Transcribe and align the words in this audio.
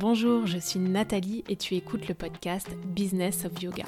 Bonjour, 0.00 0.46
je 0.46 0.56
suis 0.56 0.78
Nathalie 0.80 1.44
et 1.50 1.56
tu 1.56 1.74
écoutes 1.74 2.08
le 2.08 2.14
podcast 2.14 2.66
Business 2.86 3.44
of 3.44 3.62
Yoga. 3.62 3.84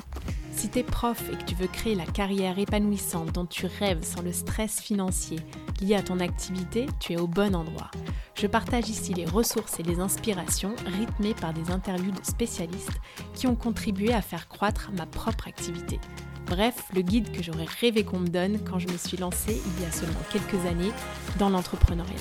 Si 0.51 0.69
tu 0.69 0.81
es 0.81 0.83
prof 0.83 1.19
et 1.33 1.39
que 1.39 1.45
tu 1.45 1.55
veux 1.55 1.69
créer 1.69 1.95
la 1.95 2.05
carrière 2.05 2.59
épanouissante 2.59 3.33
dont 3.33 3.47
tu 3.47 3.65
rêves 3.65 4.05
sans 4.05 4.21
le 4.21 4.31
stress 4.31 4.79
financier 4.79 5.39
lié 5.81 5.95
à 5.95 6.03
ton 6.03 6.21
activité, 6.21 6.85
tu 7.01 7.15
es 7.15 7.17
au 7.19 7.27
bon 7.27 7.57
endroit. 7.57 7.91
Je 8.35 8.47
partage 8.47 8.91
ici 8.91 9.15
les 9.15 9.25
ressources 9.25 9.81
et 9.81 9.85
les 9.85 10.01
inspirations 10.01 10.75
rythmées 10.85 11.33
par 11.33 11.55
des 11.55 11.71
interviews 11.71 12.13
de 12.13 12.27
spécialistes 12.27 13.01
qui 13.33 13.47
ont 13.47 13.57
contribué 13.57 14.13
à 14.13 14.21
faire 14.21 14.49
croître 14.49 14.91
ma 14.95 15.07
propre 15.07 15.49
activité. 15.49 15.99
Bref, 16.45 16.91
le 16.95 17.01
guide 17.01 17.33
que 17.33 17.43
j'aurais 17.43 17.65
rêvé 17.81 18.05
qu'on 18.05 18.19
me 18.19 18.29
donne 18.29 18.59
quand 18.71 18.79
je 18.79 18.89
me 18.89 18.99
suis 18.99 19.17
lancée 19.17 19.63
il 19.65 19.83
y 19.83 19.87
a 19.87 19.91
seulement 19.91 20.21
quelques 20.31 20.67
années 20.67 20.93
dans 21.39 21.49
l'entrepreneuriat 21.49 22.13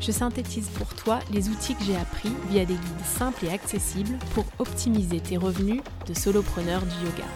je 0.00 0.12
synthétise 0.12 0.68
pour 0.70 0.94
toi 0.94 1.20
les 1.32 1.48
outils 1.48 1.74
que 1.74 1.84
j'ai 1.84 1.96
appris 1.96 2.30
via 2.48 2.64
des 2.64 2.74
guides 2.74 3.04
simples 3.04 3.44
et 3.44 3.50
accessibles 3.50 4.18
pour 4.34 4.44
optimiser 4.58 5.20
tes 5.20 5.36
revenus 5.36 5.82
de 6.06 6.14
solopreneur 6.14 6.80
du 6.82 7.06
yoga. 7.06 7.28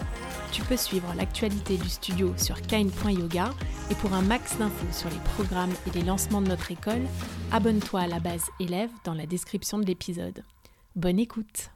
Tu 0.51 0.61
peux 0.63 0.77
suivre 0.77 1.13
l'actualité 1.15 1.77
du 1.77 1.89
studio 1.89 2.33
sur 2.37 2.61
kain.yoga 2.61 3.51
et 3.91 3.95
pour 3.95 4.13
un 4.13 4.21
max 4.21 4.57
d'infos 4.57 4.91
sur 4.91 5.09
les 5.09 5.19
programmes 5.35 5.73
et 5.85 5.97
les 5.97 6.03
lancements 6.03 6.41
de 6.41 6.47
notre 6.47 6.71
école, 6.71 7.03
abonne-toi 7.51 8.01
à 8.01 8.07
la 8.07 8.19
base 8.19 8.45
élève 8.59 8.89
dans 9.03 9.13
la 9.13 9.25
description 9.25 9.77
de 9.77 9.85
l'épisode. 9.85 10.43
Bonne 10.95 11.19
écoute 11.19 11.71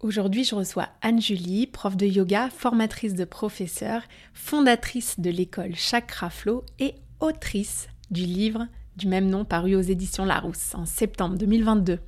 Aujourd'hui, 0.00 0.44
je 0.44 0.54
reçois 0.54 0.88
Anne-Julie, 1.00 1.66
prof 1.66 1.96
de 1.96 2.06
yoga, 2.06 2.50
formatrice 2.50 3.14
de 3.14 3.24
professeurs, 3.24 4.02
fondatrice 4.34 5.18
de 5.18 5.30
l'école 5.30 5.76
Chakra 5.76 6.28
Flow 6.28 6.64
et 6.78 6.94
autrice 7.20 7.88
du 8.10 8.22
livre 8.22 8.66
du 8.96 9.06
même 9.06 9.28
nom 9.28 9.44
paru 9.44 9.74
aux 9.74 9.80
éditions 9.80 10.24
Larousse 10.24 10.74
en 10.74 10.86
septembre 10.86 11.36
2022. 11.36 11.98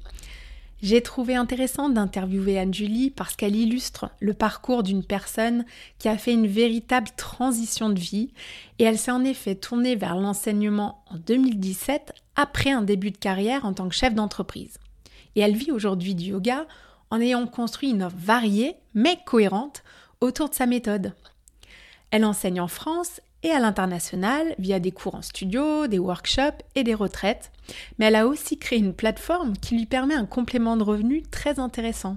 J'ai 0.82 1.00
trouvé 1.00 1.34
intéressant 1.34 1.88
d'interviewer 1.88 2.58
Anne-Julie 2.58 3.10
parce 3.10 3.36
qu'elle 3.36 3.56
illustre 3.56 4.10
le 4.20 4.34
parcours 4.34 4.82
d'une 4.82 5.02
personne 5.02 5.64
qui 5.98 6.08
a 6.08 6.18
fait 6.18 6.34
une 6.34 6.46
véritable 6.46 7.08
transition 7.16 7.88
de 7.88 7.98
vie 7.98 8.34
et 8.78 8.84
elle 8.84 8.98
s'est 8.98 9.10
en 9.10 9.24
effet 9.24 9.54
tournée 9.54 9.96
vers 9.96 10.14
l'enseignement 10.14 11.02
en 11.10 11.16
2017 11.16 12.12
après 12.36 12.70
un 12.70 12.82
début 12.82 13.12
de 13.12 13.16
carrière 13.16 13.64
en 13.64 13.72
tant 13.72 13.88
que 13.88 13.94
chef 13.94 14.14
d'entreprise. 14.14 14.76
Et 15.36 15.40
elle 15.40 15.56
vit 15.56 15.72
aujourd'hui 15.72 16.14
du 16.14 16.32
yoga 16.32 16.66
en 17.10 17.20
ayant 17.20 17.46
construit 17.46 17.90
une 17.90 18.02
offre 18.02 18.16
variée 18.18 18.74
mais 18.92 19.18
cohérente 19.24 19.84
autour 20.20 20.50
de 20.50 20.54
sa 20.54 20.66
méthode. 20.66 21.14
Elle 22.10 22.26
enseigne 22.26 22.60
en 22.60 22.68
France 22.68 23.22
et 23.44 23.50
à 23.50 23.60
l'international 23.60 24.54
via 24.58 24.80
des 24.80 24.90
cours 24.90 25.14
en 25.14 25.22
studio, 25.22 25.86
des 25.86 25.98
workshops 25.98 26.64
et 26.74 26.82
des 26.82 26.94
retraites. 26.94 27.52
Mais 27.98 28.06
elle 28.06 28.16
a 28.16 28.26
aussi 28.26 28.58
créé 28.58 28.78
une 28.78 28.94
plateforme 28.94 29.56
qui 29.56 29.76
lui 29.76 29.86
permet 29.86 30.14
un 30.14 30.26
complément 30.26 30.76
de 30.76 30.82
revenus 30.82 31.22
très 31.30 31.60
intéressant. 31.60 32.16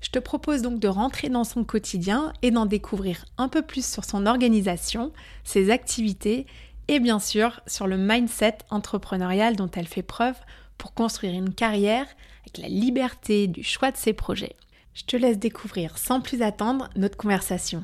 Je 0.00 0.10
te 0.10 0.18
propose 0.18 0.62
donc 0.62 0.78
de 0.78 0.88
rentrer 0.88 1.28
dans 1.28 1.44
son 1.44 1.64
quotidien 1.64 2.32
et 2.42 2.50
d'en 2.50 2.66
découvrir 2.66 3.24
un 3.38 3.48
peu 3.48 3.62
plus 3.62 3.84
sur 3.84 4.04
son 4.04 4.26
organisation, 4.26 5.12
ses 5.44 5.70
activités 5.70 6.46
et 6.88 7.00
bien 7.00 7.18
sûr 7.18 7.60
sur 7.66 7.86
le 7.86 7.96
mindset 7.96 8.58
entrepreneurial 8.70 9.56
dont 9.56 9.70
elle 9.74 9.86
fait 9.86 10.02
preuve 10.02 10.36
pour 10.78 10.94
construire 10.94 11.34
une 11.34 11.54
carrière 11.54 12.06
avec 12.42 12.58
la 12.58 12.68
liberté 12.68 13.46
du 13.46 13.62
choix 13.62 13.90
de 13.90 13.96
ses 13.96 14.12
projets. 14.12 14.56
Je 14.94 15.04
te 15.04 15.16
laisse 15.16 15.38
découvrir 15.38 15.98
sans 15.98 16.20
plus 16.20 16.42
attendre 16.42 16.88
notre 16.96 17.16
conversation. 17.16 17.82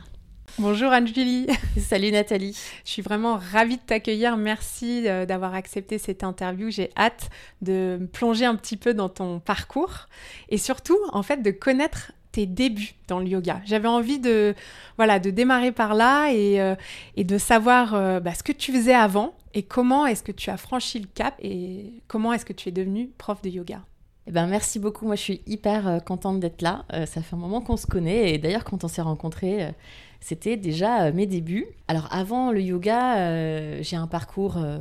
Bonjour 0.61 0.91
Anne-Julie. 0.91 1.47
Salut 1.78 2.11
Nathalie. 2.11 2.59
Je 2.84 2.91
suis 2.91 3.03
vraiment 3.03 3.37
ravie 3.53 3.77
de 3.77 3.83
t'accueillir. 3.83 4.37
Merci 4.37 5.06
euh, 5.06 5.25
d'avoir 5.25 5.55
accepté 5.55 5.98
cette 5.98 6.25
interview. 6.25 6.69
J'ai 6.69 6.91
hâte 6.97 7.31
de 7.62 7.96
me 8.01 8.07
plonger 8.08 8.45
un 8.45 8.57
petit 8.57 8.77
peu 8.77 8.92
dans 8.92 9.08
ton 9.08 9.39
parcours 9.39 10.08
et 10.48 10.58
surtout, 10.58 10.98
en 11.13 11.23
fait, 11.23 11.42
de 11.42 11.52
connaître 11.52 12.11
tes 12.33 12.47
débuts 12.47 12.95
dans 13.07 13.20
le 13.20 13.29
yoga. 13.29 13.61
J'avais 13.67 13.86
envie 13.86 14.18
de, 14.18 14.57
voilà, 14.97 15.20
de 15.20 15.30
démarrer 15.30 15.70
par 15.70 15.95
là 15.95 16.33
et, 16.33 16.61
euh, 16.61 16.74
de 17.17 17.39
savoir 17.39 17.95
euh, 17.95 18.18
bah, 18.18 18.35
ce 18.35 18.42
que 18.42 18.52
tu 18.52 18.73
faisais 18.73 18.95
avant 18.95 19.35
et 19.55 19.63
comment 19.63 20.07
est-ce 20.07 20.24
que 20.24 20.33
tu 20.33 20.51
as 20.51 20.57
franchi 20.57 20.98
le 20.98 21.07
cap 21.07 21.35
et 21.41 21.92
comment 22.08 22.33
est-ce 22.33 22.45
que 22.45 22.52
tu 22.52 22.68
es 22.68 22.73
devenue 22.73 23.11
prof 23.17 23.41
de 23.42 23.48
yoga. 23.48 23.83
Eh 24.27 24.33
ben, 24.33 24.48
merci 24.48 24.80
beaucoup. 24.80 25.07
Moi, 25.07 25.14
je 25.14 25.23
suis 25.23 25.41
hyper 25.47 26.01
contente 26.05 26.41
d'être 26.41 26.63
là. 26.63 26.85
ça 26.91 27.23
fait 27.23 27.35
un 27.35 27.39
moment 27.39 27.63
qu'on 27.63 27.79
se 27.79 27.86
connaît. 27.86 28.35
Et 28.35 28.39
d'ailleurs, 28.39 28.64
quand 28.64 28.85
on 28.85 28.89
s'est 28.89 29.01
rencontrés, 29.01 29.73
c'était 30.20 30.56
déjà 30.56 31.05
euh, 31.05 31.12
mes 31.12 31.27
débuts. 31.27 31.67
Alors 31.86 32.08
avant 32.11 32.52
le 32.52 32.61
yoga, 32.61 33.18
euh, 33.18 33.79
j'ai 33.83 33.96
un 33.96 34.06
parcours 34.06 34.56
euh, 34.58 34.79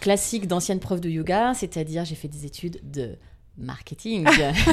classique 0.00 0.46
d'ancienne 0.46 0.80
prof 0.80 1.00
de 1.00 1.08
yoga, 1.08 1.54
c'est-à-dire 1.54 2.04
j'ai 2.04 2.14
fait 2.14 2.28
des 2.28 2.44
études 2.44 2.80
de 2.82 3.16
marketing. 3.56 4.24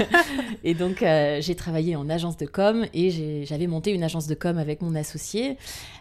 et 0.63 0.75
donc, 0.75 0.99
j'ai 0.99 1.55
travaillé 1.55 1.95
en 1.95 2.07
agence 2.07 2.37
de 2.37 2.45
com 2.45 2.85
et 2.93 3.43
j'avais 3.43 3.65
monté 3.65 3.91
une 3.91 4.03
agence 4.03 4.27
de 4.27 4.35
com 4.35 4.59
avec 4.59 4.83
mon 4.83 4.93
associé. 4.93 5.57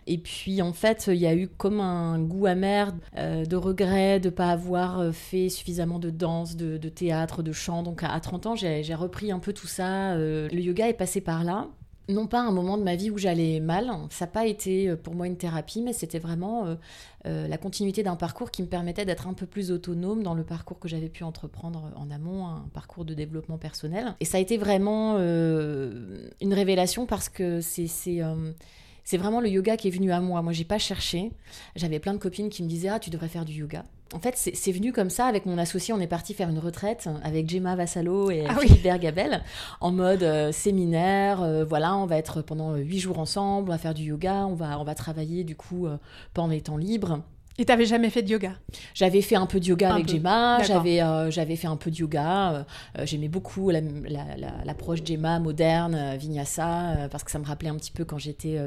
Et 0.07 0.19
puis, 0.19 0.61
en 0.61 0.75
fait, 0.75 1.07
il 1.11 1.17
y 1.17 1.27
a 1.27 1.35
eu 1.35 1.49
comme 1.49 1.81
un 1.81 2.19
goût 2.19 2.45
amer 2.45 2.93
de 3.17 3.57
regret 3.57 4.21
de 4.21 4.29
ne 4.29 4.35
pas 4.35 4.51
avoir 4.51 5.15
fait 5.15 5.49
suffisamment 5.49 5.99
de 5.99 6.11
danse, 6.11 6.57
de, 6.57 6.77
théâtre, 6.91 7.43
de 7.43 7.53
chant. 7.53 7.83
Donc, 7.85 8.03
à, 8.03 8.13
à 8.13 8.21
30 8.21 8.47
ans, 8.49 8.55
j'ai 8.55 8.95
repris 8.95 9.33
un 9.33 9.39
peu 9.39 9.55
tout 9.55 9.67
ça. 9.67 10.15
le 10.19 10.61
yoga 10.61 10.87
est 10.87 10.93
passé 10.93 11.23
par 11.23 11.43
là 11.43 11.71
non 12.09 12.27
pas 12.27 12.41
un 12.41 12.53
moment 12.53 12.77
de 12.77 12.83
ma 12.83 12.97
vie 12.97 13.11
où 13.11 13.19
j'allais 13.19 13.61
mal, 13.61 13.91
ça 14.11 14.27
n'a 14.27 14.31
pas 14.31 14.47
été 14.47 14.89
euh, 14.89 14.97
pour 14.97 15.15
moi 15.15 15.27
une 15.27 15.37
thérapie, 15.37 15.81
mais 15.83 15.93
c'était 15.93 16.19
vraiment 16.19 16.67
euh, 16.67 16.75
euh, 17.27 17.49
la 17.49 17.57
continuité 17.57 18.03
d'un 18.03 18.17
parcours 18.17 18.51
qui 18.51 18.63
me 18.63 18.69
permettait 18.69 19.05
d'être 19.05 19.27
un 19.27 19.35
peu 19.35 19.47
plus 19.47 19.71
autonome 19.71 20.23
dans 20.23 20.35
le 20.35 20.45
parcours 20.45 20.79
que 20.79 20.89
j'avais 20.89 21.09
pu 21.09 21.25
entreprendre 21.25 21.91
en 21.97 22.11
amont, 22.11 22.47
un 22.47 22.69
parcours 22.75 23.05
de 23.05 23.15
développement 23.15 23.59
personnel. 23.59 24.15
Et 24.21 24.25
ça 24.25 24.39
a 24.39 24.41
été 24.41 24.59
vraiment 24.59 25.19
une 25.19 26.55
révélation 26.55 27.07
parce 27.07 27.29
que 27.29 27.61
c'est 27.61 27.87
c'est 29.05 29.19
vraiment 29.19 29.41
le 29.41 29.49
yoga 29.49 29.77
qui 29.77 29.89
est 29.89 29.91
venu 29.91 30.13
à 30.13 30.21
moi. 30.21 30.41
Moi, 30.43 30.53
j'ai 30.53 30.65
pas 30.65 30.79
cherché. 30.79 31.31
J'avais 31.77 31.99
plein 31.99 32.15
de 32.15 32.19
copines 32.19 32.49
qui 32.49 32.63
me 32.63 32.69
disaient 32.69 32.89
Ah, 32.89 32.99
tu 32.99 33.11
devrais 33.11 33.29
faire 33.29 33.45
du 33.45 33.53
yoga. 33.53 33.85
En 34.13 34.21
fait, 34.21 34.35
c'est 34.37 34.73
venu 34.73 34.93
comme 34.93 35.11
ça. 35.11 35.27
Avec 35.27 35.47
mon 35.47 35.59
associé, 35.59 35.93
on 35.95 36.01
est 36.01 36.07
parti 36.07 36.35
faire 36.35 36.49
une 36.49 36.59
retraite 36.59 37.09
avec 37.25 37.49
Gemma 37.49 37.75
Vassalo 37.75 38.31
et 38.31 38.45
ah 38.49 38.55
Philippe 38.61 38.83
Bergabel 38.83 39.43
en 39.81 39.91
mode 39.91 40.23
euh, 40.23 40.53
séminaire. 40.53 41.43
Euh, 41.43 41.65
voilà, 41.65 41.97
on 41.97 42.07
va 42.07 42.17
être 42.17 42.43
pendant 42.43 42.77
huit 42.77 43.01
jours 43.01 43.19
ensemble, 43.19 43.71
on 43.71 43.73
va 43.73 43.79
faire 43.79 43.95
du 43.95 44.05
yoga, 44.05 44.47
on 44.47 44.55
va, 44.55 44.79
on 44.79 44.85
va 44.85 44.95
travailler 44.95 45.43
du 45.43 45.57
coup 45.57 45.87
euh, 45.87 45.97
pendant 46.33 46.49
les 46.49 46.61
temps 46.61 46.77
libres. 46.77 47.21
Et 47.57 47.65
t'avais 47.65 47.87
jamais 47.87 48.11
fait 48.11 48.23
de 48.23 48.31
yoga? 48.31 48.53
J'avais 48.95 49.23
fait 49.23 49.37
un 49.37 49.47
peu 49.47 49.59
de 49.59 49.67
yoga 49.67 49.95
avec 49.95 50.09
Gemma, 50.09 50.63
j'avais 50.65 51.01
j'avais 51.31 51.55
fait 51.55 51.69
un 51.69 51.77
peu 51.77 51.89
de 51.91 51.97
yoga. 51.97 52.67
J'aimais 53.05 53.29
beaucoup 53.29 53.71
l'approche 53.71 54.99
la, 55.01 55.05
Gemma 55.05 55.39
moderne, 55.39 56.17
Vinyasa, 56.17 57.09
parce 57.13 57.23
que 57.23 57.31
ça 57.31 57.39
me 57.39 57.45
rappelait 57.45 57.69
un 57.69 57.77
petit 57.77 57.93
peu 57.93 58.05
quand 58.05 58.19
j'étais 58.19 58.59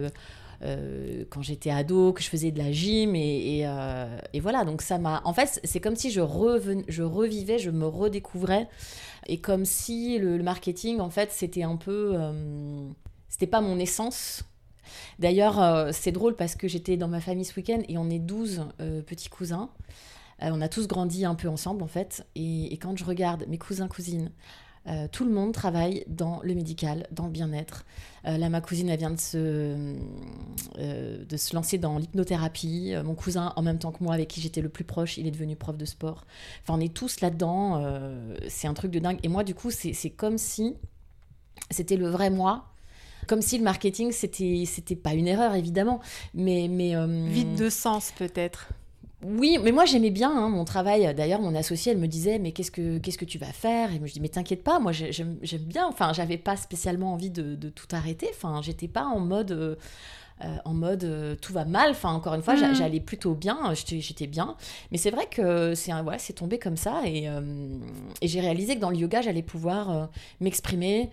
euh, 0.63 1.23
quand 1.29 1.41
j'étais 1.41 1.69
ado, 1.69 2.13
que 2.13 2.21
je 2.21 2.29
faisais 2.29 2.51
de 2.51 2.57
la 2.57 2.71
gym 2.71 3.15
et, 3.15 3.61
euh, 3.65 4.17
voilà. 4.41 4.65
Donc 4.65 4.81
ça 4.81 4.97
m'a. 4.97 5.21
En 5.25 5.33
fait, 5.33 5.59
c'est 5.63 5.79
comme 5.79 5.95
si 5.95 6.11
je, 6.11 6.21
reven... 6.21 6.83
je 6.87 7.03
revivais, 7.03 7.59
je 7.59 7.69
me 7.69 7.85
redécouvrais 7.85 8.67
et 9.27 9.39
comme 9.39 9.65
si 9.65 10.17
le, 10.17 10.41
marketing, 10.41 10.99
en 10.99 11.09
fait, 11.09 11.31
c'était 11.31 11.63
un 11.63 11.75
peu. 11.75 12.13
Euh, 12.15 12.87
c'était 13.29 13.47
pas 13.47 13.61
mon 13.61 13.77
essence. 13.79 14.43
D'ailleurs, 15.19 15.89
c'est 15.93 16.13
drôle 16.13 16.35
parce 16.35 16.55
que 16.55 16.67
j'étais 16.67 16.95
dans 16.95 17.09
ma 17.09 17.19
famille 17.19 17.43
ce 17.43 17.53
week-end 17.57 17.81
et 17.89 17.97
on 17.97 18.09
est 18.09 18.19
12 18.19 18.67
petits 19.05 19.27
cousins. 19.27 19.69
on 20.39 20.61
a 20.61 20.69
tous 20.69 20.87
grandi 20.87 21.25
un 21.25 21.35
peu 21.35 21.49
ensemble 21.49 21.83
en 21.83 21.87
fait. 21.87 22.25
Et 22.35 22.77
quand 22.81 22.97
je 22.97 23.03
regarde 23.03 23.45
mes 23.49 23.57
cousins, 23.57 23.89
cousines, 23.89 24.31
euh, 24.87 25.07
tout 25.11 25.25
le 25.25 25.31
monde 25.31 25.53
travaille 25.53 26.03
dans 26.07 26.39
le 26.43 26.53
médical, 26.53 27.07
dans 27.11 27.25
le 27.25 27.31
bien-être. 27.31 27.85
Euh, 28.25 28.37
là, 28.37 28.49
ma 28.49 28.61
cousine, 28.61 28.89
elle 28.89 28.99
vient 28.99 29.11
de 29.11 29.19
se, 29.19 29.97
euh, 30.77 31.25
de 31.25 31.37
se 31.37 31.55
lancer 31.55 31.77
dans 31.77 31.97
l'hypnothérapie. 31.97 32.93
mon 33.03 33.15
cousin, 33.15 33.53
en 33.55 33.61
même 33.61 33.79
temps 33.79 33.91
que 33.91 34.03
moi, 34.03 34.13
avec 34.13 34.29
qui 34.29 34.41
j'étais 34.41 34.61
le 34.61 34.69
plus 34.69 34.83
proche, 34.83 35.17
il 35.17 35.27
est 35.27 35.31
devenu 35.31 35.55
prof 35.55 35.77
de 35.77 35.85
sport. 35.85 36.25
Enfin, 36.63 36.75
on 36.77 36.79
est 36.79 36.93
tous 36.93 37.21
là-dedans. 37.21 37.83
c'est 38.47 38.67
un 38.67 38.73
truc 38.73 38.91
de 38.91 38.99
dingue. 38.99 39.19
Et 39.23 39.27
moi, 39.27 39.43
du 39.43 39.53
coup, 39.53 39.71
c'est 39.71 40.09
comme 40.11 40.37
si 40.37 40.75
c'était 41.71 41.97
le 41.97 42.07
vrai 42.07 42.29
moi 42.29 42.65
comme 43.25 43.41
si 43.41 43.57
le 43.57 43.63
marketing 43.63 44.11
c'était 44.13 44.95
pas 44.95 45.13
une 45.13 45.27
erreur 45.27 45.55
évidemment 45.55 45.99
mais 46.33 46.67
mais 46.69 46.93
vide 47.27 47.55
de 47.55 47.69
sens 47.69 48.13
peut-être 48.17 48.69
oui, 49.23 49.57
mais 49.63 49.71
moi 49.71 49.85
j'aimais 49.85 50.11
bien 50.11 50.31
hein, 50.31 50.47
mon 50.49 50.63
travail. 50.63 51.13
D'ailleurs, 51.15 51.41
mon 51.41 51.55
associé, 51.55 51.91
elle 51.91 51.97
me 51.97 52.07
disait 52.07 52.37
Mais 52.37 52.51
qu'est-ce 52.51 52.69
que, 52.69 52.99
qu'est-ce 52.99 53.17
que 53.17 53.25
tu 53.25 53.39
vas 53.39 53.51
faire? 53.51 53.91
Et 53.91 53.97
moi 53.97 54.07
je 54.07 54.13
dis 54.13 54.19
Mais 54.19 54.29
t'inquiète 54.29 54.63
pas, 54.63 54.79
moi 54.79 54.91
j'aime, 54.91 55.37
bien. 55.61 55.87
Enfin, 55.87 56.13
j'avais 56.13 56.37
pas 56.37 56.55
spécialement 56.55 57.13
envie 57.13 57.31
de, 57.31 57.69
tout 57.69 57.87
arrêter. 57.93 58.27
Enfin, 58.31 58.61
j'étais 58.61 58.87
pas 58.87 59.05
en 59.05 59.19
mode. 59.19 59.51
Euh, 59.51 59.75
en 60.65 60.73
mode 60.73 61.03
euh, 61.03 61.35
tout 61.35 61.51
va 61.51 61.65
mal. 61.65 61.91
Enfin, 61.91 62.11
encore 62.11 62.33
une 62.35 62.43
fois, 62.43 62.55
mm. 62.55 62.75
j'allais 62.75 62.99
plutôt 62.99 63.33
bien, 63.33 63.73
j'étais 63.73 64.27
bien. 64.27 64.55
Mais 64.91 64.97
c'est 64.97 65.09
vrai 65.09 65.25
que 65.29 65.73
c'est 65.73 65.93
ouais, 65.93 66.19
c'est 66.19 66.33
tombé 66.33 66.59
comme 66.59 66.77
ça. 66.77 67.01
Euh, 67.05 67.79
et, 68.21 68.27
j'ai 68.27 68.39
réalisé 68.39 68.75
que 68.75 68.79
dans 68.79 68.89
le 68.89 68.97
yoga, 68.97 69.21
j'allais 69.21 69.41
pouvoir 69.41 70.09
m'exprimer 70.39 71.09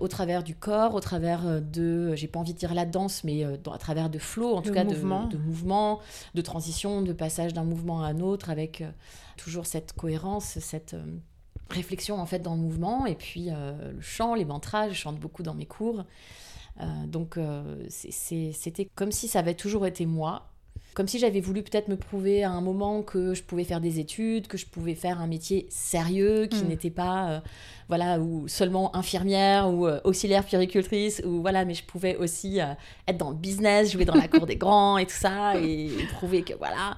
au 0.00 0.08
travers 0.08 0.42
du 0.42 0.54
corps, 0.54 0.94
au 0.94 1.00
travers 1.00 1.60
de, 1.60 2.14
j'ai 2.14 2.28
pas 2.28 2.38
envie 2.38 2.52
de 2.52 2.58
dire 2.58 2.74
la 2.74 2.84
danse, 2.84 3.24
mais 3.24 3.44
à 3.44 3.78
travers 3.78 4.10
de 4.10 4.18
flow, 4.18 4.54
en 4.54 4.62
tout 4.62 4.72
cas 4.72 4.84
mouvement. 4.84 5.24
De, 5.24 5.36
de 5.36 5.42
mouvement, 5.42 6.00
de 6.34 6.42
transition, 6.42 7.02
de 7.02 7.12
passage 7.12 7.54
d'un 7.54 7.64
mouvement 7.64 8.02
à 8.02 8.08
un 8.08 8.20
autre, 8.20 8.50
avec 8.50 8.82
toujours 9.36 9.66
cette 9.66 9.92
cohérence, 9.92 10.58
cette 10.58 10.96
réflexion 11.70 12.20
en 12.20 12.26
fait 12.26 12.38
dans 12.38 12.54
le 12.54 12.60
mouvement 12.60 13.06
et 13.06 13.14
puis 13.14 13.48
le 13.48 14.00
chant, 14.00 14.34
les 14.34 14.44
mantras, 14.44 14.88
je 14.88 14.94
chante 14.94 15.18
beaucoup 15.18 15.42
dans 15.42 15.54
mes 15.54 15.66
cours. 15.66 16.04
Donc 17.06 17.38
c'était 17.88 18.88
comme 18.94 19.12
si 19.12 19.28
ça 19.28 19.38
avait 19.38 19.54
toujours 19.54 19.86
été 19.86 20.06
moi 20.06 20.50
comme 20.96 21.08
si 21.08 21.18
j'avais 21.18 21.40
voulu 21.40 21.62
peut-être 21.62 21.88
me 21.88 21.96
prouver 21.96 22.42
à 22.42 22.50
un 22.50 22.62
moment 22.62 23.02
que 23.02 23.34
je 23.34 23.42
pouvais 23.42 23.64
faire 23.64 23.82
des 23.82 24.00
études, 24.00 24.46
que 24.46 24.56
je 24.56 24.64
pouvais 24.64 24.94
faire 24.94 25.20
un 25.20 25.26
métier 25.26 25.66
sérieux, 25.68 26.46
qui 26.46 26.64
mm. 26.64 26.68
n'était 26.68 26.90
pas, 26.90 27.28
euh, 27.28 27.40
voilà, 27.88 28.18
ou 28.18 28.48
seulement 28.48 28.96
infirmière 28.96 29.68
ou 29.68 29.86
euh, 29.86 30.00
auxiliaire 30.04 30.42
puéricultrice, 30.42 31.20
ou 31.26 31.42
voilà, 31.42 31.66
mais 31.66 31.74
je 31.74 31.84
pouvais 31.84 32.16
aussi 32.16 32.62
euh, 32.62 32.72
être 33.06 33.18
dans 33.18 33.28
le 33.28 33.36
business, 33.36 33.92
jouer 33.92 34.06
dans 34.06 34.14
la 34.14 34.26
cour 34.26 34.46
des 34.46 34.56
grands 34.56 34.96
et 34.96 35.04
tout 35.04 35.14
ça, 35.14 35.60
et, 35.60 35.90
prouver 36.14 36.42
que 36.42 36.54
voilà. 36.54 36.96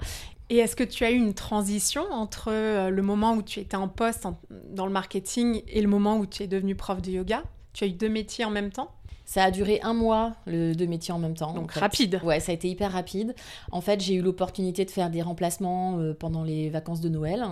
Et 0.49 0.59
est-ce 0.59 0.77
que 0.77 0.85
tu 0.85 1.03
as 1.03 1.11
eu 1.11 1.17
une 1.17 1.33
transition 1.33 2.03
entre 2.09 2.51
le 2.89 3.01
moment 3.01 3.33
où 3.33 3.43
tu 3.43 3.59
étais 3.59 3.75
en 3.75 3.89
poste 3.89 4.25
dans 4.69 4.85
le 4.85 4.93
marketing 4.93 5.61
et 5.67 5.81
le 5.81 5.89
moment 5.89 6.17
où 6.17 6.25
tu 6.25 6.41
es 6.41 6.47
devenue 6.47 6.73
prof 6.73 7.01
de 7.01 7.11
yoga? 7.11 7.43
Tu 7.73 7.83
as 7.83 7.87
eu 7.87 7.91
deux 7.91 8.09
métiers 8.09 8.45
en 8.45 8.49
même 8.49 8.71
temps? 8.71 8.91
Ça 9.29 9.43
a 9.43 9.51
duré 9.51 9.79
un 9.83 9.93
mois, 9.93 10.33
le 10.47 10.73
deux 10.73 10.87
métiers 10.87 11.13
en 11.13 11.19
même 11.19 11.35
temps. 11.35 11.53
Donc 11.53 11.73
rapide. 11.73 12.19
Ouais, 12.23 12.39
ça 12.39 12.51
a 12.51 12.55
été 12.55 12.67
hyper 12.67 12.91
rapide. 12.91 13.35
En 13.71 13.79
fait, 13.79 14.01
j'ai 14.01 14.15
eu 14.15 14.23
l'opportunité 14.23 14.85
de 14.85 14.89
faire 14.89 15.11
des 15.11 15.21
remplacements 15.21 15.99
euh, 15.99 16.15
pendant 16.15 16.43
les 16.43 16.71
vacances 16.71 16.99
de 16.99 17.09
Noël. 17.09 17.45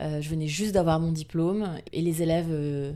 Euh, 0.00 0.22
je 0.22 0.30
venais 0.30 0.46
juste 0.46 0.72
d'avoir 0.72 1.00
mon 1.00 1.12
diplôme 1.12 1.68
et 1.92 2.00
les 2.00 2.22
élèves 2.22 2.48
euh, 2.48 2.92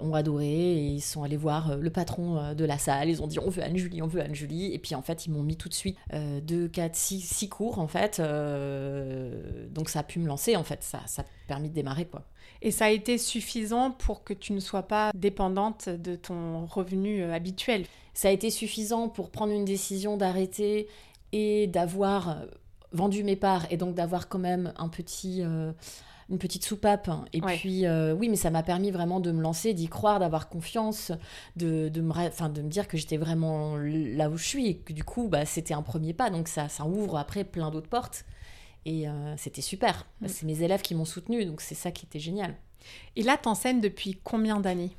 ont 0.00 0.14
adoré 0.14 0.48
et 0.48 0.86
ils 0.86 1.00
sont 1.00 1.22
allés 1.22 1.36
voir 1.36 1.76
le 1.76 1.90
patron 1.90 2.54
de 2.54 2.64
la 2.64 2.78
salle. 2.78 3.08
Ils 3.08 3.22
ont 3.22 3.26
dit 3.26 3.38
on 3.38 3.50
veut 3.50 3.62
Anne-Julie, 3.62 4.02
on 4.02 4.06
veut 4.06 4.20
Anne-Julie. 4.20 4.74
Et 4.74 4.78
puis 4.78 4.94
en 4.94 5.02
fait, 5.02 5.26
ils 5.26 5.30
m'ont 5.30 5.42
mis 5.42 5.56
tout 5.56 5.68
de 5.68 5.74
suite 5.74 5.96
deux, 6.42 6.68
quatre, 6.68 6.96
six, 6.96 7.20
six 7.20 7.48
cours 7.48 7.78
en 7.78 7.86
fait. 7.86 8.20
donc 9.70 9.88
ça 9.88 10.00
a 10.00 10.02
pu 10.02 10.18
me 10.18 10.26
lancer 10.26 10.56
en 10.56 10.64
fait. 10.64 10.82
Ça, 10.82 11.00
ça 11.06 11.22
a 11.22 11.24
permis 11.46 11.68
de 11.68 11.74
démarrer 11.74 12.06
quoi. 12.06 12.24
Et 12.62 12.70
ça 12.70 12.86
a 12.86 12.90
été 12.90 13.16
suffisant 13.16 13.90
pour 13.90 14.22
que 14.22 14.34
tu 14.34 14.52
ne 14.52 14.60
sois 14.60 14.82
pas 14.82 15.12
dépendante 15.14 15.88
de 15.88 16.14
ton 16.14 16.66
revenu 16.66 17.22
euh, 17.22 17.32
habituel? 17.32 17.86
Ça 18.12 18.28
a 18.28 18.30
été 18.32 18.50
suffisant 18.50 19.08
pour 19.08 19.30
prendre 19.30 19.52
une 19.52 19.64
décision 19.64 20.16
d'arrêter 20.16 20.88
et 21.32 21.66
d'avoir 21.68 22.28
euh, 22.28 22.34
vendu 22.92 23.24
mes 23.24 23.36
parts 23.36 23.66
et 23.70 23.76
donc 23.76 23.94
d'avoir 23.94 24.28
quand 24.28 24.38
même 24.38 24.74
un 24.76 24.88
petit, 24.88 25.42
euh, 25.42 25.72
une 26.30 26.38
petite 26.38 26.64
soupape. 26.64 27.10
Et 27.32 27.40
puis, 27.40 27.84
oui, 27.88 28.28
mais 28.28 28.36
ça 28.36 28.50
m'a 28.50 28.62
permis 28.62 28.90
vraiment 28.90 29.20
de 29.20 29.32
me 29.32 29.42
lancer, 29.42 29.74
d'y 29.74 29.88
croire, 29.88 30.20
d'avoir 30.20 30.48
confiance, 30.48 31.12
de, 31.56 31.88
de, 31.88 32.00
me, 32.00 32.48
de 32.48 32.62
me 32.62 32.68
dire 32.68 32.88
que 32.88 32.96
j'étais 32.96 33.16
vraiment 33.16 33.76
là 33.76 34.30
où 34.30 34.36
je 34.36 34.44
suis 34.44 34.66
et 34.68 34.76
que 34.78 34.92
du 34.92 35.04
coup, 35.04 35.28
bah, 35.28 35.44
c'était 35.44 35.74
un 35.74 35.82
premier 35.82 36.14
pas. 36.14 36.30
Donc 36.30 36.48
ça, 36.48 36.68
ça 36.68 36.84
ouvre 36.84 37.18
après 37.18 37.44
plein 37.44 37.70
d'autres 37.70 37.88
portes. 37.88 38.24
Et 38.86 39.08
euh, 39.08 39.36
c'était 39.36 39.60
super. 39.60 40.06
Mm. 40.20 40.28
C'est 40.28 40.46
mes 40.46 40.62
élèves 40.62 40.82
qui 40.82 40.94
m'ont 40.94 41.04
soutenu, 41.04 41.44
donc 41.44 41.60
c'est 41.60 41.74
ça 41.74 41.90
qui 41.90 42.06
était 42.06 42.18
génial. 42.18 42.54
Et 43.16 43.22
là, 43.22 43.36
t'enseignes 43.36 43.80
depuis 43.80 44.18
combien 44.22 44.60
d'années? 44.60 44.96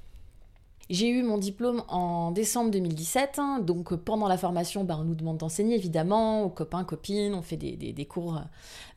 J'ai 0.89 1.10
eu 1.10 1.24
mon 1.24 1.38
diplôme 1.38 1.83
en 1.88 2.31
décembre 2.31 2.72
2017, 2.72 3.39
hein. 3.39 3.60
donc 3.60 3.94
euh, 3.94 3.98
pendant 3.98 4.28
la 4.28 4.38
formation, 4.38 4.83
bah, 4.83 4.98
on 5.00 5.04
nous 5.04 5.16
demande 5.16 5.38
d'enseigner 5.38 5.75
évidemment, 5.75 6.44
aux 6.44 6.50
copains, 6.50 6.83
copines, 6.83 7.33
on 7.33 7.42
fait 7.42 7.57
des, 7.57 7.75
des, 7.75 8.06
cours. 8.06 8.38
Euh, 8.38 8.42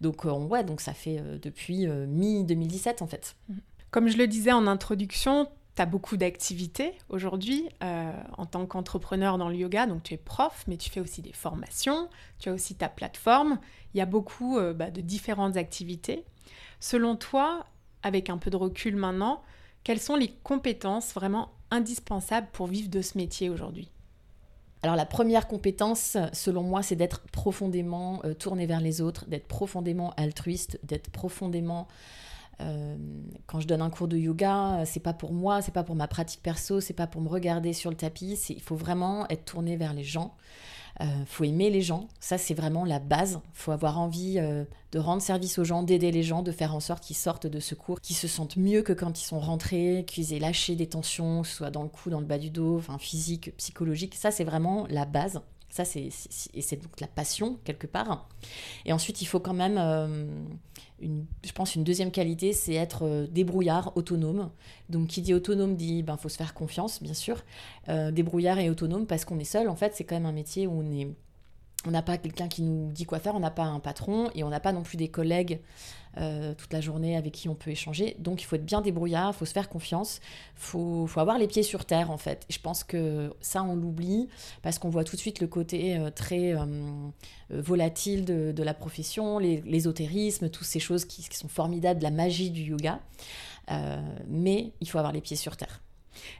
donc, 0.01 0.25
ouais, 0.25 0.65
donc 0.65 0.81
ça 0.81 0.93
fait 0.93 1.23
depuis 1.41 1.87
mi-2017 1.87 3.03
en 3.03 3.07
fait. 3.07 3.37
Mm. 3.49 3.55
Comme 3.91 4.09
je 4.09 4.17
le 4.17 4.27
disais 4.27 4.53
en 4.53 4.67
introduction, 4.67 5.47
tu 5.77 5.83
as 5.83 5.87
beaucoup 5.87 6.17
d'activités 6.17 6.95
aujourd'hui 7.11 7.69
en 7.81 8.47
tant 8.47 8.67
qu'entrepreneur 8.67 9.39
dans 9.39 9.49
le 9.49 9.55
yoga. 9.55 9.87
Donc 9.87 10.03
tu 10.03 10.15
es 10.15 10.17
prof, 10.17 10.65
mais 10.67 10.77
tu 10.77 10.91
fais 10.91 10.99
aussi 10.99 11.23
des 11.23 11.33
formations, 11.33 12.09
tu 12.41 12.49
as 12.49 12.53
aussi 12.53 12.75
ta 12.75 12.89
plateforme 12.89 13.59
il 13.95 13.99
y 13.99 14.01
a 14.01 14.07
beaucoup 14.07 14.59
euh, 14.59 14.75
bah, 14.75 14.91
de 14.91 15.01
différentes 15.01 15.57
activités. 15.57 16.25
Selon 16.81 17.17
toi, 17.17 17.67
avec 18.03 18.29
un 18.29 18.39
peu 18.39 18.51
de 18.51 18.57
recul 18.57 18.97
maintenant, 18.97 19.43
quelles 19.85 20.01
sont 20.01 20.17
les 20.17 20.29
compétences 20.43 21.13
vraiment 21.13 21.51
indispensables 21.71 22.49
pour 22.53 22.67
vivre 22.67 22.89
de 22.89 23.03
ce 23.03 23.17
métier 23.17 23.51
aujourd'hui? 23.51 23.91
Alors 24.83 24.97
la 24.97 25.07
première 25.07 25.47
compétence, 25.47 26.17
selon 26.33 26.63
moi, 26.63 26.83
c'est 26.83 26.97
d'être 26.97 27.23
profondément 27.33 28.21
euh, 28.25 28.35
tourné 28.35 28.67
vers 28.67 28.81
les 28.81 29.01
autres, 29.01 29.27
d'être 29.27 29.47
profondément 29.47 30.13
altruiste, 30.17 30.79
d'être 30.83 31.11
profondément 31.11 31.89
euh, 32.61 32.97
quand 33.47 33.61
je 33.61 33.67
donne 33.67 33.83
un 33.83 33.91
cours 33.91 34.09
de 34.09 34.17
yoga, 34.17 34.85
c'est 34.85 35.01
pas 35.01 35.13
pour 35.13 35.33
moi, 35.33 35.63
c'est 35.63 35.73
pas 35.73 35.85
pour 35.85 35.97
ma 35.97 36.07
pratique 36.07 36.43
perso, 36.43 36.81
c'est 36.81 36.95
pas 36.95 37.07
pour 37.07 37.21
me 37.21 37.29
regarder 37.29 37.73
sur 37.73 37.91
le 37.91 37.97
tapis. 37.97 38.39
Il 38.51 38.61
faut 38.61 38.77
vraiment 38.77 39.27
être 39.29 39.45
tourné 39.45 39.77
vers 39.77 39.93
les 39.93 40.05
gens. 40.05 40.37
Euh, 41.01 41.25
faut 41.27 41.45
aimer 41.45 41.71
les 41.71 41.83
gens, 41.83 42.09
ça 42.21 42.39
c'est 42.39 42.55
vraiment 42.55 42.85
la 42.85 42.99
base. 42.99 43.41
Faut 43.53 43.73
avoir 43.73 43.99
envie 43.99 44.39
euh, 44.39 44.65
de 44.93 44.99
rendre 44.99 45.23
service 45.23 45.59
aux 45.59 45.65
gens, 45.65 45.83
d'aider 45.83 46.13
les 46.13 46.23
gens, 46.23 46.43
de 46.43 46.53
faire 46.53 46.75
en 46.75 46.81
sorte 46.81 47.03
qu'ils 47.03 47.17
sortent 47.17 47.47
de 47.47 47.61
ce 47.61 47.75
cours, 47.75 48.01
qu'ils 48.01 48.17
se 48.17 48.29
sentent 48.29 48.57
mieux 48.57 48.83
que 48.83 48.93
quand 48.93 49.21
ils 49.21 49.25
sont 49.25 49.41
rentrés, 49.41 50.05
qu'ils 50.07 50.33
aient 50.33 50.39
lâché 50.39 50.77
des 50.77 50.89
tensions, 50.89 51.43
soit 51.43 51.71
dans 51.71 51.83
le 51.83 51.89
cou, 51.89 52.11
dans 52.11 52.21
le 52.21 52.27
bas 52.27 52.39
du 52.39 52.51
dos, 52.51 52.79
enfin 52.79 52.99
physique, 52.99 53.57
psychologique. 53.57 54.15
Ça 54.15 54.31
c'est 54.31 54.45
vraiment 54.45 54.87
la 54.89 55.05
base. 55.05 55.41
Ça, 55.75 55.85
c'est, 55.85 56.09
et 56.55 56.63
c'est 56.63 56.77
donc 56.77 57.01
la 57.01 57.09
passion, 57.09 57.59
quelque 57.65 57.89
part. 57.89 58.29
Et 58.85 58.93
ensuite, 58.93 59.23
il 59.23 59.25
faut 59.25 59.41
quand 59.41 59.55
même, 59.55 59.77
euh, 59.77 60.25
je 61.01 61.51
pense, 61.51 61.75
une 61.75 61.83
deuxième 61.83 62.13
qualité, 62.13 62.53
c'est 62.53 62.75
être 62.75 63.05
euh, 63.05 63.27
débrouillard, 63.27 63.91
autonome. 63.97 64.53
Donc, 64.89 65.09
qui 65.09 65.21
dit 65.21 65.35
autonome 65.35 65.75
dit, 65.75 66.05
ben, 66.05 66.17
faut 66.17 66.29
se 66.29 66.37
faire 66.37 66.55
confiance, 66.55 67.03
bien 67.03 67.13
sûr. 67.13 67.43
Euh, 67.89 68.13
débrouillard 68.13 68.61
et 68.61 68.71
autonome, 68.71 69.05
parce 69.05 69.25
qu'on 69.25 69.41
est 69.41 69.43
seul, 69.43 69.69
en 69.69 69.75
fait, 69.75 69.97
c'est 69.97 70.05
quand 70.05 70.15
même 70.15 70.27
un 70.27 70.33
métier 70.33 70.69
où 70.69 70.79
on 70.79 70.93
est 70.93 71.09
on 71.87 71.91
n'a 71.91 72.03
pas 72.03 72.19
quelqu'un 72.19 72.49
qui 72.49 72.63
nous 72.63 72.91
dit 72.93 73.05
quoi 73.05 73.19
faire, 73.19 73.35
on 73.35 73.41
n'a 73.41 73.51
pas 73.51 73.65
un 73.65 73.81
patron 73.81 74.31
et 74.35 74.45
on 74.45 74.49
n'a 74.49 74.61
pas 74.61 74.73
non 74.73 74.83
plus 74.83 74.97
des 74.97 75.09
collègues 75.09 75.61
euh, 76.17 76.55
toute 76.55 76.73
la 76.73 76.81
journée 76.81 77.17
avec 77.17 77.33
qui 77.33 77.49
on 77.49 77.55
peut 77.55 77.71
échanger. 77.71 78.17
Donc 78.19 78.41
il 78.41 78.45
faut 78.45 78.57
être 78.57 78.65
bien 78.65 78.81
débrouillard, 78.81 79.33
il 79.35 79.37
faut 79.37 79.45
se 79.45 79.53
faire 79.53 79.69
confiance, 79.69 80.21
il 80.57 80.61
faut, 80.61 81.09
avoir 81.17 81.39
les 81.39 81.49
pieds 81.49 81.63
sur 81.63 81.85
terre 81.85 82.11
en 82.11 82.19
fait. 82.19 82.47
je 82.49 82.59
pense 82.59 82.85
que 82.85 83.35
ça 83.41 83.63
on 83.65 83.75
l'oublie 83.75 84.29
parce 84.63 84.79
qu'on 84.79 84.91
voit 84.91 85.05
tout 85.05 85.17
de 85.17 85.21
suite 85.21 85.41
le 85.41 85.49
côté 85.49 85.97
euh, 85.97 86.11
très 86.11 86.55
euh, 86.55 86.65
volatile 87.51 88.25
de, 88.25 88.63
la 88.63 88.75
profession, 88.75 89.39
l'ésotérisme, 89.39 90.49
toutes 90.49 90.67
ces 90.67 90.81
choses 90.81 91.05
qui, 91.05 91.23
sont 91.23 91.49
formidables, 91.49 92.03
la 92.03 92.11
magie 92.11 92.51
du 92.51 92.63
yoga. 92.63 93.01
mais 94.29 94.73
il 94.81 94.89
faut 94.89 94.99
avoir 94.99 95.13
les 95.13 95.21
pieds 95.21 95.37
sur 95.37 95.57
terre. 95.57 95.83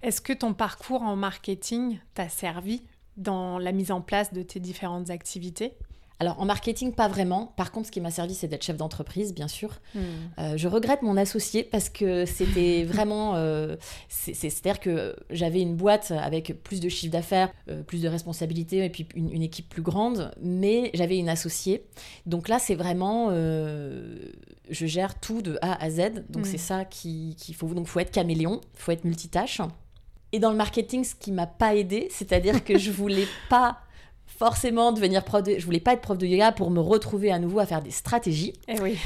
Est-ce 0.03 0.21
que 0.21 0.33
ton 0.33 0.55
parcours 0.55 1.03
en 1.03 1.17
marketing 1.17 1.99
t'a 2.15 2.29
servi? 2.29 2.83
Dans 3.17 3.59
la 3.59 3.73
mise 3.73 3.91
en 3.91 4.01
place 4.01 4.33
de 4.33 4.43
tes 4.43 4.61
différentes 4.61 5.11
activités 5.11 5.77
alors 6.21 6.41
en 6.41 6.45
marketing, 6.45 6.93
pas 6.93 7.09
vraiment. 7.09 7.53
Par 7.57 7.73
contre, 7.73 7.89
ce 7.89 7.93
qui 7.93 8.01
m'a 8.01 8.11
servi, 8.11 8.35
c'est 8.35 8.47
d'être 8.47 8.65
chef 8.65 8.77
d'entreprise, 8.77 9.35
bien 9.35 9.49
sûr. 9.49 9.81
Hmm. 9.95 10.01
Euh, 10.39 10.57
je 10.57 10.69
regrette 10.69 11.03
mon 11.03 11.17
associé 11.17 11.65
parce 11.65 11.89
que 11.89 12.25
c'était 12.25 12.85
vraiment... 12.89 13.35
Euh, 13.35 13.77
c'est-à-dire 14.09 14.81
que 14.81 15.17
j'avais 15.31 15.61
une 15.61 15.75
boîte 15.75 16.13
avec 16.13 16.63
plus 16.63 16.81
de 16.81 16.89
chiffre 16.89 17.13
d'affaires, 17.13 17.53
euh, 17.69 17.83
plus 17.83 18.01
de 18.01 18.09
responsabilités 18.09 18.85
et 18.85 18.91
puis 18.91 19.09
une, 19.15 19.43
équipe 19.43 19.69
plus 19.69 19.83
grande, 19.83 20.31
mais 20.41 20.91
j'avais 20.95 21.19
une 21.19 21.29
associée. 21.29 21.85
Donc 22.27 22.49
là, 22.49 22.59
c'est 22.59 22.75
vraiment... 22.75 23.31
je 23.31 24.87
gère 24.87 25.19
tout 25.19 25.43
de 25.43 25.59
A 25.63 25.83
à 25.83 25.91
Z. 25.91 26.25
Donc 26.31 26.45
hmm. 26.45 26.51
c'est 26.51 26.59
ça 26.59 26.85
qu'il 26.85 27.37
faut... 27.55 27.67
Donc 27.69 27.87
il 27.87 27.91
faut 27.91 28.01
être 28.01 28.13
caméléon, 28.13 28.61
il 28.75 28.81
faut 28.81 28.93
être 28.93 29.05
multitâche. 29.05 29.61
Et 30.35 30.41
dans 30.41 30.51
le 30.51 30.57
marketing, 30.57 31.05
ce 31.05 31.15
qui 31.15 31.31
m'a 31.31 31.47
pas 31.47 31.77
aidé, 31.77 32.09
c'est-à-dire 32.11 32.65
que 32.65 32.77
je 32.77 32.91
voulais 32.91 33.29
pas 33.49 33.79
forcément 34.27 34.91
devenir 34.91 35.23
prof 35.23 35.45
de... 35.45 35.61
Je 35.61 35.65
voulais 35.65 35.79
pas 35.79 35.93
être 35.93 36.01
prof 36.01 36.19
de 36.19 36.27
yoga 36.27 36.51
pour 36.51 36.73
me 36.73 36.81
retrouver 36.81 37.31
à 37.31 37.39
nouveau 37.39 37.61
à 37.61 37.67
faire 37.67 37.81
des 37.81 37.93
stratégies. 37.93 38.53
Eh 38.67 38.81
oui. 38.81 38.99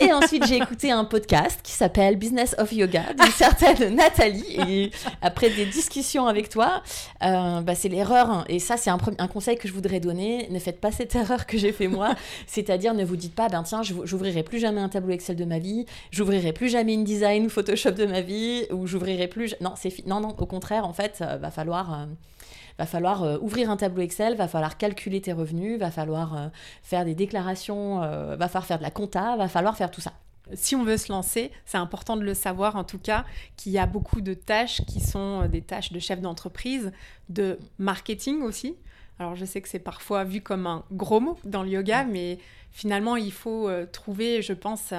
Et 0.00 0.12
ensuite, 0.14 0.46
j'ai 0.46 0.56
écouté 0.56 0.90
un 0.90 1.04
podcast 1.04 1.60
qui 1.62 1.72
s'appelle 1.72 2.16
Business 2.16 2.54
of 2.58 2.72
Yoga 2.72 3.12
d'une 3.12 3.32
certaine 3.32 3.94
Nathalie. 3.94 4.56
Et 4.66 4.90
après 5.20 5.50
des 5.50 5.66
discussions 5.66 6.26
avec 6.26 6.48
toi, 6.48 6.82
euh, 7.22 7.60
bah, 7.60 7.74
c'est 7.74 7.90
l'erreur. 7.90 8.46
Et 8.48 8.60
ça, 8.60 8.78
c'est 8.78 8.88
un, 8.88 8.98
conseil 9.28 9.58
que 9.58 9.68
je 9.68 9.74
voudrais 9.74 10.00
donner. 10.00 10.48
Ne 10.50 10.58
faites 10.58 10.80
pas 10.80 10.90
cette 10.90 11.14
erreur 11.14 11.46
que 11.46 11.58
j'ai 11.58 11.72
fait 11.72 11.86
moi. 11.86 12.14
C'est-à-dire, 12.46 12.94
ne 12.94 13.04
vous 13.04 13.16
dites 13.16 13.34
pas, 13.34 13.48
ben 13.48 13.62
tiens, 13.62 13.82
j'ouvrirai 13.82 14.42
plus 14.42 14.58
jamais 14.58 14.80
un 14.80 14.88
tableau 14.88 15.12
Excel 15.12 15.36
de 15.36 15.44
ma 15.44 15.58
vie, 15.58 15.84
j'ouvrirai 16.12 16.52
plus 16.52 16.70
jamais 16.70 16.94
InDesign 16.94 17.44
ou 17.44 17.50
Photoshop 17.50 17.90
de 17.90 18.06
ma 18.06 18.22
vie, 18.22 18.64
ou 18.72 18.86
j'ouvrirai 18.86 19.28
plus. 19.28 19.54
Non, 19.60 19.74
non, 20.06 20.20
non. 20.20 20.34
Au 20.38 20.46
contraire, 20.46 20.86
en 20.86 20.94
fait, 20.94 21.18
euh, 21.20 21.36
va 21.36 21.50
falloir. 21.50 21.92
Euh, 21.92 22.06
va 22.80 22.86
falloir 22.86 23.22
euh, 23.24 23.36
ouvrir 23.42 23.70
un 23.70 23.76
tableau 23.76 24.00
Excel, 24.00 24.36
va 24.36 24.48
falloir 24.48 24.78
calculer 24.78 25.20
tes 25.20 25.34
revenus, 25.34 25.78
va 25.78 25.90
falloir 25.90 26.34
euh, 26.34 26.48
faire 26.82 27.04
des 27.04 27.14
déclarations, 27.14 28.02
euh, 28.02 28.36
va 28.36 28.48
falloir 28.48 28.64
faire 28.64 28.78
de 28.78 28.82
la 28.82 28.90
compta, 28.90 29.36
va 29.36 29.48
falloir 29.48 29.76
faire 29.76 29.90
tout 29.90 30.00
ça. 30.00 30.14
Si 30.54 30.74
on 30.74 30.82
veut 30.82 30.96
se 30.96 31.12
lancer, 31.12 31.52
c'est 31.66 31.76
important 31.76 32.16
de 32.16 32.22
le 32.22 32.32
savoir 32.32 32.76
en 32.76 32.84
tout 32.84 32.98
cas 32.98 33.26
qu'il 33.58 33.72
y 33.72 33.78
a 33.78 33.84
beaucoup 33.84 34.22
de 34.22 34.32
tâches 34.32 34.80
qui 34.86 34.98
sont 34.98 35.46
des 35.46 35.60
tâches 35.60 35.92
de 35.92 36.00
chef 36.00 36.22
d'entreprise, 36.22 36.90
de 37.28 37.58
marketing 37.78 38.40
aussi. 38.42 38.76
Alors 39.18 39.36
je 39.36 39.44
sais 39.44 39.60
que 39.60 39.68
c'est 39.68 39.78
parfois 39.78 40.24
vu 40.24 40.40
comme 40.40 40.66
un 40.66 40.82
gros 40.90 41.20
mot 41.20 41.38
dans 41.44 41.62
le 41.62 41.68
yoga, 41.68 42.04
mais 42.04 42.38
finalement 42.72 43.16
il 43.16 43.30
faut 43.30 43.70
trouver, 43.92 44.40
je 44.42 44.54
pense, 44.54 44.92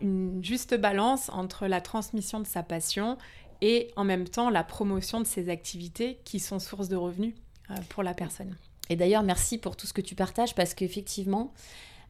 une 0.00 0.44
juste 0.44 0.76
balance 0.76 1.30
entre 1.30 1.66
la 1.66 1.80
transmission 1.80 2.38
de 2.38 2.46
sa 2.46 2.62
passion 2.62 3.16
et 3.62 3.92
en 3.96 4.04
même 4.04 4.28
temps 4.28 4.50
la 4.50 4.64
promotion 4.64 5.20
de 5.20 5.26
ces 5.26 5.48
activités 5.48 6.18
qui 6.24 6.40
sont 6.40 6.58
source 6.58 6.88
de 6.88 6.96
revenus 6.96 7.34
euh, 7.70 7.74
pour 7.88 8.02
la 8.02 8.14
personne. 8.14 8.56
Et 8.88 8.96
d'ailleurs, 8.96 9.22
merci 9.22 9.58
pour 9.58 9.76
tout 9.76 9.86
ce 9.86 9.92
que 9.92 10.00
tu 10.00 10.14
partages 10.14 10.54
parce 10.54 10.74
qu'effectivement, 10.74 11.52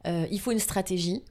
euh, 0.07 0.27
il 0.31 0.41
faut 0.41 0.53
une 0.53 0.59
stratégie. 0.59 1.23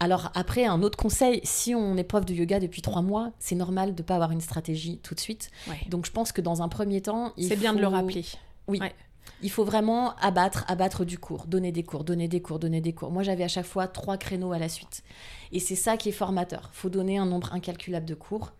Alors 0.00 0.30
après, 0.34 0.66
un 0.66 0.82
autre 0.82 0.98
conseil, 0.98 1.40
si 1.42 1.74
on 1.74 1.96
est 1.96 2.04
prof 2.04 2.24
de 2.24 2.34
yoga 2.34 2.60
depuis 2.60 2.82
trois 2.82 3.02
mois, 3.02 3.32
c'est 3.38 3.54
normal 3.54 3.94
de 3.94 4.02
ne 4.02 4.06
pas 4.06 4.14
avoir 4.14 4.30
une 4.30 4.40
stratégie 4.40 4.98
tout 5.02 5.14
de 5.14 5.20
suite. 5.20 5.50
Donc 5.88 6.06
je 6.06 6.12
pense 6.12 6.32
que 6.32 6.40
dans 6.40 6.62
un 6.62 6.68
premier 6.68 7.00
temps, 7.00 7.32
c'est 7.38 7.56
bien 7.56 7.72
de 7.72 7.80
le 7.80 7.86
rappeler. 7.86 8.24
Oui. 8.68 8.80
Il 9.42 9.50
faut 9.50 9.64
vraiment 9.64 10.14
abattre, 10.16 10.64
abattre 10.68 11.04
du 11.04 11.18
cours, 11.18 11.46
donner 11.46 11.72
des 11.72 11.82
cours, 11.82 12.04
donner 12.04 12.28
des 12.28 12.40
cours, 12.40 12.58
donner 12.58 12.80
des 12.80 12.92
cours. 12.92 13.10
Moi, 13.10 13.22
j'avais 13.22 13.44
à 13.44 13.48
chaque 13.48 13.66
fois 13.66 13.86
trois 13.86 14.16
créneaux 14.16 14.52
à 14.52 14.58
la 14.58 14.68
suite. 14.68 15.02
Et 15.52 15.60
c'est 15.60 15.74
ça 15.74 15.96
qui 15.96 16.08
est 16.08 16.12
formateur. 16.12 16.70
Il 16.72 16.76
faut 16.76 16.88
donner 16.88 17.18
un 17.18 17.26
nombre 17.26 17.52
incalculable 17.52 18.06
de 18.06 18.14
cours. 18.14 18.52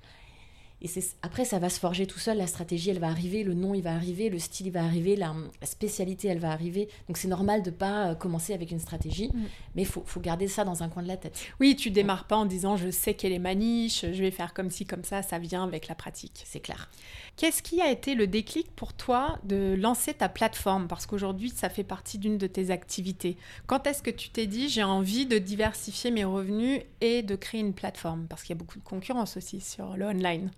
Et 0.83 0.91
après, 1.23 1.45
ça 1.45 1.59
va 1.59 1.71
se 1.71 1.81
forger 1.81 2.07
tout 2.07 2.19
seul. 2.19 2.37
La 2.37 2.47
stratégie, 2.47 2.91
elle 2.91 2.99
va 2.99 3.09
arriver, 3.09 3.45
le 3.45 3.55
nom, 3.55 3.75
il 3.75 3.83
va 3.83 3.95
arriver, 3.95 4.29
le 4.29 4.39
style, 4.39 4.67
il 4.67 4.73
va 4.73 4.85
arriver, 4.85 5.17
la, 5.17 5.35
spécialité, 5.63 6.29
elle 6.29 6.39
va 6.39 6.51
arriver. 6.51 6.89
Donc, 7.09 7.17
c'est 7.17 7.29
normal 7.29 7.63
de 7.63 7.71
pas 7.71 8.09
euh, 8.11 8.15
commencer 8.15 8.53
avec 8.53 8.71
une 8.71 8.79
stratégie, 8.79 9.29
mm. 9.29 9.43
mais 9.75 9.83
il 9.83 9.89
faut, 9.89 10.03
faut, 10.05 10.21
garder 10.21 10.49
ça 10.49 10.65
dans 10.65 10.83
un 10.83 10.89
coin 10.89 11.03
de 11.03 11.09
la 11.09 11.17
tête. 11.17 11.41
Oui, 11.61 11.77
tu 11.77 11.91
démarres 11.91 12.27
pas 12.27 12.37
en 12.37 12.45
disant 12.45 12.77
je 12.77 12.91
sais 12.91 13.15
quelle 13.15 13.33
est 13.33 13.39
ma 13.39 13.55
niche, 13.55 14.05
je 14.13 14.23
vais 14.23 14.31
faire 14.31 14.53
comme 14.53 14.71
ci, 14.71 14.85
comme 14.85 15.05
ça. 15.05 15.23
Ça 15.23 15.39
vient 15.39 15.65
avec 15.65 15.89
la 15.89 15.95
pratique. 15.95 16.43
C'est 16.45 16.61
clair. 16.61 16.91
Qu'est-ce 17.37 17.63
qui 17.63 17.81
a 17.81 17.91
été 17.91 18.15
le 18.15 18.27
déclic 18.27 18.71
pour 18.77 18.93
toi 18.93 19.39
de 19.45 19.75
lancer 19.79 20.15
ta 20.15 20.29
plateforme? 20.29 20.89
Parce 20.89 21.07
qu'aujourd'hui, 21.07 21.51
ça 21.51 21.69
fait 21.69 21.85
partie 21.85 22.19
d'une 22.19 22.39
de 22.39 22.47
tes 22.47 22.71
activités. 22.71 23.37
Quand 23.67 23.87
est-ce 23.87 24.03
que 24.03 24.11
tu 24.11 24.29
t'es 24.29 24.47
dit 24.47 24.69
j'ai 24.69 24.83
envie 24.85 25.27
de 25.27 25.39
diversifier 25.39 26.11
mes 26.11 26.25
revenus 26.25 26.83
et 27.01 27.23
de 27.23 27.35
créer 27.35 27.61
une 27.61 27.75
plateforme? 27.75 28.27
Parce 28.29 28.43
qu'il 28.43 28.51
y 28.55 28.59
a 28.59 28.61
beaucoup 28.61 28.79
de 28.79 28.85
concurrence 28.85 29.37
aussi 29.37 29.61
sur 29.61 29.97
le 29.97 30.07
online. 30.07 30.51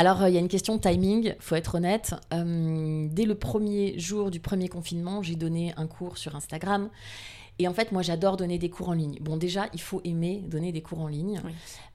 Alors, 0.00 0.22
euh, 0.22 0.30
il 0.30 0.34
y 0.34 0.38
a 0.38 0.40
une 0.40 0.48
question 0.48 0.76
de 0.76 0.80
timing, 0.80 1.34
faut 1.40 1.56
être 1.56 1.74
honnête. 1.74 2.14
Euh, 2.32 3.06
dès 3.10 3.26
le 3.26 3.34
premier 3.34 3.98
jour 3.98 4.30
du 4.30 4.40
premier 4.40 4.66
confinement, 4.66 5.22
j'ai 5.22 5.36
donné 5.36 5.74
un 5.76 5.86
cours 5.86 6.16
sur 6.16 6.34
Instagram 6.34 6.88
et 7.60 7.68
en 7.68 7.74
fait, 7.74 7.92
moi, 7.92 8.00
j'adore 8.00 8.38
donner 8.38 8.56
des 8.56 8.70
cours 8.70 8.88
en 8.88 8.94
ligne. 8.94 9.18
Bon, 9.20 9.36
déjà, 9.36 9.68
il 9.74 9.82
faut 9.82 10.00
aimer 10.04 10.42
donner 10.46 10.72
des 10.72 10.80
cours 10.80 11.00
en 11.00 11.08
ligne. 11.08 11.42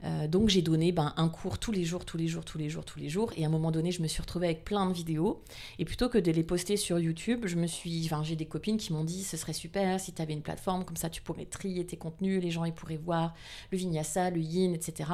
Euh, 0.04 0.28
donc, 0.28 0.50
j'ai 0.50 0.62
donné 0.62 0.92
ben, 0.92 1.12
un 1.18 1.28
cours 1.28 1.58
tous 1.58 1.72
les 1.72 1.84
jours, 1.84 2.06
tous 2.06 2.18
les 2.18 2.28
jours, 2.28 2.46
tous 2.46 2.60
les 2.60 2.70
jours, 2.70 2.86
tous 2.86 3.00
les 3.00 3.10
jours. 3.10 3.32
Et 3.36 3.46
à 3.46 3.48
un 3.48 3.50
moment 3.50 3.72
donné, 3.72 3.92
je 3.92 4.04
me 4.04 4.08
suis 4.08 4.22
retrouvée 4.22 4.46
avec 4.46 4.64
plein 4.64 4.86
de 4.86 4.94
vidéos. 4.94 5.42
Et 5.80 5.86
plutôt 5.86 6.08
que 6.08 6.20
de 6.20 6.32
les 6.32 6.44
poster 6.44 6.78
sur 6.78 7.00
YouTube, 7.00 7.48
je 7.48 7.56
me 7.56 7.66
suis, 7.66 8.06
enfin, 8.06 8.22
j'ai 8.24 8.36
des 8.36 8.46
copines 8.46 8.78
qui 8.78 8.94
m'ont 8.94 9.04
dit, 9.04 9.24
ce 9.24 9.38
serait 9.38 9.54
super 9.54 10.00
si 10.00 10.14
tu 10.14 10.22
avais 10.22 10.34
une 10.34 10.44
plateforme 10.44 10.86
comme 10.86 10.98
ça, 10.98 11.10
tu 11.10 11.24
pourrais 11.24 11.46
trier 11.46 11.84
tes 11.84 11.98
contenus, 11.98 12.44
les 12.44 12.52
gens 12.52 12.66
ils 12.66 12.74
pourraient 12.74 12.98
voir 13.04 13.34
le 13.72 13.80
vinyasa, 13.80 14.30
le 14.30 14.42
yin, 14.42 14.76
etc. 14.76 15.10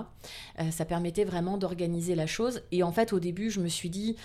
Euh, 0.60 0.70
ça 0.70 0.84
permettait 0.84 1.24
vraiment 1.24 1.58
d'organiser 1.58 2.14
la 2.14 2.28
chose. 2.28 2.62
Et 2.74 2.84
en 2.84 2.92
fait, 2.92 3.14
au 3.14 3.22
début, 3.22 3.52
je 3.52 3.62
me 3.62 3.70
suis 3.70 3.90
dit, 3.90 4.18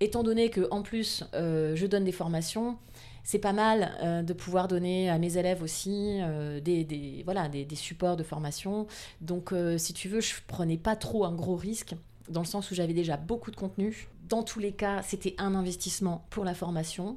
étant 0.00 0.22
donné 0.22 0.50
que 0.50 0.68
en 0.70 0.82
plus, 0.82 1.24
euh, 1.34 1.74
je 1.74 1.86
donne 1.86 2.04
des 2.04 2.12
formations 2.12 2.76
c'est 3.24 3.38
pas 3.38 3.54
mal 3.54 3.96
euh, 4.02 4.22
de 4.22 4.32
pouvoir 4.34 4.68
donner 4.68 5.08
à 5.08 5.18
mes 5.18 5.38
élèves 5.38 5.62
aussi 5.62 6.18
euh, 6.20 6.60
des, 6.60 7.22
voilà, 7.24 7.48
des, 7.48 7.66
supports 7.74 8.16
de 8.16 8.22
formation. 8.22 8.86
Donc, 9.22 9.52
euh, 9.52 9.78
si 9.78 9.94
tu 9.94 10.08
veux, 10.08 10.20
je 10.20 10.34
prenais 10.46 10.76
pas 10.76 10.94
trop 10.94 11.24
un 11.24 11.32
gros 11.32 11.56
risque, 11.56 11.94
dans 12.28 12.40
le 12.40 12.46
sens 12.46 12.70
où 12.70 12.74
j'avais 12.74 12.92
déjà 12.92 13.16
beaucoup 13.16 13.50
de 13.50 13.56
contenu. 13.56 14.08
Dans 14.28 14.42
tous 14.42 14.60
les 14.60 14.72
cas, 14.72 15.02
c'était 15.02 15.34
un 15.38 15.54
investissement 15.54 16.26
pour 16.30 16.44
la 16.44 16.54
formation. 16.54 17.16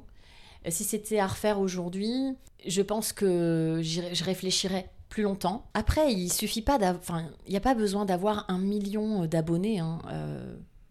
Si 0.68 0.82
c'était 0.82 1.18
à 1.18 1.26
refaire 1.26 1.60
aujourd'hui, 1.60 2.34
je 2.66 2.82
pense 2.82 3.12
que 3.12 3.80
je 3.82 4.24
réfléchirais 4.24 4.90
plus 5.08 5.22
longtemps. 5.22 5.66
Après, 5.72 6.12
il 6.12 6.30
suffit 6.30 6.60
pas 6.60 6.78
enfin, 6.82 7.24
il 7.46 7.50
n'y 7.50 7.56
a 7.56 7.60
pas 7.60 7.74
besoin 7.74 8.04
d'avoir 8.04 8.44
un 8.48 8.58
million 8.58 9.24
d'abonnés. 9.24 9.78
Hein, 9.78 10.00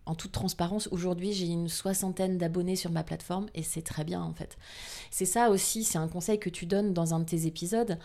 en 0.07 0.15
toute 0.15 0.31
transparence, 0.31 0.87
aujourd'hui, 0.91 1.33
j'ai 1.33 1.47
une 1.47 1.67
soixantaine 1.67 2.37
d'abonnés 2.37 2.75
sur 2.75 2.91
ma 2.91 3.03
plateforme 3.03 3.47
et 3.53 3.61
c'est 3.61 3.81
très 3.81 4.03
bien 4.03 4.21
en 4.21 4.33
fait. 4.33 4.57
C'est 5.11 5.25
ça 5.25 5.49
aussi, 5.49 5.83
c'est 5.83 5.97
un 5.97 6.07
conseil 6.07 6.39
que 6.39 6.49
tu 6.49 6.65
donnes 6.65 6.93
dans 6.93 7.13
un 7.13 7.19
de 7.19 7.25
tes 7.25 7.45
épisodes. 7.45 7.99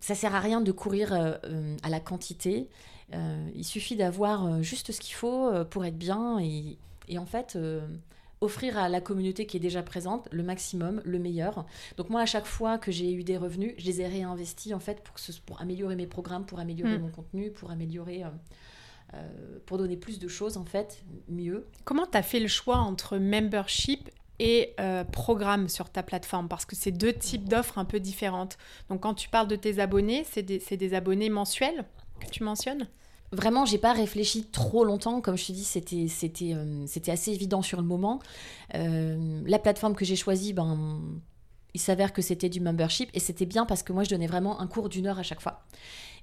Ça 0.00 0.14
sert 0.14 0.34
à 0.34 0.40
rien 0.40 0.60
de 0.60 0.70
courir 0.72 1.12
euh, 1.12 1.34
euh, 1.44 1.76
à 1.82 1.88
la 1.88 1.98
quantité. 1.98 2.68
Euh, 3.14 3.48
il 3.54 3.64
suffit 3.64 3.96
d'avoir 3.96 4.62
juste 4.62 4.92
ce 4.92 5.00
qu'il 5.00 5.14
faut 5.14 5.50
pour 5.70 5.84
être 5.84 5.98
bien 5.98 6.38
et, 6.38 6.78
en 7.18 7.26
fait 7.26 7.58
offrir 8.42 8.78
à 8.78 8.88
la 8.88 9.02
communauté 9.02 9.44
qui 9.44 9.58
est 9.58 9.60
déjà 9.60 9.82
présente 9.82 10.26
le 10.32 10.42
maximum, 10.42 11.02
le 11.04 11.18
meilleur. 11.18 11.66
Donc 11.98 12.08
moi, 12.08 12.22
à 12.22 12.26
chaque 12.26 12.46
fois 12.46 12.78
que 12.78 12.90
j'ai 12.90 13.12
eu 13.12 13.22
des 13.22 13.36
revenus, 13.36 13.74
je 13.76 13.84
les 13.84 14.00
ai 14.00 14.06
réinvestis 14.06 14.72
en 14.72 14.78
fait 14.78 15.02
pour, 15.02 15.16
pour 15.44 15.60
améliorer 15.60 15.96
mes 15.96 16.06
programmes, 16.06 16.46
pour 16.46 16.58
améliorer 16.58 16.96
hmm. 16.96 17.02
mon 17.02 17.08
contenu, 17.10 17.50
pour 17.50 17.70
améliorer 17.70 18.24
pour 19.66 19.78
donner 19.78 19.96
plus 19.96 20.18
de 20.18 20.28
choses, 20.28 20.56
en 20.56 20.64
fait, 20.64 21.02
mieux. 21.28 21.66
Comment 21.84 22.06
tu 22.06 22.16
as 22.16 22.22
fait 22.22 22.40
le 22.40 22.48
choix 22.48 22.76
entre 22.76 23.18
membership 23.18 24.10
et 24.38 24.74
euh, 24.80 25.04
programme 25.04 25.68
sur 25.68 25.90
ta 25.90 26.02
plateforme? 26.02 26.48
Parce 26.48 26.64
que 26.64 26.76
c'est 26.76 26.92
deux 26.92 27.12
types 27.12 27.48
d'offres 27.48 27.78
un 27.78 27.84
peu 27.84 28.00
différentes. 28.00 28.58
Donc 28.88 29.00
quand 29.00 29.14
tu 29.14 29.28
parles 29.28 29.48
de 29.48 29.56
tes 29.56 29.78
abonnés, 29.78 30.24
c'est 30.30 30.42
des, 30.42 30.58
des, 30.58 30.94
abonnés 30.94 31.30
mensuels 31.30 31.84
que 32.20 32.30
tu 32.30 32.42
mentionnes? 32.42 32.88
Vraiment, 33.32 33.64
j'ai 33.64 33.78
pas 33.78 33.92
réfléchi 33.92 34.44
trop 34.44 34.84
longtemps. 34.84 35.20
Comme 35.20 35.36
je 35.36 35.46
te 35.46 35.52
dis, 35.52 35.64
c'était 35.64 36.08
c'était 36.08 36.52
euh, 36.54 36.84
c'était 36.86 37.12
assez 37.12 37.30
évident 37.30 37.62
sur 37.62 37.80
le 37.80 37.86
moment. 37.86 38.20
la 38.74 39.58
plateforme 39.60 39.94
que 39.94 40.04
j'ai 40.04 40.16
choisie, 40.16 40.52
ben 40.52 41.00
il 41.74 41.80
s'avère 41.80 42.12
que 42.12 42.22
c'était 42.22 42.48
du 42.48 42.60
membership 42.60 43.10
et 43.14 43.20
c'était 43.20 43.46
bien 43.46 43.66
parce 43.66 43.82
que 43.82 43.92
moi 43.92 44.04
je 44.04 44.10
donnais 44.10 44.26
vraiment 44.26 44.60
un 44.60 44.66
cours 44.66 44.88
d'une 44.88 45.06
heure 45.06 45.18
à 45.18 45.22
chaque 45.22 45.40
fois. 45.40 45.64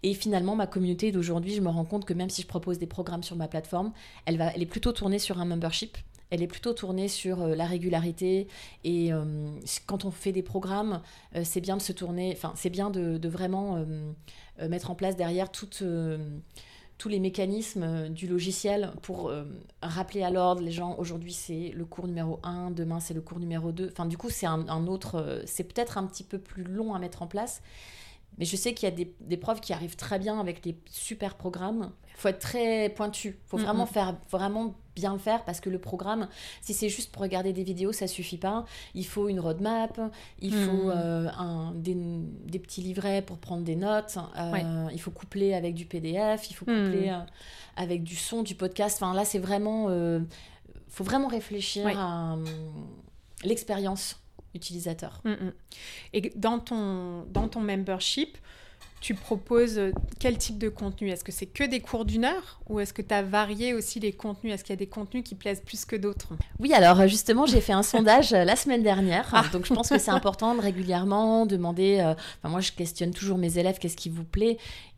Et 0.04 0.14
finalement, 0.14 0.56
ma 0.56 0.68
communauté 0.68 1.12
d'aujourd'hui, 1.12 1.56
je 1.56 1.62
me 1.62 1.70
rends 1.70 1.86
compte 1.86 2.06
que 2.06 2.14
même 2.14 2.30
si 2.30 2.42
je 2.44 2.48
propose 2.48 2.78
des 2.78 2.88
programmes 2.88 3.24
sur 3.24 3.36
ma 3.36 3.48
plateforme, 3.48 3.92
elle, 4.26 4.38
va, 4.38 4.52
elle 4.54 4.62
est 4.62 4.68
plutôt 4.68 4.92
tournée 4.92 5.20
sur 5.20 5.40
un 5.40 5.46
membership. 5.46 5.98
Elle 6.30 6.44
est 6.44 6.48
plutôt 6.48 6.74
tournée 6.74 7.08
sur 7.08 7.42
euh, 7.42 7.56
la 7.56 7.66
régularité. 7.66 8.48
Et 8.84 9.14
euh, 9.14 9.50
quand 9.86 10.06
on 10.06 10.12
fait 10.12 10.34
des 10.34 10.44
programmes, 10.44 11.02
euh, 11.36 11.42
c'est 11.44 11.62
bien 11.62 11.78
de 11.78 11.82
se 11.82 11.94
tourner, 11.94 12.34
enfin, 12.36 12.52
c'est 12.56 12.70
bien 12.70 12.90
de, 12.90 13.18
de 13.18 13.30
vraiment 13.30 13.86
mettre 14.60 14.90
en 14.90 14.96
place 14.96 15.16
derrière 15.16 15.52
toute 15.52 15.84
tous 16.98 17.10
les 17.10 17.20
mécanismes 17.20 18.10
du 18.10 18.28
logiciel 18.28 18.92
pour 19.02 19.32
rappeler 19.82 20.24
à 20.24 20.30
l'ordre 20.30 20.62
les 20.62 20.72
gens 20.72 20.96
aujourd'hui 20.98 21.34
c'est 21.34 21.72
le 21.76 21.86
cours 21.86 22.08
numéro 22.08 22.40
1, 22.44 22.72
demain 22.72 23.00
c'est 23.00 23.14
le 23.14 23.22
cours 23.22 23.40
numéro 23.40 23.72
2. 23.72 23.90
Enfin 23.92 24.06
du 24.06 24.18
coup 24.18 24.30
c'est 24.30 24.48
un, 24.48 24.88
autre 24.88 25.44
c'est 25.46 25.64
peut-être 25.64 25.98
un 25.98 26.06
petit 26.08 26.24
peu 26.24 26.40
plus 26.40 26.64
long 26.64 26.96
à 26.96 27.00
mettre 27.00 27.22
en 27.22 27.28
place 27.28 27.62
mais 28.38 28.46
je 28.46 28.56
sais 28.56 28.74
qu'il 28.74 28.88
y 28.88 28.92
a 28.92 28.96
des, 28.96 29.14
des, 29.22 29.38
profs 29.38 29.62
qui 29.62 29.74
arrivent 29.74 29.96
très 29.96 30.20
bien 30.20 30.40
avec 30.40 30.62
des 30.62 30.78
super 30.90 31.36
programmes. 31.36 31.92
Il 32.16 32.22
faut 32.22 32.28
être 32.30 32.40
très 32.40 32.90
pointu. 32.90 33.40
Il 33.46 33.50
faut 33.50 33.58
vraiment, 33.58 33.86
faire, 33.86 34.16
vraiment 34.30 34.76
bien 34.96 35.14
le 35.14 35.20
faire 35.20 35.44
parce 35.44 35.60
que 35.60 35.70
le 35.70 35.80
programme, 35.80 36.28
si 36.62 36.74
c'est 36.74 36.90
juste 36.90 37.12
pour 37.12 37.22
regarder 37.22 37.54
des 37.54 37.64
vidéos, 37.64 37.92
ça 37.92 38.08
suffit 38.08 38.38
pas. 38.38 38.66
Il 38.94 39.06
faut 39.06 39.28
une 39.28 39.40
roadmap, 39.40 40.00
il 40.40 40.54
faut 40.54 40.90
euh, 40.90 41.30
un, 41.38 41.74
des, 41.76 41.96
des, 41.96 42.60
petits 42.60 42.82
livrets 42.82 43.22
pour 43.22 43.38
prendre 43.38 43.64
des 43.64 43.76
notes, 43.76 44.18
euh, 44.38 44.88
il 44.92 45.02
faut 45.02 45.12
coupler 45.12 45.54
avec 45.54 45.74
du 45.74 45.86
PDF, 45.86 46.50
il 46.50 46.54
faut 46.54 46.66
coupler 46.66 47.10
euh, 47.10 47.20
avec 47.76 48.04
du 48.04 48.16
son, 48.16 48.44
du 48.44 48.56
podcast. 48.56 48.98
Enfin 49.02 49.14
là, 49.14 49.26
c'est 49.26 49.40
vraiment... 49.40 49.90
Il 49.90 50.94
faut 50.94 51.04
vraiment 51.04 51.28
réfléchir 51.28 51.88
à 52.00 52.38
l'expérience 53.44 54.20
utilisateur. 54.58 55.22
Mm, 55.24 55.32
mm. 55.32 55.54
Et 56.14 56.34
dans 56.36 56.60
ton, 56.60 57.24
dans 57.32 57.48
ton 57.48 57.62
membership, 57.62 58.38
tu 59.00 59.14
proposes 59.14 59.80
quel 60.20 60.38
type 60.38 60.58
de 60.58 60.70
contenu? 60.70 61.10
Est-ce 61.10 61.24
que 61.24 61.32
c'est 61.32 61.46
que 61.46 61.64
des 61.64 61.80
cours 61.80 62.04
d'une 62.04 62.26
heure? 62.26 62.60
Ou 62.68 62.80
est-ce 62.80 62.94
que 62.94 63.02
tu 63.02 63.14
as 63.14 63.22
varié 63.22 63.74
aussi 63.74 64.00
les 64.00 64.12
contenus? 64.12 64.54
Est-ce 64.54 64.64
qu'il 64.64 64.74
y 64.74 64.78
a 64.78 64.78
des 64.78 64.88
contenus 64.88 65.24
qui 65.24 65.36
plaisent 65.36 65.62
plus 65.62 65.86
que 65.86 65.96
d'autres? 65.96 66.30
Oui, 66.60 66.74
alors 66.74 67.08
justement, 67.08 67.46
j'ai 67.46 67.62
fait 67.62 67.74
un 67.74 67.84
sondage 67.84 68.34
euh, 68.34 68.44
la 68.44 68.56
semaine 68.56 68.82
dernière. 68.82 69.30
Ah. 69.34 69.46
Donc 69.54 69.66
je 69.66 69.74
pense 69.74 69.90
que 69.90 70.00
c'est 70.00 70.12
important 70.12 70.56
de 70.56 70.62
régulièrement 70.62 71.46
demander. 71.46 72.00
Euh, 72.00 72.14
enfin, 72.14 72.50
moi, 72.50 72.62
je 72.62 72.72
questionne 72.72 73.12
toujours 73.12 73.38
mes 73.38 73.60
élèves 73.60 73.78
qu'est-ce 73.78 73.98
qui 73.98 74.10
vous 74.10 74.24
plaît? 74.24 74.58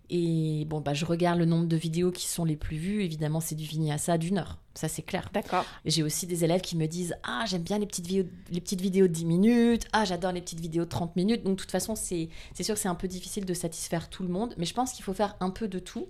Et 0.09 0.65
bon, 0.65 0.81
bah, 0.81 0.93
je 0.93 1.05
regarde 1.05 1.37
le 1.37 1.45
nombre 1.45 1.67
de 1.67 1.75
vidéos 1.75 2.11
qui 2.11 2.27
sont 2.27 2.43
les 2.43 2.55
plus 2.55 2.77
vues. 2.77 3.03
Évidemment, 3.03 3.39
c'est 3.39 3.55
du 3.55 3.65
vinyasa 3.65 4.17
d'une 4.17 4.39
heure. 4.39 4.57
Ça, 4.73 4.87
c'est 4.87 5.03
clair. 5.03 5.29
D'accord. 5.33 5.65
J'ai 5.85 6.03
aussi 6.03 6.25
des 6.25 6.43
élèves 6.43 6.61
qui 6.61 6.75
me 6.77 6.87
disent 6.87 7.15
Ah, 7.23 7.43
j'aime 7.47 7.61
bien 7.61 7.77
les 7.77 7.85
petites, 7.85 8.07
vidéos, 8.07 8.29
les 8.49 8.61
petites 8.61 8.81
vidéos 8.81 9.07
de 9.07 9.13
10 9.13 9.25
minutes. 9.25 9.87
Ah, 9.93 10.05
j'adore 10.05 10.31
les 10.31 10.41
petites 10.41 10.59
vidéos 10.59 10.85
de 10.85 10.89
30 10.89 11.15
minutes. 11.15 11.43
Donc, 11.43 11.57
de 11.57 11.61
toute 11.61 11.71
façon, 11.71 11.95
c'est 11.95 12.29
sûr 12.61 12.75
que 12.75 12.81
c'est 12.81 12.87
un 12.87 12.95
peu 12.95 13.07
difficile 13.07 13.45
de 13.45 13.53
satisfaire 13.53 14.09
tout 14.09 14.23
le 14.23 14.29
monde. 14.29 14.55
Mais 14.57 14.65
je 14.65 14.73
pense 14.73 14.93
qu'il 14.93 15.03
faut 15.03 15.13
faire 15.13 15.35
un 15.39 15.51
peu 15.51 15.67
de 15.67 15.79
tout. 15.79 16.07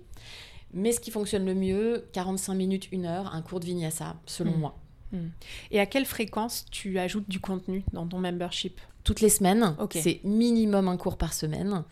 Mais 0.72 0.92
ce 0.92 1.00
qui 1.00 1.10
fonctionne 1.10 1.44
le 1.44 1.54
mieux, 1.54 2.08
45 2.12 2.54
minutes, 2.54 2.88
une 2.92 3.04
heure, 3.04 3.34
un 3.34 3.42
cours 3.42 3.60
de 3.60 3.66
vinyasa, 3.66 4.16
selon 4.24 4.52
hmm. 4.52 4.60
moi. 4.60 4.78
Hmm. 5.12 5.28
Et 5.72 5.80
à 5.80 5.86
quelle 5.86 6.06
fréquence 6.06 6.64
tu 6.70 6.98
ajoutes 6.98 7.28
du 7.28 7.40
contenu 7.40 7.84
dans 7.92 8.06
ton 8.06 8.18
membership? 8.18 8.80
Toutes 9.04 9.20
les 9.20 9.28
semaines. 9.28 9.76
C'est 9.90 10.20
minimum 10.24 10.88
un 10.88 10.96
cours 10.96 11.18
par 11.18 11.32
semaine. 11.32 11.84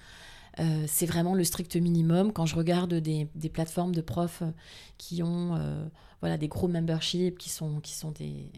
Euh, 0.61 0.85
c'est 0.87 1.07
vraiment 1.07 1.35
le 1.35 1.45
strict 1.45 1.77
minimum. 1.77 2.33
Quand 2.33 2.47
je 2.47 2.57
regarde 2.57 2.95
des, 2.95 3.29
plateformes 3.53 3.95
de 3.95 4.01
profs 4.01 4.43
qui 4.97 5.23
ont 5.23 5.55
euh, 5.57 5.85
voilà, 6.21 6.37
des 6.37 6.49
gros 6.49 6.69
memberships, 6.69 7.39
qui 7.39 7.49
sont, 7.49 7.81
qui 7.81 7.95
sont 7.95 8.11
des, 8.11 8.51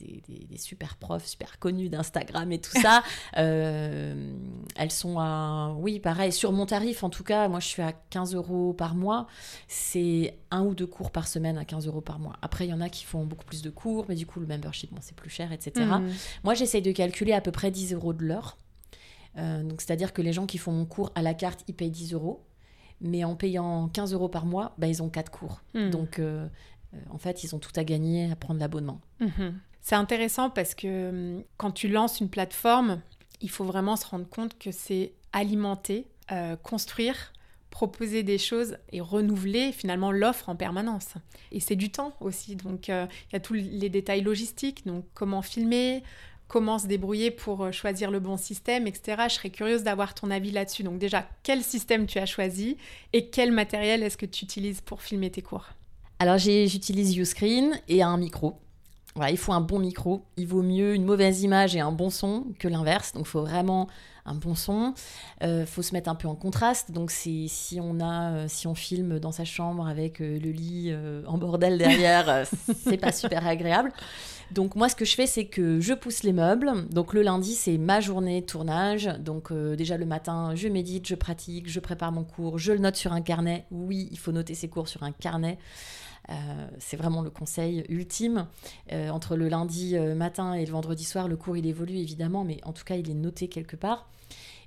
des, 0.00 0.58
super 0.58 0.96
profs, 0.96 1.26
super 1.26 1.58
connus 1.58 1.88
d'Instagram 1.88 2.50
et 2.52 2.60
tout 2.60 2.78
ça, 2.80 3.02
euh, 3.36 4.34
elles 4.76 4.90
sont 4.90 5.18
à... 5.18 5.74
Oui, 5.78 6.00
pareil, 6.00 6.32
sur 6.32 6.52
mon 6.52 6.66
tarif 6.66 7.02
en 7.04 7.10
tout 7.10 7.24
cas, 7.24 7.48
moi 7.48 7.60
je 7.60 7.66
suis 7.66 7.82
à 7.82 7.92
15 7.92 8.34
euros 8.34 8.72
par 8.72 8.94
mois. 8.94 9.26
C'est 9.68 10.38
un 10.50 10.64
ou 10.64 10.74
deux 10.74 10.86
cours 10.86 11.10
par 11.10 11.28
semaine 11.28 11.58
à 11.58 11.64
15 11.64 11.86
euros 11.86 12.00
par 12.00 12.18
mois. 12.18 12.36
Après, 12.42 12.66
il 12.66 12.70
y 12.70 12.74
en 12.74 12.80
a 12.80 12.88
qui 12.88 13.04
font 13.04 13.24
beaucoup 13.24 13.44
plus 13.44 13.62
de 13.62 13.70
cours, 13.70 14.06
mais 14.08 14.14
du 14.14 14.26
coup, 14.26 14.40
le 14.40 14.46
membership, 14.46 14.92
bon, 14.92 15.00
c'est 15.00 15.16
plus 15.16 15.30
cher, 15.30 15.52
etc. 15.52 15.86
Mmh. 15.86 16.08
Moi, 16.44 16.54
j'essaye 16.54 16.82
de 16.82 16.92
calculer 16.92 17.32
à 17.32 17.40
peu 17.40 17.52
près 17.52 17.70
10 17.70 17.94
euros 17.94 18.12
de 18.12 18.24
l'heure. 18.24 18.56
Euh, 19.36 19.62
donc, 19.62 19.80
c'est-à-dire 19.80 20.12
que 20.12 20.22
les 20.22 20.32
gens 20.32 20.46
qui 20.46 20.58
font 20.58 20.72
mon 20.72 20.86
cours 20.86 21.12
à 21.14 21.22
la 21.22 21.34
carte, 21.34 21.64
ils 21.68 21.74
payent 21.74 21.90
10 21.90 22.14
euros. 22.14 22.44
mais 23.00 23.22
en 23.22 23.36
payant 23.36 23.88
15 23.88 24.12
euros 24.12 24.28
par 24.28 24.44
mois, 24.44 24.74
bah, 24.76 24.88
ils 24.88 25.04
ont 25.04 25.08
quatre 25.08 25.30
cours. 25.30 25.60
Hmm. 25.72 25.90
Donc, 25.90 26.18
euh, 26.18 26.48
euh, 26.94 26.98
en 27.10 27.18
fait, 27.18 27.44
ils 27.44 27.54
ont 27.54 27.58
tout 27.58 27.72
à 27.76 27.84
gagner 27.84 28.30
à 28.30 28.36
prendre 28.36 28.60
l'abonnement. 28.60 29.00
Mhm. 29.20 29.58
C'est 29.80 29.94
intéressant 29.94 30.50
parce 30.50 30.74
que 30.74 31.10
hum, 31.10 31.44
quand 31.56 31.70
tu 31.70 31.88
lances 31.88 32.20
une 32.20 32.28
plateforme, 32.28 33.00
il 33.40 33.50
faut 33.50 33.64
vraiment 33.64 33.96
se 33.96 34.06
rendre 34.06 34.28
compte 34.28 34.58
que 34.58 34.70
c'est 34.70 35.12
alimenter, 35.32 36.06
euh, 36.32 36.56
construire, 36.56 37.32
proposer 37.70 38.22
des 38.22 38.38
choses 38.38 38.78
et 38.92 39.00
renouveler 39.00 39.72
finalement 39.72 40.10
l'offre 40.10 40.48
en 40.48 40.56
permanence. 40.56 41.14
Et 41.52 41.60
c'est 41.60 41.76
du 41.76 41.90
temps 41.90 42.14
aussi. 42.20 42.56
Donc 42.56 42.88
euh, 42.88 43.06
il 43.30 43.34
y 43.34 43.36
a 43.36 43.40
tous 43.40 43.54
les 43.54 43.88
détails 43.88 44.22
logistiques, 44.22 44.86
donc 44.86 45.04
comment 45.14 45.42
filmer, 45.42 46.02
comment 46.48 46.78
se 46.78 46.86
débrouiller 46.86 47.30
pour 47.30 47.62
euh, 47.62 47.72
choisir 47.72 48.10
le 48.10 48.18
bon 48.18 48.36
système, 48.36 48.86
etc. 48.86 49.22
Je 49.28 49.34
serais 49.34 49.50
curieuse 49.50 49.82
d'avoir 49.82 50.14
ton 50.14 50.30
avis 50.30 50.50
là-dessus. 50.50 50.82
Donc 50.82 50.98
déjà, 50.98 51.28
quel 51.42 51.62
système 51.62 52.06
tu 52.06 52.18
as 52.18 52.26
choisi 52.26 52.76
et 53.12 53.26
quel 53.26 53.52
matériel 53.52 54.02
est-ce 54.02 54.16
que 54.16 54.26
tu 54.26 54.44
utilises 54.44 54.80
pour 54.80 55.02
filmer 55.02 55.30
tes 55.30 55.42
cours? 55.42 55.66
Alors, 56.18 56.38
j'utilise 56.38 57.16
Uscreen 57.16 57.80
et 57.88 58.02
un 58.02 58.16
micro. 58.16 58.56
Voilà, 59.14 59.30
il 59.30 59.36
faut 59.36 59.52
un 59.52 59.60
bon 59.60 59.78
micro. 59.78 60.24
Il 60.36 60.48
vaut 60.48 60.62
mieux 60.62 60.94
une 60.94 61.04
mauvaise 61.04 61.42
image 61.42 61.76
et 61.76 61.80
un 61.80 61.92
bon 61.92 62.10
son 62.10 62.46
que 62.58 62.66
l'inverse. 62.66 63.12
Donc, 63.12 63.26
il 63.26 63.28
faut 63.28 63.42
vraiment 63.42 63.88
un 64.28 64.34
bon 64.34 64.54
son. 64.54 64.94
Il 65.42 65.66
faut 65.66 65.82
se 65.82 65.92
mettre 65.92 66.08
un 66.08 66.14
peu 66.14 66.28
en 66.28 66.34
contraste. 66.34 66.92
Donc, 66.92 67.10
c'est 67.10 67.46
si 67.48 67.80
on 67.80 68.00
a, 68.00 68.32
euh, 68.32 68.44
si 68.48 68.66
on 68.66 68.74
filme 68.74 69.18
dans 69.18 69.32
sa 69.32 69.44
chambre 69.44 69.86
avec 69.86 70.20
euh, 70.20 70.38
le 70.38 70.50
lit 70.50 70.88
euh, 70.88 71.22
en 71.26 71.38
bordel 71.38 71.78
derrière, 71.78 72.28
euh, 72.28 72.44
c'est 72.84 72.96
pas 72.96 73.12
super 73.12 73.46
agréable. 73.46 73.92
Donc, 74.50 74.76
moi, 74.76 74.88
ce 74.88 74.96
que 74.96 75.04
je 75.04 75.14
fais, 75.14 75.26
c'est 75.26 75.44
que 75.44 75.80
je 75.80 75.92
pousse 75.92 76.22
les 76.22 76.32
meubles. 76.32 76.88
Donc, 76.90 77.12
le 77.12 77.22
lundi, 77.22 77.54
c'est 77.54 77.76
ma 77.76 78.00
journée 78.00 78.40
de 78.40 78.46
tournage. 78.46 79.06
Donc, 79.20 79.52
euh, 79.52 79.76
déjà 79.76 79.98
le 79.98 80.06
matin, 80.06 80.54
je 80.54 80.68
médite, 80.68 81.06
je 81.06 81.14
pratique, 81.14 81.68
je 81.68 81.80
prépare 81.80 82.12
mon 82.12 82.24
cours, 82.24 82.58
je 82.58 82.72
le 82.72 82.78
note 82.78 82.96
sur 82.96 83.12
un 83.12 83.20
carnet. 83.20 83.66
Oui, 83.70 84.08
il 84.10 84.18
faut 84.18 84.32
noter 84.32 84.54
ses 84.54 84.68
cours 84.68 84.88
sur 84.88 85.02
un 85.02 85.12
carnet. 85.12 85.58
Euh, 86.30 86.34
c'est 86.78 86.96
vraiment 86.96 87.22
le 87.22 87.30
conseil 87.30 87.84
ultime. 87.88 88.46
Euh, 88.92 89.08
entre 89.10 89.36
le 89.36 89.48
lundi 89.48 89.96
euh, 89.96 90.14
matin 90.14 90.54
et 90.54 90.64
le 90.64 90.72
vendredi 90.72 91.04
soir, 91.04 91.28
le 91.28 91.36
cours 91.36 91.56
il 91.56 91.66
évolue 91.66 91.96
évidemment, 91.96 92.44
mais 92.44 92.60
en 92.64 92.72
tout 92.72 92.84
cas 92.84 92.96
il 92.96 93.10
est 93.10 93.14
noté 93.14 93.48
quelque 93.48 93.76
part. 93.76 94.08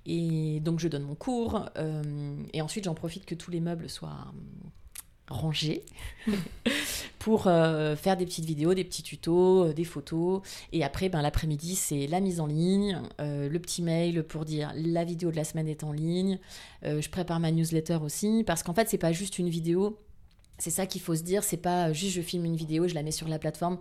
Et 0.06 0.60
donc 0.62 0.80
je 0.80 0.88
donne 0.88 1.04
mon 1.04 1.16
cours 1.16 1.66
euh, 1.78 2.36
et 2.54 2.62
ensuite 2.62 2.86
j'en 2.86 2.96
profite 2.96 3.26
que 3.26 3.36
tous 3.36 3.52
les 3.52 3.60
meubles 3.60 3.90
soient 3.90 4.10
euh, 4.10 4.68
rangés 5.30 5.86
pour 7.20 7.46
euh, 7.46 7.96
faire 7.96 8.18
des 8.18 8.26
petites 8.26 8.46
vidéos, 8.46 8.74
des 8.74 8.84
petits 8.84 9.04
tutos, 9.04 9.66
euh, 9.66 9.74
des 9.74 9.84
photos. 9.84 10.42
Et 10.72 10.84
après, 10.84 11.08
ben, 11.08 11.22
l'après-midi, 11.22 11.76
c'est 11.76 12.08
la 12.08 12.20
mise 12.20 12.40
en 12.40 12.48
ligne, 12.48 13.00
le 13.20 13.58
petit 13.60 13.84
mail 13.84 14.24
pour 14.24 14.44
dire 14.44 14.74
la 14.76 15.04
vidéo 15.04 15.30
de 15.30 15.36
la 15.36 15.44
semaine 15.44 15.68
est 15.68 15.84
en 15.84 15.92
ligne. 15.92 16.40
Je 16.84 17.10
prépare 17.10 17.40
ma 17.40 17.52
newsletter 17.52 18.00
aussi 18.02 18.44
parce 18.46 18.64
qu'en 18.64 18.74
fait, 18.74 18.90
c'est 18.90 18.98
pas 18.98 19.12
juste 19.12 19.38
une 19.38 19.50
vidéo. 19.50 20.00
C'est 20.58 20.70
ça 20.70 20.86
qu'il 20.86 21.02
faut 21.02 21.16
se 21.16 21.24
dire, 21.24 21.44
c'est 21.44 21.58
pas 21.58 21.92
juste 21.92 22.14
je 22.14 22.22
filme 22.22 22.46
une 22.46 22.56
vidéo, 22.56 22.88
je 22.88 22.94
la 22.94 23.02
mets 23.02 23.12
sur 23.12 23.28
la 23.28 23.40
plateforme. 23.40 23.80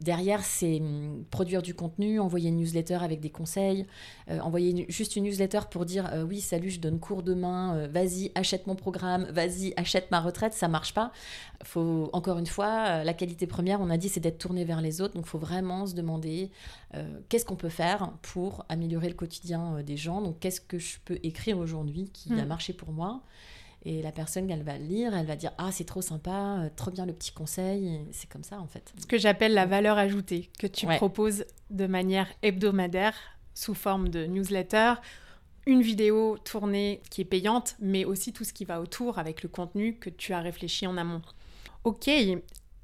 Derrière, 0.00 0.42
c'est 0.44 0.80
hum, 0.80 1.24
produire 1.30 1.60
du 1.60 1.74
contenu, 1.74 2.20
envoyer 2.20 2.48
une 2.48 2.56
newsletter 2.56 2.94
avec 3.02 3.20
des 3.20 3.28
conseils, 3.30 3.84
euh, 4.30 4.38
envoyer 4.40 4.70
une- 4.70 4.84
juste 4.90 5.16
une 5.16 5.24
newsletter 5.24 5.60
pour 5.70 5.84
dire 5.84 6.08
euh, 6.14 6.22
oui, 6.22 6.40
salut, 6.40 6.70
je 6.70 6.80
donne 6.80 7.00
cours 7.00 7.22
demain, 7.22 7.74
euh, 7.76 7.88
vas-y, 7.88 8.30
achète 8.36 8.66
mon 8.66 8.76
programme, 8.76 9.24
vas-y, 9.32 9.74
achète 9.76 10.10
ma 10.12 10.20
retraite, 10.20 10.54
ça 10.54 10.68
marche 10.68 10.94
pas. 10.94 11.12
Faut, 11.64 12.08
encore 12.14 12.38
une 12.38 12.46
fois, 12.46 12.84
euh, 13.00 13.04
la 13.04 13.12
qualité 13.12 13.46
première, 13.46 13.80
on 13.80 13.90
a 13.90 13.96
dit, 13.98 14.08
c'est 14.08 14.20
d'être 14.20 14.38
tourné 14.38 14.64
vers 14.64 14.80
les 14.80 15.00
autres, 15.02 15.14
donc 15.14 15.24
il 15.26 15.30
faut 15.30 15.38
vraiment 15.38 15.84
se 15.86 15.94
demander 15.94 16.50
euh, 16.94 17.20
qu'est-ce 17.28 17.44
qu'on 17.44 17.56
peut 17.56 17.68
faire 17.68 18.12
pour 18.22 18.64
améliorer 18.70 19.08
le 19.08 19.14
quotidien 19.14 19.76
euh, 19.78 19.82
des 19.82 19.96
gens, 19.98 20.22
donc 20.22 20.38
qu'est-ce 20.38 20.60
que 20.62 20.78
je 20.78 20.96
peux 21.04 21.18
écrire 21.24 21.58
aujourd'hui 21.58 22.08
qui 22.12 22.32
a 22.32 22.44
Mm. 22.44 22.48
marché 22.48 22.72
pour 22.72 22.92
moi? 22.92 23.20
Et 23.84 24.02
la 24.02 24.12
personne, 24.12 24.50
elle 24.50 24.62
va 24.62 24.76
le 24.76 24.84
lire, 24.84 25.14
elle 25.16 25.26
va 25.26 25.36
dire 25.36 25.52
Ah, 25.56 25.70
c'est 25.72 25.84
trop 25.84 26.02
sympa, 26.02 26.58
euh, 26.58 26.68
trop 26.76 26.90
bien 26.90 27.06
le 27.06 27.12
petit 27.14 27.32
conseil. 27.32 28.00
C'est 28.12 28.28
comme 28.28 28.44
ça, 28.44 28.60
en 28.60 28.66
fait. 28.66 28.92
Ce 29.00 29.06
que 29.06 29.16
j'appelle 29.18 29.54
la 29.54 29.64
valeur 29.66 29.96
ajoutée 29.96 30.50
que 30.58 30.66
tu 30.66 30.86
Ouais. 30.86 30.96
proposes 30.96 31.44
de 31.70 31.86
manière 31.86 32.26
hebdomadaire 32.42 33.14
sous 33.54 33.74
forme 33.74 34.08
de 34.10 34.26
newsletter, 34.26 34.94
une 35.66 35.80
vidéo 35.82 36.36
tournée 36.44 37.00
qui 37.10 37.22
est 37.22 37.24
payante, 37.26 37.76
mais 37.80 38.04
aussi 38.04 38.32
tout 38.32 38.44
ce 38.44 38.52
qui 38.52 38.64
va 38.64 38.80
autour 38.80 39.18
avec 39.18 39.42
le 39.42 39.48
contenu 39.48 39.94
que 39.96 40.10
tu 40.10 40.32
as 40.34 40.40
réfléchi 40.40 40.86
en 40.86 40.96
amont. 40.96 41.22
Ok, 41.84 42.10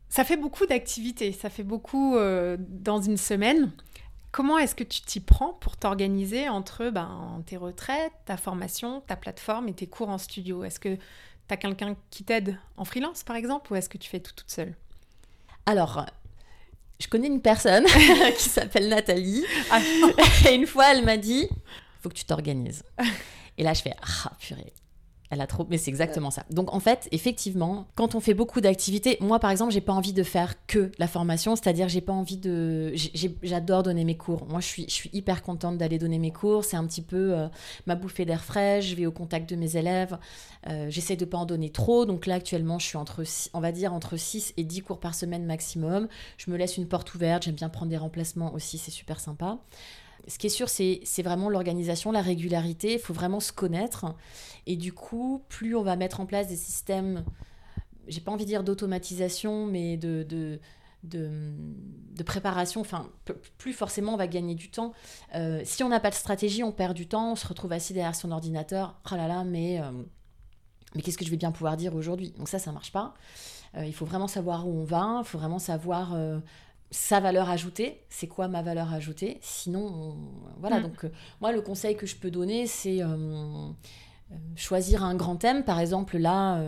ça 0.08 0.24
fait 0.24 0.36
beaucoup 0.36 0.64
d'activités, 0.66 1.32
ça 1.32 1.50
fait 1.50 1.62
beaucoup 1.62 2.16
euh, 2.16 2.56
dans 2.58 3.00
une 3.02 3.16
semaine. 3.18 3.70
Comment 4.36 4.58
est-ce 4.58 4.74
que 4.74 4.84
tu 4.84 5.00
t'y 5.00 5.20
prends 5.20 5.54
pour 5.54 5.78
t'organiser 5.78 6.50
entre 6.50 6.90
ben, 6.90 7.42
tes 7.46 7.56
retraites, 7.56 8.12
ta 8.26 8.36
formation, 8.36 9.00
ta 9.00 9.16
plateforme 9.16 9.66
et 9.68 9.72
tes 9.72 9.86
cours 9.86 10.10
en 10.10 10.18
studio? 10.18 10.62
Est-ce 10.62 10.78
que 10.78 10.94
tu 10.94 11.00
as 11.48 11.56
quelqu'un 11.56 11.96
qui 12.10 12.22
t'aide 12.22 12.58
en 12.76 12.84
freelance 12.84 13.24
par 13.24 13.36
exemple 13.36 13.72
ou 13.72 13.76
est-ce 13.76 13.88
que 13.88 13.96
tu 13.96 14.10
fais 14.10 14.20
tout 14.20 14.34
toute 14.36 14.50
seule? 14.50 14.74
Alors, 15.64 16.04
je 17.00 17.08
connais 17.08 17.28
une 17.28 17.40
personne 17.40 17.86
qui 18.36 18.48
s'appelle 18.50 18.90
Nathalie. 18.90 19.42
Ah. 19.70 19.80
et 20.50 20.54
une 20.54 20.66
fois, 20.66 20.92
elle 20.92 21.02
m'a 21.02 21.16
dit 21.16 21.48
faut 22.02 22.10
que 22.10 22.14
tu 22.16 22.26
t'organises. 22.26 22.82
Et 23.56 23.62
là, 23.62 23.72
je 23.72 23.80
fais 23.80 23.94
ah, 24.02 24.32
purée. 24.38 24.74
Elle 25.30 25.40
a 25.40 25.46
trop, 25.46 25.66
mais 25.68 25.78
c'est 25.78 25.90
exactement 25.90 26.30
ça. 26.30 26.44
Donc 26.50 26.72
en 26.72 26.80
fait, 26.80 27.08
effectivement, 27.10 27.86
quand 27.94 28.14
on 28.14 28.20
fait 28.20 28.34
beaucoup 28.34 28.60
d'activités, 28.60 29.16
moi 29.20 29.38
par 29.38 29.50
exemple, 29.50 29.72
j'ai 29.72 29.80
pas 29.80 29.92
envie 29.92 30.12
de 30.12 30.22
faire 30.22 30.54
que 30.66 30.90
la 30.98 31.08
formation, 31.08 31.56
c'est-à-dire 31.56 31.88
j'ai 31.88 32.00
pas 32.00 32.12
envie 32.12 32.36
de, 32.36 32.92
j'adore 33.42 33.82
donner 33.82 34.04
mes 34.04 34.16
cours. 34.16 34.46
Moi, 34.46 34.60
je 34.60 34.66
suis, 34.66 34.84
je 34.88 34.94
suis 34.94 35.10
hyper 35.12 35.42
contente 35.42 35.78
d'aller 35.78 35.98
donner 35.98 36.18
mes 36.18 36.32
cours. 36.32 36.64
C'est 36.64 36.76
un 36.76 36.86
petit 36.86 37.02
peu 37.02 37.32
euh, 37.34 37.48
ma 37.86 37.94
bouffée 37.94 38.24
d'air 38.24 38.44
frais. 38.44 38.82
Je 38.82 38.94
vais 38.94 39.06
au 39.06 39.12
contact 39.12 39.48
de 39.48 39.56
mes 39.56 39.76
élèves. 39.76 40.18
Euh, 40.68 40.86
J'essaie 40.90 41.16
de 41.16 41.24
pas 41.24 41.38
en 41.38 41.46
donner 41.46 41.70
trop. 41.70 42.06
Donc 42.06 42.26
là, 42.26 42.36
actuellement, 42.36 42.78
je 42.78 42.86
suis 42.86 42.96
entre, 42.96 43.22
on 43.54 43.60
va 43.60 43.72
dire 43.72 43.92
entre 43.92 44.16
6 44.16 44.54
et 44.56 44.64
10 44.64 44.82
cours 44.82 45.00
par 45.00 45.14
semaine 45.14 45.44
maximum. 45.44 46.08
Je 46.36 46.50
me 46.50 46.56
laisse 46.56 46.76
une 46.76 46.86
porte 46.86 47.14
ouverte. 47.14 47.44
J'aime 47.44 47.54
bien 47.54 47.68
prendre 47.68 47.90
des 47.90 47.96
remplacements 47.96 48.52
aussi. 48.54 48.78
C'est 48.78 48.90
super 48.90 49.20
sympa. 49.20 49.58
Ce 50.28 50.38
qui 50.38 50.46
est 50.48 50.50
sûr, 50.50 50.68
c'est 50.68 51.22
vraiment 51.22 51.48
l'organisation, 51.48 52.10
la 52.10 52.22
régularité. 52.22 52.94
Il 52.94 52.98
faut 52.98 53.14
vraiment 53.14 53.40
se 53.40 53.52
connaître. 53.52 54.06
Et 54.66 54.76
du 54.76 54.92
coup, 54.92 55.44
plus 55.48 55.76
on 55.76 55.82
va 55.82 55.96
mettre 55.96 56.20
en 56.20 56.26
place 56.26 56.48
des 56.48 56.56
systèmes, 56.56 57.24
j'ai 58.08 58.20
pas 58.20 58.32
envie 58.32 58.44
de 58.44 58.48
dire 58.48 58.64
d'automatisation, 58.64 59.66
mais 59.66 59.96
de, 59.96 60.58
préparation, 62.24 62.80
enfin, 62.80 63.08
plus 63.58 63.72
forcément 63.72 64.14
on 64.14 64.16
va 64.16 64.26
gagner 64.26 64.56
du 64.56 64.70
temps. 64.70 64.92
Euh, 65.34 65.62
si 65.64 65.84
on 65.84 65.88
n'a 65.88 66.00
pas 66.00 66.10
de 66.10 66.16
stratégie, 66.16 66.64
on 66.64 66.72
perd 66.72 66.94
du 66.94 67.06
temps, 67.06 67.32
on 67.32 67.36
se 67.36 67.46
retrouve 67.46 67.72
assis 67.72 67.92
derrière 67.92 68.16
son 68.16 68.32
ordinateur. 68.32 69.00
Oh 69.12 69.14
là 69.14 69.28
là, 69.28 69.44
mais, 69.44 69.80
euh, 69.80 69.92
qu'est-ce 71.02 71.18
que 71.18 71.24
je 71.24 71.30
vais 71.30 71.36
bien 71.36 71.52
pouvoir 71.52 71.76
dire 71.76 71.94
aujourd'hui? 71.94 72.32
Donc 72.36 72.48
ça, 72.48 72.58
ça 72.58 72.72
marche 72.72 72.90
pas. 72.90 73.14
Euh, 73.76 73.86
il 73.86 73.94
faut 73.94 74.06
vraiment 74.06 74.28
savoir 74.28 74.66
où 74.66 74.80
on 74.80 74.84
va, 74.84 75.20
il 75.22 75.26
faut 75.26 75.38
vraiment 75.38 75.60
savoir 75.60 76.16
sa 76.90 77.20
valeur 77.20 77.50
ajoutée. 77.50 78.02
C'est 78.08 78.26
quoi 78.28 78.48
ma 78.48 78.62
valeur 78.62 78.92
ajoutée? 78.92 79.38
Sinon, 79.40 79.86
on- 79.86 80.16
voilà. 80.60 80.80
Mm. 80.80 80.82
Donc 80.84 81.04
euh, 81.04 81.10
moi, 81.40 81.52
le 81.52 81.60
conseil 81.60 81.96
que 81.96 82.06
je 82.06 82.16
peux 82.16 82.30
donner, 82.30 82.66
c'est 82.66 83.02
euh, 83.02 83.06
euh, 84.32 84.34
choisir 84.56 85.04
un 85.04 85.14
grand 85.14 85.36
thème. 85.36 85.64
Par 85.64 85.80
exemple, 85.80 86.16
là, 86.18 86.60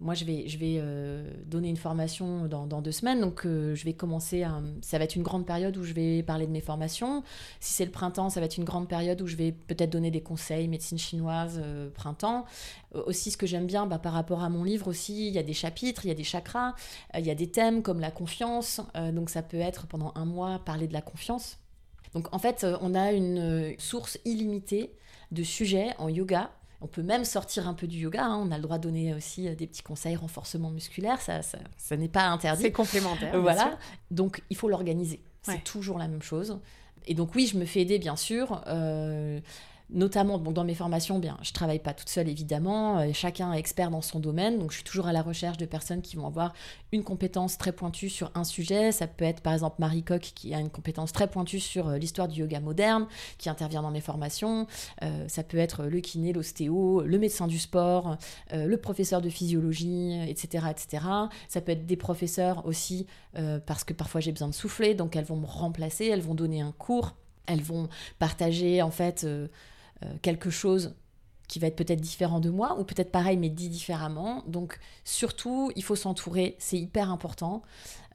moi, 0.00 0.14
je 0.14 0.24
vais, 0.24 0.46
euh, 0.62 1.30
donner 1.46 1.68
une 1.68 1.76
formation 1.76 2.46
dans, 2.46 2.82
deux 2.82 2.92
semaines. 2.92 3.20
Donc, 3.20 3.44
euh, 3.44 3.74
je 3.74 3.84
vais 3.84 3.92
commencer. 3.92 4.44
Ça 4.80 4.98
va 4.98 5.04
être 5.04 5.16
une 5.16 5.22
grande 5.22 5.46
période 5.46 5.76
où 5.76 5.84
je 5.84 5.92
vais 5.92 6.22
parler 6.22 6.46
de 6.46 6.52
mes 6.52 6.60
formations. 6.60 7.22
Si 7.60 7.72
c'est 7.74 7.84
le 7.84 7.90
printemps, 7.90 8.30
ça 8.30 8.40
va 8.40 8.46
être 8.46 8.56
une 8.56 8.64
grande 8.64 8.88
période 8.88 9.20
où 9.20 9.26
je 9.26 9.36
vais 9.36 9.52
peut-être 9.52 9.90
donner 9.90 10.10
des 10.10 10.20
conseils, 10.20 10.68
médecine 10.68 10.98
chinoise, 10.98 11.60
euh, 11.62 11.90
printemps. 11.90 12.44
Euh, 12.94 13.02
aussi, 13.06 13.30
ce 13.30 13.36
que 13.36 13.46
j'aime 13.46 13.66
bien 13.66 13.86
bah, 13.86 13.98
par 13.98 14.12
rapport 14.12 14.42
à 14.42 14.48
mon 14.48 14.64
livre 14.64 14.88
aussi, 14.88 15.28
il 15.28 15.34
y 15.34 15.38
a 15.38 15.42
des 15.42 15.54
chapitres, 15.54 16.04
il 16.04 16.08
y 16.08 16.12
a 16.12 16.14
des 16.14 16.24
chakras, 16.24 16.74
euh, 17.14 17.18
il 17.18 17.26
y 17.26 17.30
a 17.30 17.34
des 17.34 17.50
thèmes 17.50 17.82
comme 17.82 18.00
la 18.00 18.10
confiance. 18.10 18.80
Euh, 18.96 19.12
donc, 19.12 19.30
ça 19.30 19.42
peut 19.42 19.58
être 19.58 19.86
pendant 19.86 20.12
un 20.14 20.24
mois 20.24 20.60
parler 20.64 20.86
de 20.86 20.92
la 20.92 21.02
confiance. 21.02 21.58
Donc, 22.14 22.32
en 22.34 22.38
fait, 22.38 22.64
euh, 22.64 22.76
on 22.80 22.94
a 22.94 23.12
une 23.12 23.38
euh, 23.38 23.72
source 23.78 24.18
illimitée 24.24 24.94
de 25.30 25.42
sujets 25.42 25.94
en 25.98 26.08
yoga. 26.08 26.50
On 26.80 26.86
peut 26.86 27.02
même 27.02 27.24
sortir 27.24 27.66
un 27.68 27.74
peu 27.74 27.86
du 27.88 27.98
yoga. 27.98 28.24
hein. 28.24 28.36
On 28.46 28.52
a 28.52 28.56
le 28.56 28.62
droit 28.62 28.78
de 28.78 28.84
donner 28.84 29.12
aussi 29.14 29.48
euh, 29.48 29.54
des 29.56 29.66
petits 29.66 29.82
conseils 29.82 30.14
renforcement 30.16 30.70
musculaire. 30.70 31.20
Ça, 31.20 31.42
ça, 31.42 31.58
ça 31.76 31.96
n'est 31.96 32.08
pas 32.08 32.24
interdit. 32.26 32.62
C'est 32.62 32.72
complémentaire. 32.72 33.40
Voilà. 33.40 33.78
Donc, 34.10 34.42
il 34.50 34.56
faut 34.56 34.68
l'organiser. 34.68 35.20
C'est 35.42 35.52
Ouais. 35.52 35.60
toujours 35.64 35.98
la 35.98 36.06
même 36.08 36.22
chose. 36.22 36.60
Et 37.06 37.14
donc, 37.14 37.34
oui, 37.34 37.46
je 37.46 37.56
me 37.58 37.64
fais 37.64 37.80
aider, 37.80 37.98
bien 37.98 38.16
sûr. 38.16 38.62
euh, 38.68 39.40
notamment, 39.90 40.38
bon, 40.38 40.52
dans 40.52 40.64
mes 40.64 40.74
formations, 40.74 41.18
bien, 41.18 41.38
je 41.42 41.52
travaille 41.52 41.78
pas 41.78 41.94
toute 41.94 42.08
seule, 42.08 42.28
évidemment. 42.28 42.98
euh, 42.98 43.10
chacun 43.12 43.52
est 43.52 43.58
expert 43.58 43.90
dans 43.90 44.02
son 44.02 44.20
domaine. 44.20 44.58
Donc, 44.58 44.70
je 44.70 44.76
suis 44.76 44.84
toujours 44.84 45.06
à 45.06 45.12
la 45.12 45.22
recherche 45.22 45.56
de 45.56 45.66
personnes 45.66 46.02
qui 46.02 46.16
vont 46.16 46.26
avoir 46.26 46.52
une 46.92 47.02
compétence 47.02 47.56
très 47.56 47.72
pointue 47.72 48.10
sur 48.10 48.30
un 48.34 48.44
sujet. 48.44 48.92
Ça 48.92 49.06
peut 49.06 49.24
être, 49.24 49.40
par 49.40 49.52
exemple, 49.54 49.76
Marie 49.78 50.02
Coq, 50.02 50.20
qui 50.20 50.54
a 50.54 50.60
une 50.60 50.70
compétence 50.70 51.12
très 51.12 51.28
pointue 51.28 51.60
sur 51.60 51.88
euh, 51.88 51.98
l'histoire 51.98 52.28
du 52.28 52.40
yoga 52.40 52.60
moderne, 52.60 53.06
qui 53.38 53.48
intervient 53.48 53.82
dans 53.82 53.90
mes 53.90 54.00
formations. 54.00 54.66
Euh, 55.02 55.26
ça 55.28 55.42
peut 55.42 55.58
être 55.58 55.84
le 55.84 56.00
kiné, 56.00 56.32
l'ostéo, 56.32 57.02
le 57.02 57.18
médecin 57.18 57.46
du 57.46 57.58
sport, 57.58 58.16
le 58.52 58.76
professeur 58.76 59.20
de 59.20 59.28
physiologie, 59.28 60.18
etc., 60.28 60.66
etc. 60.70 61.04
Ça 61.48 61.60
peut 61.60 61.72
être 61.72 61.86
des 61.86 61.96
professeurs 61.96 62.66
aussi, 62.66 63.06
parce 63.66 63.84
que 63.84 63.92
parfois 63.92 64.20
j'ai 64.20 64.32
besoin 64.32 64.48
de 64.48 64.54
souffler, 64.54 64.94
donc 64.94 65.16
elles 65.16 65.24
vont 65.24 65.36
me 65.36 65.46
remplacer, 65.46 66.06
elles 66.06 66.20
vont 66.20 66.34
donner 66.34 66.60
un 66.60 66.72
cours, 66.72 67.14
elles 67.46 67.62
vont 67.62 67.88
partager 68.18 68.82
en 68.82 68.90
fait 68.90 69.26
quelque 70.22 70.50
chose 70.50 70.94
qui 71.48 71.58
va 71.58 71.66
être 71.66 71.76
peut-être 71.76 72.00
différent 72.00 72.40
de 72.40 72.50
moi, 72.50 72.78
ou 72.78 72.84
peut-être 72.84 73.10
pareil 73.10 73.38
mais 73.38 73.48
dit 73.48 73.70
différemment. 73.70 74.44
Donc 74.46 74.78
surtout, 75.04 75.72
il 75.74 75.82
faut 75.82 75.96
s'entourer, 75.96 76.56
c'est 76.58 76.78
hyper 76.78 77.10
important. 77.10 77.62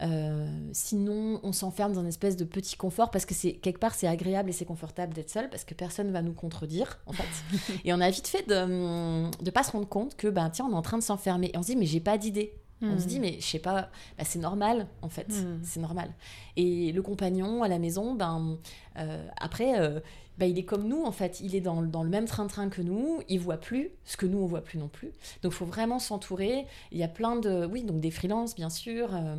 Euh, 0.02 0.48
sinon, 0.72 1.39
on 1.43 1.52
s'enferme 1.52 1.93
dans 1.93 2.02
une 2.02 2.08
espèce 2.08 2.38
de 2.38 2.46
petit 2.46 2.76
confort 2.78 3.10
parce 3.10 3.26
que 3.26 3.34
c'est 3.34 3.54
quelque 3.54 3.80
part 3.80 3.96
c'est 3.96 4.08
agréable 4.08 4.50
et 4.50 4.54
c'est 4.54 4.65
confortable 4.65 5.13
d'être 5.13 5.30
seul 5.30 5.50
parce 5.50 5.63
que 5.65 5.74
personne 5.74 6.12
va 6.12 6.22
nous 6.22 6.34
contredire 6.34 7.00
en 7.08 7.13
fait. 7.13 7.82
et 7.86 7.93
on 7.93 8.00
a 8.00 8.10
vite 8.10 8.28
fait 8.28 8.48
de 8.48 8.65
ne 8.65 9.50
pas 9.50 9.63
se 9.63 9.72
rendre 9.72 9.88
compte 9.88 10.15
que 10.15 10.28
ben 10.28 10.50
tiens 10.50 10.65
on 10.69 10.74
est 10.74 10.78
en 10.78 10.82
train 10.82 10.98
de 10.98 11.04
s'enfermer 11.04 11.52
et 11.54 11.58
on 11.58 11.63
se 11.63 11.67
dit 11.67 11.76
mais 11.76 11.86
j'ai 11.86 12.00
pas 12.00 12.17
d'idée. 12.17 12.54
On 12.84 13.00
se 13.00 13.06
dit, 13.06 13.19
hmm. 13.19 13.22
mais 13.22 13.38
je 13.39 13.46
sais 13.46 13.60
pas, 13.60 13.89
bah, 14.17 14.24
c'est 14.24 14.39
normal 14.39 14.88
en 15.02 15.10
fait, 15.10 15.30
hmm. 15.30 15.60
c'est 15.63 15.80
normal. 15.80 16.12
Et 16.58 16.91
le 16.91 17.02
compagnon 17.02 17.63
à 17.63 17.67
la 17.67 17.80
maison, 17.80 18.13
ben, 18.13 18.58
euh, 18.98 19.26
après, 19.38 19.80
euh, 19.80 20.00
bah, 20.38 20.46
il 20.46 20.58
est 20.58 20.63
comme 20.63 20.88
nous 20.88 21.04
en 21.04 21.12
fait, 21.12 21.39
il 21.41 21.56
est 21.56 21.62
dans, 21.62 21.82
dans 21.82 22.04
le 22.04 22.10
même 22.10 22.26
train-train 22.26 22.69
que 22.69 22.82
nous, 22.82 23.22
il 23.30 23.39
voit 23.39 23.58
plus 23.58 23.89
ce 24.06 24.17
que 24.17 24.26
nous 24.26 24.39
on 24.39 24.48
voit 24.48 24.62
plus 24.62 24.80
non 24.80 24.88
plus. 24.88 25.12
Donc 25.41 25.54
il 25.54 25.56
faut 25.56 25.65
vraiment 25.65 26.00
s'entourer. 26.00 26.65
Il 26.91 26.98
y 26.98 27.04
a 27.04 27.08
plein 27.08 27.36
de, 27.36 27.65
oui, 27.65 27.84
donc 27.84 28.00
des 28.00 28.12
freelances 28.12 28.56
bien 28.56 28.69
sûr. 28.69 29.13
Euh. 29.13 29.36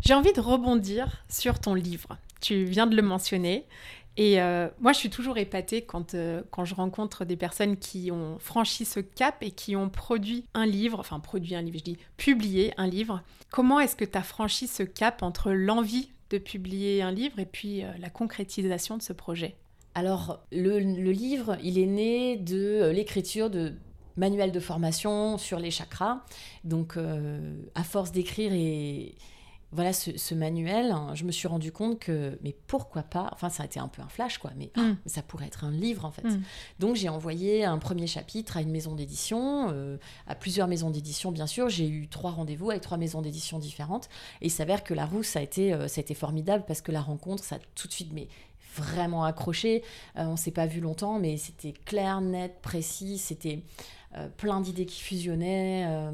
J'ai 0.00 0.14
envie 0.14 0.32
de 0.32 0.40
rebondir 0.40 1.24
sur 1.28 1.58
ton 1.60 1.74
livre. 1.74 2.18
Tu 2.40 2.64
viens 2.64 2.86
de 2.86 2.96
le 2.96 3.02
mentionner. 3.02 3.66
Et 4.16 4.40
euh, 4.40 4.68
moi, 4.78 4.92
je 4.92 4.98
suis 4.98 5.10
toujours 5.10 5.38
épatée 5.38 5.82
quand, 5.82 6.14
euh, 6.14 6.42
quand 6.50 6.64
je 6.64 6.74
rencontre 6.74 7.24
des 7.24 7.36
personnes 7.36 7.76
qui 7.76 8.10
ont 8.12 8.38
franchi 8.38 8.84
ce 8.84 9.00
cap 9.00 9.42
et 9.42 9.50
qui 9.50 9.74
ont 9.74 9.88
produit 9.88 10.44
un 10.54 10.66
livre, 10.66 11.00
enfin 11.00 11.18
produit 11.18 11.56
un 11.56 11.62
livre, 11.62 11.78
je 11.78 11.84
dis 11.84 11.98
publié 12.16 12.72
un 12.76 12.86
livre. 12.86 13.22
Comment 13.50 13.80
est-ce 13.80 13.96
que 13.96 14.04
tu 14.04 14.16
as 14.16 14.22
franchi 14.22 14.68
ce 14.68 14.84
cap 14.84 15.22
entre 15.22 15.50
l'envie 15.50 16.10
de 16.30 16.38
publier 16.38 17.02
un 17.02 17.10
livre 17.10 17.40
et 17.40 17.46
puis 17.46 17.82
euh, 17.82 17.88
la 17.98 18.08
concrétisation 18.08 18.96
de 18.96 19.02
ce 19.02 19.12
projet? 19.12 19.56
Alors, 19.96 20.44
le, 20.52 20.78
le, 20.78 21.10
livre, 21.12 21.56
il 21.62 21.78
est 21.78 21.86
né 21.86 22.36
de 22.36 22.90
l'écriture 22.90 23.48
de 23.48 23.74
manuels 24.16 24.50
de 24.52 24.60
formation 24.60 25.38
sur 25.38 25.58
les 25.58 25.70
chakras. 25.70 26.24
Donc, 26.64 26.96
à 27.76 27.84
force 27.84 28.10
d'écrire 28.10 28.52
et 28.52 29.14
voilà 29.74 29.92
ce, 29.92 30.34
manuel, 30.34 30.92
hein, 30.92 31.10
je 31.14 31.24
me 31.24 31.32
suis 31.32 31.48
rendu 31.48 31.72
compte 31.72 31.98
que, 31.98 32.38
mais 32.42 32.54
pourquoi 32.66 33.02
pas, 33.02 33.28
enfin 33.32 33.50
ça 33.50 33.64
a 33.64 33.66
été 33.66 33.80
un 33.80 33.88
peu 33.88 34.02
un 34.02 34.08
flash 34.08 34.38
quoi, 34.38 34.52
mais 34.56 34.70
ah, 34.76 34.80
mm. 34.80 34.96
ça 35.06 35.22
pourrait 35.22 35.46
être 35.46 35.64
un 35.64 35.72
livre 35.72 36.04
en 36.04 36.12
fait. 36.12 36.22
Mm. 36.22 36.42
Donc 36.78 36.96
j'ai 36.96 37.08
envoyé 37.08 37.64
un 37.64 37.78
premier 37.78 38.06
chapitre 38.06 38.56
à 38.56 38.62
une 38.62 38.70
maison 38.70 38.94
d'édition, 38.94 39.70
euh, 39.72 39.96
à 40.26 40.36
plusieurs 40.36 40.68
maisons 40.68 40.90
d'édition 40.90 41.32
bien 41.32 41.46
sûr. 41.46 41.68
J'ai 41.68 41.88
eu 41.88 42.08
trois 42.08 42.30
rendez-vous 42.30 42.70
avec 42.70 42.82
trois 42.82 42.98
maisons 42.98 43.20
d'édition 43.20 43.58
différentes 43.58 44.08
et 44.40 44.46
il 44.46 44.50
s'avère 44.50 44.84
que 44.84 44.94
la 44.94 45.06
rousse 45.06 45.28
ça 45.28 45.40
a 45.40 45.42
été, 45.42 45.72
euh, 45.72 45.88
ça 45.88 45.98
a 45.98 46.02
été 46.02 46.14
formidable 46.14 46.64
parce 46.66 46.80
que 46.80 46.92
la 46.92 47.02
rencontre, 47.02 47.42
ça 47.42 47.56
a 47.56 47.58
tout 47.74 47.88
de 47.88 47.92
suite 47.92 48.12
mais 48.12 48.28
vraiment 48.76 49.24
accroché. 49.24 49.82
Euh, 50.16 50.24
on 50.26 50.36
s'est 50.36 50.52
pas 50.52 50.66
vu 50.66 50.80
longtemps, 50.80 51.18
mais 51.18 51.36
c'était 51.36 51.72
clair, 51.72 52.20
net, 52.20 52.60
précis. 52.62 53.18
C'était 53.18 53.62
plein 54.36 54.60
d'idées 54.60 54.86
qui 54.86 55.00
fusionnaient 55.00 56.12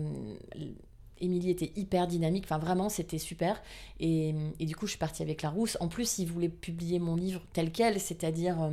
Émilie 1.20 1.50
était 1.50 1.72
hyper 1.76 2.06
dynamique, 2.06 2.44
enfin 2.46 2.58
vraiment 2.58 2.88
c'était 2.88 3.18
super. 3.18 3.62
Et, 3.98 4.34
du 4.58 4.76
coup 4.76 4.86
je 4.86 4.92
suis 4.92 4.98
partie 4.98 5.22
avec 5.22 5.42
la 5.42 5.50
rousse. 5.50 5.76
En 5.80 5.88
plus 5.88 6.18
ils 6.18 6.26
voulaient 6.26 6.48
publier 6.48 6.98
mon 6.98 7.16
livre 7.16 7.42
tel 7.52 7.70
quel, 7.70 8.00
c'est-à-dire 8.00 8.62
euh, 8.62 8.70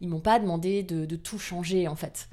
ils 0.00 0.08
m'ont 0.08 0.20
pas 0.20 0.38
demandé 0.38 0.82
de, 0.82 1.16
tout 1.16 1.38
changer 1.38 1.88
en 1.88 1.96
fait. 1.96 2.28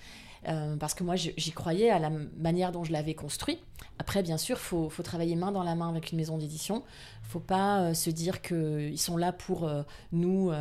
Euh, 0.48 0.78
parce 0.78 0.94
que 0.94 1.04
moi 1.04 1.16
j'y 1.16 1.52
croyais 1.52 1.90
à 1.90 2.00
la 2.00 2.10
manière 2.38 2.72
dont 2.72 2.84
je 2.84 2.92
l'avais 2.92 3.16
construit. 3.16 3.60
Après 4.00 4.22
bien 4.22 4.38
sûr 4.38 4.60
faut, 4.60 4.90
faut 4.90 5.04
travailler 5.04 5.36
main 5.36 5.52
dans 5.52 5.64
la 5.64 5.76
main 5.76 5.90
avec 5.90 6.12
une 6.12 6.18
maison 6.18 6.38
d'édition. 6.38 6.84
Faut 7.24 7.40
pas 7.40 7.82
euh, 7.82 7.94
se 7.94 8.10
dire 8.10 8.42
qu'ils 8.42 9.00
sont 9.00 9.18
là 9.18 9.32
pour 9.34 9.70
nous, 10.12 10.52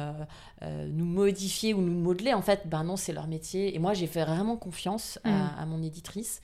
nous 0.62 1.04
modifier 1.04 1.74
ou 1.74 1.80
nous 1.80 1.98
modeler. 2.00 2.34
En 2.34 2.42
fait 2.42 2.62
ben 2.66 2.84
non 2.84 2.96
c'est 2.96 3.12
leur 3.12 3.28
métier. 3.28 3.76
Et 3.76 3.78
moi 3.78 3.94
j'ai 3.94 4.06
fait 4.06 4.24
vraiment 4.24 4.56
confiance 4.56 5.18
à, 5.24 5.30
mmh. 5.30 5.50
à 5.58 5.66
mon 5.66 5.82
éditrice. 5.82 6.40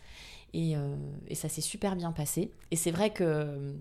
Euh, 0.55 0.97
et, 1.29 1.35
ça 1.35 1.49
s'est 1.49 1.61
super 1.61 1.97
bien 1.97 2.13
passé. 2.13 2.51
Et 2.71 2.77
c'est 2.77 2.91
vrai 2.91 3.11
que 3.11 3.25
euh, 3.25 3.73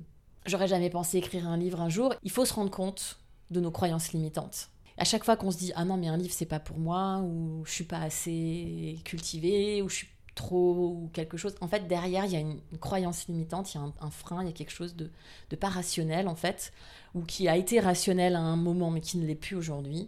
j'aurais 0.46 0.68
jamais 0.68 0.90
pensé 0.90 1.18
écrire 1.18 1.48
un 1.48 1.58
livre 1.58 1.82
un 1.82 1.90
jour. 1.90 2.14
Il 2.24 2.32
faut 2.32 2.46
se 2.46 2.54
rendre 2.54 2.72
compte 2.72 3.20
de 3.50 3.60
nos 3.60 3.72
croyances 3.72 4.14
limitantes. 4.14 4.70
À 4.98 5.04
chaque 5.04 5.24
fois 5.24 5.36
qu'on 5.36 5.52
se 5.52 5.58
dit 5.58 5.72
ah 5.76 5.84
non 5.84 5.98
mais 5.98 6.08
un 6.08 6.18
livre 6.18 6.34
c'est 6.34 6.46
pas 6.46 6.60
pour 6.60 6.78
moi 6.78 7.20
ou 7.20 7.64
je 7.66 7.72
suis 7.72 7.84
pas 7.84 8.00
assez 8.00 9.00
cultivée 9.04 9.82
ou 9.82 9.90
je 9.90 9.96
suis 9.96 10.08
trop 10.36 10.90
ou 10.90 11.10
quelque 11.12 11.38
chose. 11.38 11.56
En 11.60 11.68
fait 11.68 11.88
derrière 11.88 12.26
il 12.26 12.32
y 12.32 12.36
a 12.36 12.40
une, 12.40 12.60
croyance 12.80 13.28
limitante, 13.28 13.74
il 13.74 13.78
y 13.78 13.82
a 13.82 13.84
un, 14.00 14.10
frein, 14.12 14.44
il 14.44 14.48
y 14.48 14.50
a 14.50 14.54
quelque 14.54 14.72
chose 14.72 14.96
de, 14.96 15.10
pas 15.56 15.70
rationnel 15.70 16.28
en 16.28 16.36
fait 16.36 16.72
ou 17.16 17.24
qui 17.24 17.48
a 17.48 17.58
été 17.58 17.80
rationnel 17.80 18.36
à 18.36 18.42
un 18.42 18.56
moment 18.56 18.92
mais 18.92 19.02
qui 19.02 19.18
ne 19.18 19.26
l'est 19.26 19.36
plus 19.36 19.56
aujourd'hui. 19.56 20.08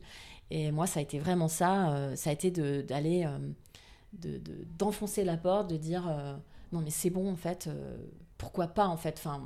Et 0.51 0.71
moi 0.71 0.85
ça 0.85 0.99
a 0.99 1.03
été 1.03 1.17
vraiment 1.19 1.47
ça. 1.47 1.91
Euh, 1.93 2.15
ça 2.15 2.29
a 2.29 2.33
été 2.33 2.51
d'aller 2.51 3.27
d'enfoncer 4.77 5.23
la 5.23 5.37
porte, 5.37 5.69
de 5.69 5.77
dire 5.77 6.07
non 6.73 6.81
mais 6.81 6.89
c'est 6.89 7.09
bon 7.09 7.31
en 7.31 7.35
fait, 7.35 7.67
euh, 7.67 7.97
pourquoi 8.37 8.67
pas 8.67 8.87
en 8.87 8.97
fait. 8.97 9.15
Enfin, 9.17 9.41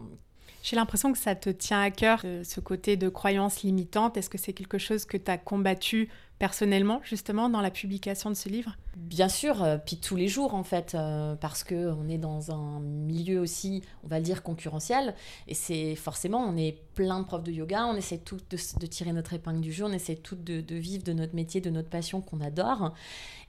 j'ai 0.64 0.76
l'impression 0.76 1.12
que 1.12 1.18
ça 1.18 1.36
te 1.36 1.50
tient 1.50 1.82
à 1.82 1.92
cœur, 1.92 2.22
euh, 2.26 2.44
ce 2.44 2.60
côté 2.60 2.98
de 2.98 3.10
croyance 3.10 3.62
limitante. 3.62 4.18
Est-ce 4.18 4.30
que 4.30 4.38
c'est 4.38 4.54
quelque 4.54 4.78
chose 4.78 5.06
que 5.06 5.18
tu 5.18 5.30
as 5.30 5.38
combattu 5.38 6.10
personnellement, 6.40 7.02
justement, 7.04 7.50
dans 7.50 7.62
la 7.62 7.72
publication 7.72 8.30
de 8.30 8.36
ce 8.36 8.50
livre? 8.50 8.76
Bien 8.96 9.30
sûr, 9.30 9.64
euh, 9.64 9.78
puis 9.78 9.98
tous 9.98 10.16
les 10.16 10.28
jours, 10.28 10.54
en 10.54 10.64
fait, 10.64 10.98
parce 11.42 11.64
qu'on 11.64 12.10
est 12.10 12.18
dans 12.18 12.52
un 12.52 12.80
milieu 12.80 13.40
aussi, 13.40 13.84
on 14.04 14.08
va 14.08 14.20
le 14.20 14.26
dire, 14.26 14.44
concurrentiel. 14.44 15.16
Et 15.48 15.54
c'est 15.54 15.96
forcément, 15.96 16.40
on 16.40 16.58
est 16.58 16.78
plein 16.94 17.20
de 17.20 17.26
profs 17.26 17.44
de 17.44 17.52
yoga, 17.52 17.86
on 17.86 17.96
essaie 17.96 18.18
toutes 18.18 18.50
de, 18.52 18.88
tirer 18.88 19.14
notre 19.14 19.34
épingle 19.34 19.62
du 19.62 19.72
jeu, 19.72 19.86
on 19.86 19.92
essaie 19.92 20.16
toutes 20.16 20.44
de, 20.44 20.76
vivre 20.76 21.04
de 21.04 21.14
notre 21.14 21.36
métier, 21.36 21.62
de 21.62 21.70
notre 21.70 21.90
passion 21.90 22.22
qu'on 22.22 22.42
adore. 22.42 22.94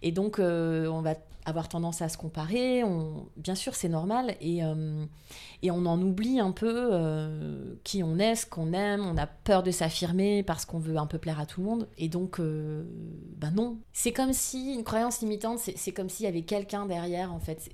Et 0.02 0.12
donc, 0.12 0.38
on 0.38 1.00
va 1.00 1.14
avoir 1.48 1.68
tendance 1.68 2.02
à 2.02 2.08
se 2.08 2.16
comparer. 2.16 2.84
On, 2.84 3.26
bien 3.36 3.54
sûr, 3.54 3.74
c'est 3.74 3.88
normal. 3.88 4.36
Et, 4.40 4.62
euh, 4.64 5.04
et 5.62 5.70
on 5.70 5.86
en 5.86 6.00
oublie 6.00 6.40
un 6.40 6.52
peu 6.52 6.90
euh, 6.92 7.74
qui 7.84 8.02
on 8.02 8.18
est, 8.18 8.36
ce 8.36 8.46
qu'on 8.46 8.72
aime. 8.72 9.00
On 9.00 9.16
a 9.16 9.26
peur 9.26 9.62
de 9.62 9.70
s'affirmer 9.70 10.42
parce 10.42 10.64
qu'on 10.64 10.78
veut 10.78 10.96
un 10.96 11.06
peu 11.06 11.18
plaire 11.18 11.40
à 11.40 11.46
tout 11.46 11.60
le 11.60 11.66
monde. 11.66 11.88
Et 11.96 12.08
donc, 12.08 12.40
euh, 12.78 12.84
ben 13.36 13.50
non. 13.50 13.78
C'est 13.92 14.12
comme 14.12 14.32
si, 14.32 14.74
une 14.74 14.84
croyance 14.84 15.20
limitante, 15.20 15.58
c'est 15.58 15.92
comme 15.92 16.08
s'il 16.08 16.24
y 16.24 16.28
avait 16.28 16.42
quelqu'un 16.42 16.86
derrière, 16.86 17.32
en 17.32 17.40
fait. 17.40 17.70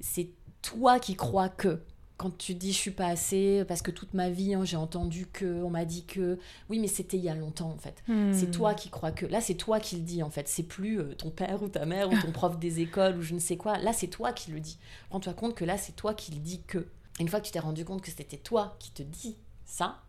C'est 0.00 0.30
toi 0.62 0.98
qui 0.98 1.14
crois 1.14 1.48
que 1.48 1.80
quand 2.20 2.36
tu 2.36 2.54
dis 2.54 2.70
je 2.74 2.76
suis 2.76 2.90
pas 2.90 3.06
assez, 3.06 3.64
parce 3.66 3.80
que 3.80 3.90
toute 3.90 4.12
ma 4.12 4.28
vie 4.28 4.52
hein, 4.52 4.62
j'ai 4.62 4.76
entendu 4.76 5.26
que, 5.26 5.62
on 5.62 5.70
m'a 5.70 5.86
dit 5.86 6.04
que, 6.04 6.38
oui 6.68 6.78
mais 6.78 6.86
c'était 6.86 7.16
il 7.16 7.24
y 7.24 7.30
a 7.30 7.34
longtemps 7.34 7.70
en 7.70 7.78
fait. 7.78 8.02
Hmm. 8.08 8.34
C'est 8.34 8.50
toi 8.50 8.74
qui 8.74 8.90
crois 8.90 9.10
que, 9.10 9.24
là 9.24 9.40
c'est 9.40 9.54
toi 9.54 9.80
qui 9.80 9.96
le 9.96 10.02
dis 10.02 10.22
en 10.22 10.28
fait, 10.28 10.46
c'est 10.46 10.64
plus 10.64 11.00
euh, 11.00 11.14
ton 11.14 11.30
père 11.30 11.62
ou 11.62 11.68
ta 11.68 11.86
mère 11.86 12.10
ou 12.10 12.18
ton 12.20 12.30
prof 12.32 12.58
des 12.58 12.80
écoles 12.80 13.16
ou 13.16 13.22
je 13.22 13.32
ne 13.32 13.38
sais 13.38 13.56
quoi, 13.56 13.78
là 13.78 13.94
c'est 13.94 14.08
toi 14.08 14.34
qui 14.34 14.50
le 14.50 14.60
dis. 14.60 14.76
Rends-toi 15.10 15.32
compte 15.32 15.54
que 15.54 15.64
là 15.64 15.78
c'est 15.78 15.96
toi 15.96 16.12
qui 16.12 16.32
le 16.32 16.40
dis 16.40 16.60
que. 16.60 16.88
Une 17.20 17.28
fois 17.28 17.40
que 17.40 17.46
tu 17.46 17.52
t'es 17.52 17.58
rendu 17.58 17.86
compte 17.86 18.02
que 18.02 18.10
c'était 18.10 18.36
toi 18.36 18.76
qui 18.78 18.90
te 18.90 19.02
dis 19.02 19.38
ça, 19.64 20.02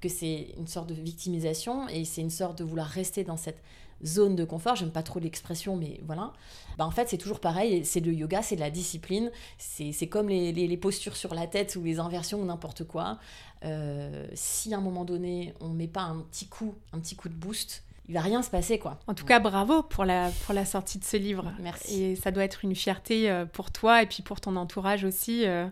que 0.00 0.08
c'est 0.08 0.54
une 0.56 0.66
sorte 0.66 0.88
de 0.88 0.94
victimisation 0.94 1.88
et 1.88 2.04
c'est 2.04 2.20
une 2.20 2.30
sorte 2.30 2.58
de 2.58 2.64
vouloir 2.64 2.86
rester 2.86 3.24
dans 3.24 3.36
cette 3.36 3.60
zone 4.04 4.36
de 4.36 4.44
confort, 4.44 4.76
j'aime 4.76 4.90
pas 4.90 5.02
trop 5.02 5.18
l'expression, 5.18 5.76
mais 5.76 6.00
voilà. 6.06 6.32
Bah, 6.76 6.86
en 6.86 6.90
fait, 6.90 7.08
c'est 7.08 7.18
toujours 7.18 7.40
pareil, 7.40 7.84
c'est 7.84 8.00
le 8.00 8.12
yoga, 8.12 8.42
c'est 8.42 8.54
de 8.54 8.60
la 8.60 8.70
discipline, 8.70 9.30
c'est 9.58 10.06
comme 10.06 10.28
les, 10.28 10.52
les, 10.52 10.76
postures 10.76 11.16
sur 11.16 11.34
la 11.34 11.46
tête 11.46 11.76
ou 11.76 11.82
les 11.82 11.98
inversions 11.98 12.40
ou 12.40 12.44
n'importe 12.44 12.84
quoi. 12.84 13.18
Euh, 13.64 14.26
si 14.34 14.72
à 14.72 14.78
un 14.78 14.80
moment 14.80 15.04
donné, 15.04 15.54
on 15.60 15.68
met 15.70 15.88
pas 15.88 16.02
un 16.02 16.20
petit 16.20 16.46
coup, 16.46 16.74
un 16.92 17.00
petit 17.00 17.16
coup 17.16 17.28
de 17.28 17.34
boost, 17.34 17.82
il 18.08 18.14
va 18.14 18.20
rien 18.20 18.42
se 18.42 18.50
passer 18.50 18.78
quoi. 18.78 18.98
En 19.06 19.14
tout 19.14 19.26
cas, 19.26 19.40
bravo 19.40 19.82
pour 19.82 20.04
la, 20.04 20.30
pour 20.44 20.54
la 20.54 20.64
sortie 20.64 20.98
de 20.98 21.04
ce 21.04 21.16
livre. 21.16 21.52
Merci. 21.60 22.02
Et 22.02 22.16
ça 22.16 22.30
doit 22.30 22.44
être 22.44 22.64
une 22.64 22.74
fierté 22.74 23.30
euh, 23.30 23.44
pour 23.44 23.70
toi 23.70 24.02
et 24.02 24.06
puis 24.06 24.22
pour 24.22 24.40
ton 24.40 24.56
entourage 24.56 25.04
aussi 25.04 25.44
euh, 25.44 25.66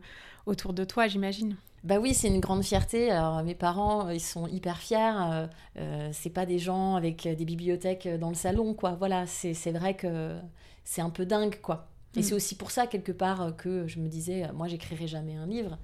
autour 0.44 0.72
de 0.72 0.84
toi, 0.84 1.06
j'imagine. 1.06 1.56
Bah 1.86 2.00
oui, 2.00 2.14
c'est 2.14 2.26
une 2.26 2.40
grande 2.40 2.64
fierté. 2.64 3.12
Alors, 3.12 3.44
mes 3.44 3.54
parents, 3.54 4.10
ils 4.10 4.20
sont 4.20 4.48
hyper 4.48 4.78
fiers. 4.78 4.96
Euh, 4.98 5.46
euh, 5.78 6.10
c'est 6.12 6.30
pas 6.30 6.44
des 6.44 6.58
gens 6.58 6.96
avec 6.96 7.28
des 7.28 7.44
bibliothèques 7.44 8.08
dans 8.08 8.28
le 8.28 8.34
salon, 8.34 8.74
quoi. 8.74 8.96
Voilà, 8.98 9.24
c'est 9.28 9.70
vrai 9.70 9.94
que 9.94 10.36
c'est 10.82 11.00
un 11.00 11.10
peu 11.10 11.24
dingue, 11.24 11.60
quoi. 11.62 11.86
Et 12.16 12.20
mm. 12.20 12.22
c'est 12.24 12.34
aussi 12.34 12.56
pour 12.56 12.72
ça, 12.72 12.88
quelque 12.88 13.12
part, 13.12 13.54
que 13.56 13.86
je 13.86 14.00
me 14.00 14.08
disais, 14.08 14.50
moi, 14.52 14.66
j'écrirai 14.66 15.06
jamais 15.06 15.36
un 15.36 15.46
livre. 15.46 15.78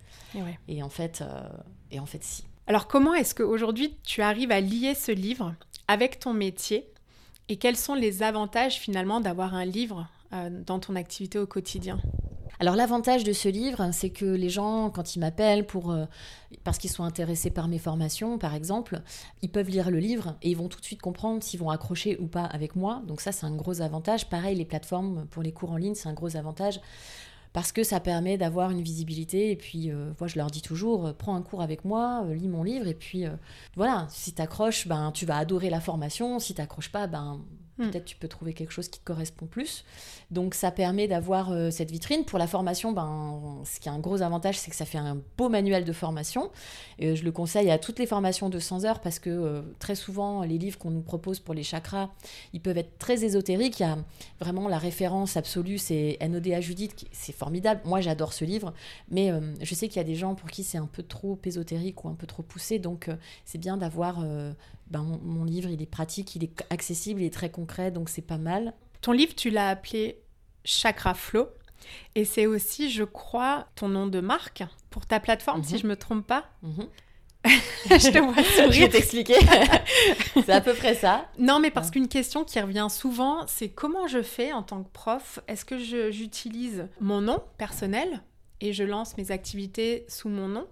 Et, 0.66 0.82
en 0.82 0.88
fait, 0.88 1.22
euh, 1.22 1.40
et 1.92 2.00
en 2.00 2.06
fait, 2.06 2.24
si. 2.24 2.42
Alors, 2.66 2.88
comment 2.88 3.14
est-ce 3.14 3.36
qu'aujourd'hui, 3.36 3.96
tu 4.02 4.22
arrives 4.22 4.50
à 4.50 4.60
lier 4.60 4.96
ce 4.96 5.12
livre 5.12 5.54
avec 5.86 6.18
ton 6.18 6.34
métier? 6.34 6.92
Et 7.48 7.58
quels 7.58 7.76
sont 7.76 7.94
les 7.94 8.24
avantages, 8.24 8.74
finalement, 8.74 9.20
d'avoir 9.20 9.54
un 9.54 9.64
livre 9.64 10.08
dans 10.66 10.80
ton 10.80 10.96
activité 10.96 11.38
au 11.38 11.46
quotidien? 11.46 12.00
Alors 12.62 12.76
l'avantage 12.76 13.24
de 13.24 13.32
ce 13.32 13.48
livre, 13.48 13.90
c'est 13.92 14.10
que 14.10 14.24
les 14.24 14.48
gens, 14.48 14.88
quand 14.88 15.16
ils 15.16 15.18
m'appellent 15.18 15.66
pour 15.66 15.90
euh, 15.90 16.04
parce 16.62 16.78
qu'ils 16.78 16.90
sont 16.90 17.02
intéressés 17.02 17.50
par 17.50 17.66
mes 17.66 17.80
formations, 17.80 18.38
par 18.38 18.54
exemple, 18.54 19.02
ils 19.42 19.50
peuvent 19.50 19.68
lire 19.68 19.90
le 19.90 19.98
livre 19.98 20.36
et 20.42 20.50
ils 20.50 20.56
vont 20.56 20.68
tout 20.68 20.78
de 20.78 20.84
suite 20.84 21.02
comprendre 21.02 21.42
s'ils 21.42 21.58
vont 21.58 21.70
accrocher 21.70 22.16
ou 22.20 22.28
pas 22.28 22.44
avec 22.44 22.76
moi. 22.76 23.02
Donc 23.08 23.20
ça, 23.20 23.32
c'est 23.32 23.46
un 23.46 23.56
gros 23.56 23.80
avantage. 23.80 24.28
Pareil, 24.28 24.54
les 24.54 24.64
plateformes 24.64 25.26
pour 25.32 25.42
les 25.42 25.50
cours 25.50 25.72
en 25.72 25.76
ligne, 25.76 25.96
c'est 25.96 26.08
un 26.08 26.12
gros 26.12 26.36
avantage 26.36 26.80
parce 27.52 27.72
que 27.72 27.82
ça 27.82 27.98
permet 27.98 28.38
d'avoir 28.38 28.70
une 28.70 28.82
visibilité. 28.82 29.50
Et 29.50 29.56
puis, 29.56 29.90
euh, 29.90 30.12
moi, 30.20 30.28
je 30.28 30.36
leur 30.38 30.48
dis 30.48 30.62
toujours, 30.62 31.06
euh, 31.06 31.12
prends 31.12 31.34
un 31.34 31.42
cours 31.42 31.62
avec 31.62 31.84
moi, 31.84 32.24
lis 32.30 32.46
mon 32.46 32.62
livre, 32.62 32.86
et 32.86 32.94
puis 32.94 33.24
voilà, 33.74 34.06
si 34.08 34.34
tu 34.34 34.40
accroches, 34.40 34.86
ben, 34.86 35.10
tu 35.10 35.26
vas 35.26 35.36
adorer 35.36 35.68
la 35.68 35.80
formation. 35.80 36.38
Si 36.38 36.54
tu 36.54 36.60
n'accroches 36.60 36.92
pas, 36.92 37.08
ben. 37.08 37.40
Peut-être 37.78 38.04
tu 38.04 38.16
peux 38.16 38.28
trouver 38.28 38.52
quelque 38.52 38.70
chose 38.70 38.88
qui 38.88 39.00
te 39.00 39.04
correspond 39.04 39.46
plus. 39.46 39.84
Donc 40.30 40.54
ça 40.54 40.70
permet 40.70 41.08
d'avoir 41.08 41.50
euh, 41.50 41.70
cette 41.70 41.90
vitrine. 41.90 42.24
Pour 42.24 42.38
la 42.38 42.46
formation, 42.46 42.92
ben, 42.92 43.62
ce 43.64 43.80
qui 43.80 43.88
a 43.88 43.92
un 43.92 43.98
gros 43.98 44.20
avantage, 44.22 44.58
c'est 44.58 44.70
que 44.70 44.76
ça 44.76 44.84
fait 44.84 44.98
un 44.98 45.18
beau 45.38 45.48
manuel 45.48 45.84
de 45.84 45.92
formation. 45.92 46.50
Et 46.98 47.16
je 47.16 47.24
le 47.24 47.32
conseille 47.32 47.70
à 47.70 47.78
toutes 47.78 47.98
les 47.98 48.06
formations 48.06 48.50
de 48.50 48.58
100 48.58 48.84
heures 48.84 49.00
parce 49.00 49.18
que 49.18 49.30
euh, 49.30 49.62
très 49.78 49.94
souvent, 49.94 50.42
les 50.42 50.58
livres 50.58 50.78
qu'on 50.78 50.90
nous 50.90 51.00
propose 51.00 51.40
pour 51.40 51.54
les 51.54 51.62
chakras, 51.62 52.10
ils 52.52 52.60
peuvent 52.60 52.76
être 52.78 52.98
très 52.98 53.24
ésotériques. 53.24 53.80
Il 53.80 53.84
y 53.84 53.86
a 53.86 53.98
vraiment 54.38 54.68
la 54.68 54.78
référence 54.78 55.36
absolue, 55.36 55.78
c'est 55.78 56.18
NODA 56.20 56.60
Judith, 56.60 57.06
c'est 57.10 57.34
formidable. 57.34 57.80
Moi, 57.84 58.00
j'adore 58.02 58.34
ce 58.34 58.44
livre, 58.44 58.74
mais 59.10 59.30
euh, 59.30 59.40
je 59.62 59.74
sais 59.74 59.88
qu'il 59.88 59.96
y 59.96 60.00
a 60.00 60.04
des 60.04 60.14
gens 60.14 60.34
pour 60.34 60.50
qui 60.50 60.62
c'est 60.62 60.78
un 60.78 60.86
peu 60.86 61.02
trop 61.02 61.38
ésotérique 61.44 62.04
ou 62.04 62.08
un 62.08 62.14
peu 62.14 62.26
trop 62.26 62.42
poussé. 62.42 62.78
Donc 62.78 63.08
c'est 63.46 63.58
bien 63.58 63.78
d'avoir 63.78 64.22
ben, 64.90 65.02
mon, 65.22 65.44
livre, 65.44 65.70
il 65.70 65.80
est 65.80 65.86
pratique, 65.86 66.36
il 66.36 66.44
est 66.44 66.66
accessible, 66.70 67.22
il 67.22 67.26
est 67.26 67.34
très 67.34 67.50
concret, 67.50 67.90
donc 67.90 68.08
c'est 68.08 68.22
pas 68.22 68.38
mal. 68.38 68.74
Ton 69.00 69.12
livre, 69.12 69.34
tu 69.34 69.50
l'as 69.50 69.68
appelé 69.68 70.18
Chakra 70.64 71.14
Flow. 71.14 71.48
Et 72.14 72.24
c'est 72.24 72.46
aussi, 72.46 72.90
je 72.90 73.02
crois, 73.02 73.66
ton 73.74 73.88
nom 73.88 74.06
de 74.06 74.20
marque 74.20 74.62
pour 74.90 75.06
ta 75.06 75.18
plateforme, 75.18 75.64
si 75.64 75.74
mhm. 75.74 75.80
je 75.80 75.86
me 75.86 75.96
trompe 75.96 76.26
pas. 76.26 76.44
Mhm. 76.62 76.86
je 77.90 78.10
te 78.10 78.18
vois 78.18 78.34
sourire. 78.42 78.72
Je 78.72 78.80
vais 78.80 78.88
t'expliquer. 78.88 79.34
c'est 80.34 80.50
à 80.50 80.60
peu 80.60 80.74
près 80.74 80.94
ça. 80.94 81.28
Non, 81.38 81.58
mais 81.58 81.70
parce 81.70 81.90
qu'une 81.90 82.08
question 82.08 82.44
qui 82.44 82.60
revient 82.60 82.86
souvent, 82.88 83.46
c'est 83.46 83.68
comment 83.68 84.06
je 84.06 84.22
fais 84.22 84.52
en 84.52 84.62
tant 84.62 84.82
que 84.82 84.90
prof? 84.92 85.40
Est-ce 85.48 85.64
que 85.64 85.78
j'utilise 85.78 86.86
mon 87.00 87.20
nom 87.20 87.42
personnel 87.58 88.22
et 88.60 88.72
je 88.72 88.84
lance 88.84 89.16
mes 89.16 89.32
activités 89.32 90.04
sous 90.08 90.28
mon 90.28 90.48
nom? 90.48 90.66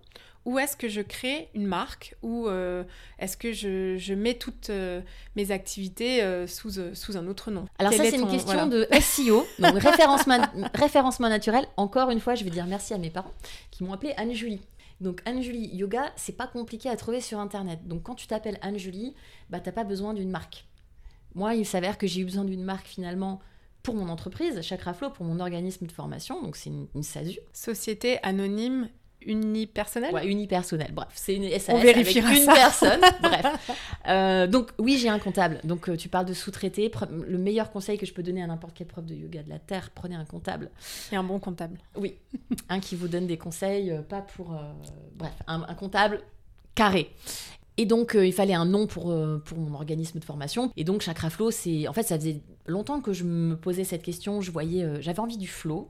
Ou 0.45 0.59
est-ce 0.59 0.77
que 0.77 0.89
je 0.89 1.01
crée 1.01 1.49
une 1.55 1.67
marque 1.67 2.17
ou 2.23 2.49
euh, 2.49 2.85
est-ce 3.19 3.37
que 3.37 3.53
je, 3.53 4.15
mets 4.15 4.35
toutes 4.35 4.71
euh, 4.71 5.03
mes 5.37 5.51
activités 5.51 6.23
euh, 6.23 6.47
sous, 6.47 6.73
sous 6.95 7.17
un 7.17 7.27
autre 7.27 7.51
nom? 7.51 7.67
Alors 7.79 7.93
ça, 7.93 8.05
c'est 8.05 8.17
une 8.17 8.29
question 8.29 8.67
de 8.67 8.87
SEO, 9.01 9.47
donc 9.59 9.79
référencement, 9.79 10.39
référencement 10.75 11.29
naturel. 11.29 11.67
Encore 11.77 12.11
une 12.11 12.21
fois, 12.21 12.35
je 12.35 12.45
vais 12.45 12.51
dire 12.51 12.67
merci 12.67 12.95
à 12.95 12.99
mes 12.99 13.11
parents 13.11 13.33
qui 13.71 13.85
m'ont 13.85 13.93
appelé 13.93 14.15
Anne-Julie. 14.17 14.61
Donc 15.01 15.23
Anne-Julie 15.25 15.75
Yoga, 15.75 16.13
c'est 16.17 16.37
pas 16.37 16.47
compliqué 16.47 16.89
à 16.89 16.97
trouver 16.97 17.21
sur 17.21 17.39
Internet. 17.39 17.87
Donc 17.87 18.03
quand 18.03 18.15
tu 18.15 18.27
t'appelles 18.27 18.59
Anne-Julie, 18.63 19.15
bah, 19.51 19.61
t'as 19.61 19.73
pas 19.73 19.85
besoin 19.85 20.15
d'une 20.15 20.31
marque. 20.31 20.67
Moi, 21.35 21.55
il 21.55 21.65
s'avère 21.65 21.97
que 21.97 22.07
j'ai 22.07 22.23
eu 22.23 22.25
besoin 22.25 22.45
d'une 22.45 22.65
marque 22.65 22.87
finalement 22.87 23.41
pour 23.83 23.95
mon 23.95 24.09
entreprise, 24.09 24.61
Chakraflow, 24.61 25.11
pour 25.11 25.25
mon 25.25 25.41
organisme 25.41 25.87
de 25.87 25.93
formation, 25.93 26.43
donc 26.43 26.57
c'est 26.57 26.69
une, 26.69 26.87
une, 26.95 27.03
SASU. 27.03 27.39
Société 27.55 28.19
anonyme 28.23 28.91
unipersonnel? 29.27 30.13
Ouais, 30.15 30.27
unipersonnel. 30.27 30.93
Bref, 30.93 31.09
c'est 31.15 31.35
une 31.35 31.49
SAS 31.51 31.75
On 31.75 31.79
vérifiera 31.79 32.29
avec 32.29 32.41
une 32.41 32.47
personne. 32.47 33.01
Bref. 33.23 33.71
Euh, 34.09 34.47
donc 34.47 34.71
oui, 34.79 34.99
j'ai 34.99 35.09
un 35.09 35.19
comptable. 35.19 35.61
Donc 35.65 35.89
euh, 35.89 35.97
tu 35.97 36.09
parles 36.09 36.27
de 36.27 36.35
sous-traiter. 36.35 36.91
Le 37.11 37.39
meilleur 37.39 37.71
conseil 37.71 37.99
que 37.99 38.07
je 38.07 38.13
peux 38.13 38.23
donner 38.23 38.43
à 38.43 38.47
n'importe 38.47 38.75
quel 38.77 38.87
prof 38.87 39.05
de 39.05 39.15
yoga 39.15 39.43
de 39.43 39.49
la 39.49 39.59
terre, 39.59 39.91
prenez 39.95 40.15
un 40.15 40.25
comptable. 40.25 40.71
Et 41.13 41.17
un 41.17 41.23
bon 41.23 41.39
comptable. 41.39 41.79
Oui, 41.97 42.17
un 42.69 42.81
qui 42.81 42.97
vous 42.97 43.09
donne 43.09 43.27
des 43.27 43.39
conseils, 43.39 43.91
euh, 43.91 44.03
pas 44.03 44.23
pour 44.23 44.59
bref, 45.17 45.33
un, 45.47 45.61
comptable 45.75 46.21
carré. 46.75 47.11
Et 47.77 47.87
donc, 47.87 48.17
il 48.21 48.33
fallait 48.33 48.55
un 48.55 48.67
nom 48.67 48.87
pour, 48.87 49.15
pour 49.45 49.59
mon 49.59 49.75
organisme 49.75 50.19
de 50.19 50.25
formation. 50.25 50.71
Et 50.77 50.85
donc, 50.85 51.01
Chakra 51.01 51.31
Flow, 51.31 51.51
c'est. 51.51 51.89
En 51.89 51.95
fait, 51.95 52.03
ça 52.03 52.19
faisait 52.19 52.41
longtemps 52.67 53.01
que 53.01 53.13
je 53.15 53.25
me 53.25 53.57
posais 53.57 53.85
cette 53.85 54.03
question. 54.03 54.41
Je 54.43 54.51
voyais. 54.51 55.01
J'avais 55.01 55.21
envie 55.21 55.39
du 55.39 55.47
flow. 55.47 55.89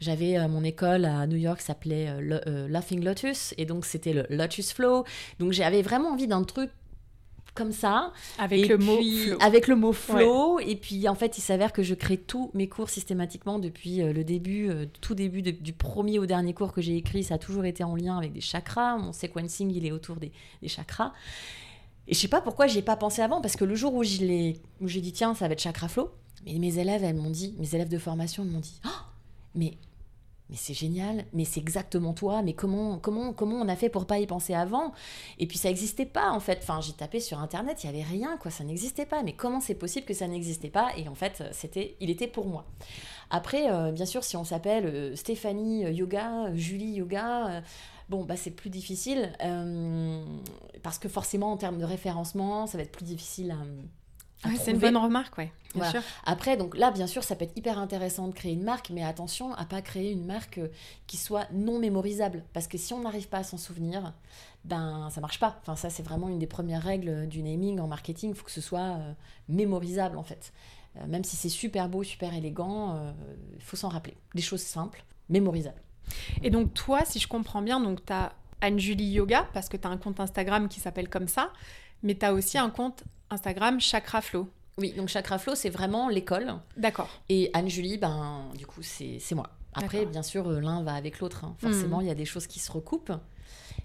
J'avais 0.00 0.38
euh, 0.38 0.48
mon 0.48 0.64
école 0.64 1.04
à 1.04 1.26
New 1.26 1.36
York 1.36 1.58
qui 1.58 1.66
s'appelait 1.66 2.08
euh, 2.08 2.40
euh, 2.46 2.68
Laughing 2.68 3.04
Lotus, 3.04 3.54
et 3.58 3.66
donc 3.66 3.84
c'était 3.84 4.12
le 4.12 4.26
Lotus 4.30 4.72
Flow. 4.72 5.04
Donc 5.38 5.52
j'avais 5.52 5.82
vraiment 5.82 6.10
envie 6.10 6.26
d'un 6.26 6.42
truc 6.44 6.70
comme 7.54 7.72
ça. 7.72 8.12
Avec 8.38 8.68
le 8.68 8.78
mot 8.78 8.96
flow. 8.96 9.36
Avec 9.40 9.68
le 9.68 9.76
mot 9.76 9.92
flow. 9.92 10.58
Et 10.58 10.74
puis, 10.74 11.08
en 11.08 11.14
fait, 11.14 11.38
il 11.38 11.40
s'avère 11.40 11.72
que 11.72 11.84
je 11.84 11.94
crée 11.94 12.16
tous 12.16 12.50
mes 12.52 12.68
cours 12.68 12.90
systématiquement 12.90 13.60
depuis 13.60 13.98
le 13.98 14.24
début, 14.24 14.72
tout 15.00 15.14
début 15.14 15.40
du 15.40 15.72
premier 15.72 16.18
au 16.18 16.26
dernier 16.26 16.52
cours 16.52 16.72
que 16.72 16.80
j'ai 16.80 16.96
écrit. 16.96 17.22
Ça 17.22 17.34
a 17.34 17.38
toujours 17.38 17.64
été 17.64 17.84
en 17.84 17.94
lien 17.94 18.18
avec 18.18 18.32
des 18.32 18.40
chakras. 18.40 18.96
Mon 18.96 19.12
sequencing, 19.12 19.70
il 19.70 19.86
est 19.86 19.92
autour 19.92 20.16
des, 20.16 20.32
chakras. 20.66 21.12
Et 22.08 22.14
je 22.14 22.18
sais 22.18 22.26
pas 22.26 22.40
pourquoi 22.40 22.66
j'y 22.66 22.78
ai 22.78 22.82
pas 22.82 22.96
pensé 22.96 23.22
avant, 23.22 23.40
parce 23.40 23.54
que 23.54 23.64
le 23.64 23.76
jour 23.76 23.94
où 23.94 24.02
j'ai 24.02 24.56
dit, 24.80 25.12
tiens, 25.12 25.34
ça 25.34 25.46
va 25.46 25.52
être 25.52 25.62
chakra 25.62 25.86
flow, 25.86 26.10
mais 26.44 26.58
mes 26.58 26.80
élèves, 26.80 27.04
elles 27.04 27.14
m'ont 27.14 27.30
dit, 27.30 27.54
mes 27.58 27.72
élèves 27.72 27.88
de 27.88 27.98
formation 27.98 28.44
m'ont 28.44 28.58
dit, 28.58 28.80
oh, 28.84 29.13
mais 29.54 29.78
mais 30.50 30.56
c'est 30.56 30.74
génial, 30.74 31.24
mais 31.32 31.46
c'est 31.46 31.60
exactement 31.60 32.12
toi, 32.12 32.42
mais 32.42 32.52
comment, 32.52 32.98
comment, 32.98 33.32
comment 33.32 33.56
on 33.56 33.68
a 33.68 33.76
fait 33.76 33.88
pour 33.88 34.06
pas 34.06 34.18
y 34.18 34.26
penser 34.26 34.52
avant? 34.52 34.92
Et 35.38 35.46
puis 35.46 35.56
ça 35.56 35.68
n'existait 35.68 36.04
pas 36.04 36.30
en 36.32 36.40
fait. 36.40 36.58
Enfin, 36.62 36.82
j'ai 36.82 36.92
tapé 36.92 37.18
sur 37.18 37.38
internet, 37.38 37.82
il 37.82 37.86
y 37.86 37.88
avait 37.88 38.02
rien, 38.02 38.36
quoi, 38.36 38.50
ça 38.50 38.62
n'existait 38.62 39.06
pas. 39.06 39.22
Mais 39.22 39.32
comment 39.32 39.60
c'est 39.60 39.74
possible 39.74 40.04
que 40.04 40.12
ça 40.12 40.28
n'existait 40.28 40.68
pas? 40.68 40.90
Et 40.98 41.08
en 41.08 41.14
fait, 41.14 41.42
c'était, 41.52 41.96
il 42.00 42.10
était 42.10 42.26
pour 42.26 42.46
moi. 42.46 42.66
Après, 43.30 43.72
euh, 43.72 43.90
bien 43.90 44.04
sûr, 44.04 44.22
si 44.22 44.36
on 44.36 44.44
s'appelle 44.44 44.84
euh, 44.84 45.16
Stéphanie 45.16 45.86
euh, 45.86 45.90
Yoga, 45.90 46.54
Julie 46.54 46.92
Yoga, 46.92 47.62
bon, 48.10 48.24
bah 48.24 48.36
c'est 48.36 48.50
plus 48.50 48.70
difficile 48.70 49.32
parce 50.82 50.98
que 50.98 51.08
forcément 51.08 51.52
en 51.52 51.56
termes 51.56 51.78
de 51.78 51.84
référencement, 51.84 52.66
ça 52.66 52.76
va 52.76 52.84
être 52.84 52.92
plus 52.92 53.06
difficile 53.06 53.50
à 53.50 53.56
c'est 54.58 54.72
une 54.72 54.78
bonne 54.78 54.96
remarque, 54.96 55.36
ouais. 55.38 55.52
Bien 55.74 55.90
sûr. 55.90 56.02
Après, 56.24 56.56
donc 56.56 56.76
là, 56.76 56.90
bien 56.90 57.06
sûr, 57.06 57.24
ça 57.24 57.34
peut 57.34 57.44
être 57.44 57.56
hyper 57.56 57.78
intéressant 57.78 58.28
de 58.28 58.32
créer 58.32 58.52
une 58.52 58.62
marque, 58.62 58.90
mais 58.90 59.02
attention 59.02 59.52
à 59.54 59.64
pas 59.64 59.82
créer 59.82 60.12
une 60.12 60.24
marque 60.24 60.58
euh, 60.58 60.68
qui 61.06 61.16
soit 61.16 61.48
non 61.52 61.78
mémorisable, 61.78 62.44
parce 62.52 62.68
que 62.68 62.78
si 62.78 62.92
on 62.92 63.00
n'arrive 63.00 63.28
pas 63.28 63.38
à 63.38 63.42
s'en 63.42 63.58
souvenir, 63.58 64.12
ben 64.64 65.08
ça 65.10 65.20
marche 65.20 65.40
pas. 65.40 65.58
Enfin, 65.62 65.76
ça, 65.76 65.90
c'est 65.90 66.02
vraiment 66.02 66.28
une 66.28 66.38
des 66.38 66.46
premières 66.46 66.82
règles 66.82 67.26
du 67.28 67.42
naming 67.42 67.80
en 67.80 67.88
marketing. 67.88 68.30
Il 68.30 68.36
faut 68.36 68.44
que 68.44 68.52
ce 68.52 68.60
soit 68.60 68.80
euh, 68.98 69.12
mémorisable, 69.48 70.16
en 70.16 70.22
fait. 70.22 70.52
Euh, 70.96 71.06
même 71.06 71.24
si 71.24 71.36
c'est 71.36 71.48
super 71.48 71.88
beau, 71.88 72.02
super 72.04 72.34
élégant, 72.34 72.96
il 73.56 73.62
faut 73.62 73.76
s'en 73.76 73.88
rappeler. 73.88 74.16
Des 74.34 74.42
choses 74.42 74.62
simples, 74.62 75.04
mémorisables. 75.28 75.82
Et 76.42 76.50
donc, 76.50 76.72
toi, 76.74 77.04
si 77.04 77.18
je 77.18 77.26
comprends 77.26 77.62
bien, 77.62 77.80
donc 77.80 78.04
tu 78.04 78.12
as 78.12 78.32
Anne-Julie 78.60 79.10
Yoga, 79.10 79.48
parce 79.52 79.68
que 79.68 79.76
tu 79.76 79.86
as 79.86 79.90
un 79.90 79.96
compte 79.96 80.20
Instagram 80.20 80.68
qui 80.68 80.80
s'appelle 80.80 81.08
comme 81.08 81.28
ça, 81.28 81.50
mais 82.04 82.14
tu 82.14 82.24
as 82.24 82.32
aussi 82.32 82.58
un 82.58 82.70
compte 82.70 83.02
Instagram 83.30 83.80
Chakra 83.80 84.20
Flow. 84.20 84.48
Oui, 84.78 84.92
donc 84.92 85.08
Chakra 85.08 85.38
Flow, 85.38 85.54
c'est 85.54 85.70
vraiment 85.70 86.08
l'école. 86.08 86.54
D'accord. 86.76 87.08
Et 87.28 87.50
Anne-Julie, 87.54 87.98
ben, 87.98 88.44
du 88.56 88.66
coup, 88.66 88.82
c'est 88.82 89.34
moi. 89.34 89.48
Après, 89.72 90.06
bien 90.06 90.22
sûr, 90.22 90.48
euh, 90.48 90.60
l'un 90.60 90.84
va 90.84 90.94
avec 90.94 91.18
l'autre. 91.18 91.44
Hein. 91.44 91.56
Forcément, 91.58 91.98
hmm. 91.98 92.02
il 92.02 92.06
y 92.06 92.10
a 92.10 92.14
des 92.14 92.24
choses 92.24 92.46
qui 92.46 92.60
se 92.60 92.70
recoupent. 92.70 93.12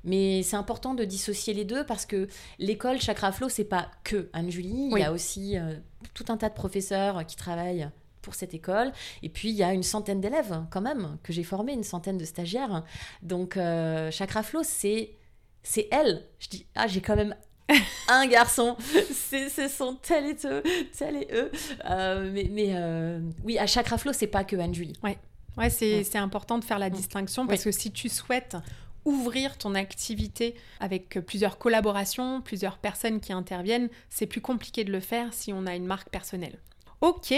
Mais 0.03 0.43
c'est 0.43 0.55
important 0.55 0.93
de 0.93 1.03
dissocier 1.03 1.53
les 1.53 1.65
deux 1.65 1.84
parce 1.84 2.05
que 2.05 2.27
l'école 2.60 3.01
Chakra 3.01 3.32
Flow, 3.32 3.49
c'est 3.49 3.63
pas 3.63 3.89
que 4.03 4.29
Anne-Julie. 4.34 4.89
Il 4.91 4.99
y 4.99 5.03
a 5.03 5.12
aussi 5.12 5.58
euh, 5.58 5.75
tout 6.13 6.25
un 6.29 6.38
tas 6.38 6.49
de 6.49 6.53
professeurs 6.53 7.25
qui 7.25 7.36
travaillent 7.36 7.89
pour 8.21 8.36
cette 8.36 8.53
école. 8.53 8.91
Et 9.23 9.29
puis, 9.29 9.49
il 9.49 9.55
y 9.55 9.63
a 9.63 9.73
une 9.73 9.84
centaine 9.84 10.21
d'élèves, 10.21 10.63
quand 10.69 10.82
même, 10.82 11.17
que 11.23 11.34
j'ai 11.34 11.43
formé, 11.43 11.73
une 11.73 11.84
centaine 11.84 12.17
de 12.17 12.25
stagiaires. 12.25 12.84
Donc, 13.23 13.58
euh, 13.58 14.12
Chakra 14.12 14.43
Flow, 14.43 14.62
c'est 14.63 15.15
c'est 15.63 15.88
elle. 15.91 16.25
Je 16.39 16.49
dis, 16.49 16.65
ah, 16.75 16.88
j'ai 16.88 17.01
quand 17.01 17.15
même 17.15 17.36
un 18.08 18.27
garçon. 18.27 18.75
Ce 18.79 19.67
sont 19.67 19.95
tel 20.01 20.25
et 20.25 20.38
eux, 20.45 20.63
tel 20.97 21.17
et 21.17 21.27
eux. 21.34 21.51
Euh, 21.86 22.29
mais, 22.34 22.47
mais 22.51 22.71
euh, 22.73 23.19
oui, 23.43 23.58
à 23.58 23.67
chaque 23.67 23.88
raflo, 23.88 24.13
c'est 24.13 24.27
pas 24.27 24.43
que 24.43 24.55
Anne-Julie. 24.55 24.97
Ouais, 25.03 25.17
ouais 25.58 25.69
c'est 25.69 26.15
important 26.15 26.58
de 26.58 26.63
faire 26.63 26.79
la 26.79 26.89
mm. 26.89 26.93
distinction 26.93 27.47
parce 27.47 27.63
que 27.63 27.71
si 27.71 27.91
tu 27.91 28.10
souhaites 28.10 28.58
ouvrir 29.05 29.58
ton 29.58 29.75
activité 29.75 30.55
avec 30.79 31.19
plusieurs 31.25 31.58
collaborations, 31.58 32.41
plusieurs 32.41 32.77
personnes 32.77 33.19
qui 33.19 33.34
interviennent, 33.34 33.89
c'est 34.10 34.27
plus 34.27 34.41
compliqué 34.41 34.84
de 34.84 34.91
le 34.91 34.99
faire 34.99 35.34
si 35.34 35.53
on 35.53 35.65
a 35.65 35.75
une 35.75 35.86
marque 35.86 36.10
personnelle. 36.10 36.60
Ok, 37.01 37.34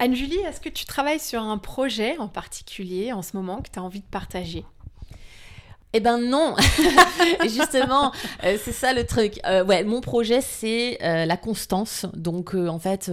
Anne-Julie, 0.00 0.38
est-ce 0.38 0.60
que 0.60 0.68
tu 0.68 0.84
travailles 0.84 1.20
sur 1.20 1.42
un 1.42 1.58
projet 1.58 2.18
en 2.18 2.28
particulier 2.28 3.12
en 3.12 3.22
ce 3.22 3.36
moment 3.36 3.62
que 3.62 3.70
tu 3.70 3.78
as 3.78 3.82
envie 3.82 4.00
de 4.00 4.06
partager? 4.06 4.64
Eh 5.92 5.98
ben 5.98 6.18
non, 6.18 6.54
justement, 7.42 8.12
euh, 8.44 8.56
c'est 8.62 8.72
ça 8.72 8.92
le 8.92 9.04
truc. 9.04 9.40
Euh, 9.44 9.64
mon 9.84 10.00
projet 10.00 10.40
c'est 10.40 10.98
euh, 11.02 11.26
la 11.26 11.36
constance. 11.36 12.06
Donc 12.14 12.54
en 12.54 12.78
fait, 12.78 13.10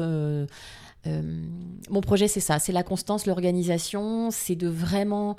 mon 1.89 2.01
projet, 2.01 2.27
c'est 2.27 2.41
ça, 2.41 2.59
c'est 2.59 2.73
la 2.73 2.83
constance, 2.83 3.25
l'organisation, 3.25 4.29
c'est 4.29 4.55
de 4.55 4.67
vraiment 4.67 5.37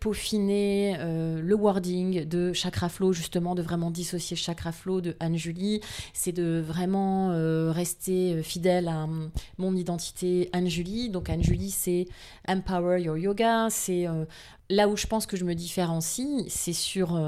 peaufiner 0.00 0.96
le 0.98 1.54
wording 1.54 2.24
de 2.24 2.54
Chakra 2.54 2.88
Flow, 2.88 3.12
justement, 3.12 3.54
de 3.54 3.60
vraiment 3.60 3.90
dissocier 3.90 4.36
Chakra 4.36 4.72
Flow 4.72 5.02
de 5.02 5.16
Anne-Julie. 5.20 5.82
C'est 6.14 6.32
de 6.32 6.64
vraiment 6.66 7.28
rester 7.72 8.42
fidèle 8.42 8.88
à 8.88 9.06
mon 9.58 9.76
identité 9.76 10.48
Anne-Julie. 10.54 11.10
Donc 11.10 11.28
Anne-Julie, 11.28 11.70
c'est 11.70 12.06
Empower 12.48 13.02
Your 13.02 13.18
Yoga, 13.18 13.68
c'est 13.68 14.06
là 14.70 14.88
où 14.88 14.96
je 14.96 15.06
pense 15.06 15.26
que 15.26 15.36
je 15.36 15.44
me 15.44 15.54
différencie, 15.54 16.44
c'est 16.48 16.72
sur 16.72 17.20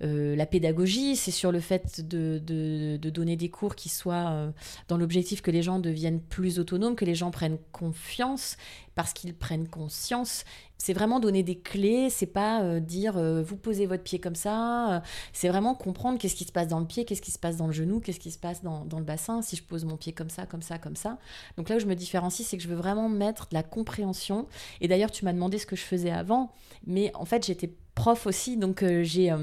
la 0.00 0.46
pédagogie, 0.46 1.16
c'est 1.16 1.30
sur 1.30 1.52
le 1.52 1.60
fait 1.60 2.06
de, 2.06 2.96
donner 2.96 3.36
des 3.36 3.48
cours 3.48 3.74
qui 3.74 3.88
soient 3.88 4.52
dans 4.88 4.96
l'objectif 4.96 5.40
que 5.40 5.50
les 5.50 5.62
gens 5.62 5.78
deviennent 5.78 6.20
plus 6.20 6.58
autonomes 6.58 6.96
que 6.96 7.04
les 7.04 7.14
gens 7.14 7.30
prennent 7.30 7.58
confiance, 7.72 8.56
parce 8.94 9.12
qu'ils 9.12 9.34
prennent 9.34 9.68
conscience 9.68 10.44
c'est 10.84 10.92
vraiment 10.92 11.18
donner 11.20 11.42
des 11.42 11.58
clés, 11.58 12.10
c'est 12.10 12.26
pas 12.26 12.62
euh, 12.62 12.78
dire 12.78 13.16
euh, 13.16 13.42
vous 13.42 13.56
posez 13.56 13.86
votre 13.86 14.02
pied 14.02 14.18
comme 14.18 14.34
ça, 14.34 14.96
euh, 14.96 15.00
c'est 15.32 15.48
vraiment 15.48 15.74
comprendre 15.74 16.18
qu'est-ce 16.18 16.34
qui 16.34 16.44
se 16.44 16.52
passe 16.52 16.68
dans 16.68 16.80
le 16.80 16.86
pied, 16.86 17.06
qu'est-ce 17.06 17.22
qui 17.22 17.30
se 17.30 17.38
passe 17.38 17.56
dans 17.56 17.66
le 17.66 17.72
genou, 17.72 18.00
qu'est-ce 18.00 18.20
qui 18.20 18.30
se 18.30 18.38
passe 18.38 18.62
dans, 18.62 18.84
dans, 18.84 18.98
le 18.98 19.04
bassin, 19.04 19.40
si 19.40 19.56
je 19.56 19.62
pose 19.62 19.86
mon 19.86 19.96
pied 19.96 20.12
comme 20.12 20.28
ça, 20.28 20.44
comme 20.44 20.60
ça, 20.60 20.78
comme 20.78 20.96
ça. 20.96 21.18
Donc 21.56 21.70
là 21.70 21.76
où 21.76 21.78
je 21.78 21.86
me 21.86 21.94
différencie, 21.94 22.46
c'est 22.46 22.56
que 22.56 22.62
je 22.62 22.68
veux 22.68 22.74
vraiment 22.74 23.08
mettre 23.08 23.48
de 23.48 23.54
la 23.54 23.62
compréhension. 23.62 24.46
Et 24.82 24.88
d'ailleurs, 24.88 25.10
tu 25.10 25.24
m'as 25.24 25.32
demandé 25.32 25.58
ce 25.58 25.64
que 25.64 25.76
je 25.76 25.82
faisais 25.82 26.10
avant, 26.10 26.52
mais 26.86 27.10
en 27.14 27.24
fait, 27.24 27.46
j'étais 27.46 27.72
prof 27.94 28.26
aussi, 28.26 28.56
donc 28.56 28.84
j'ai 29.02 29.34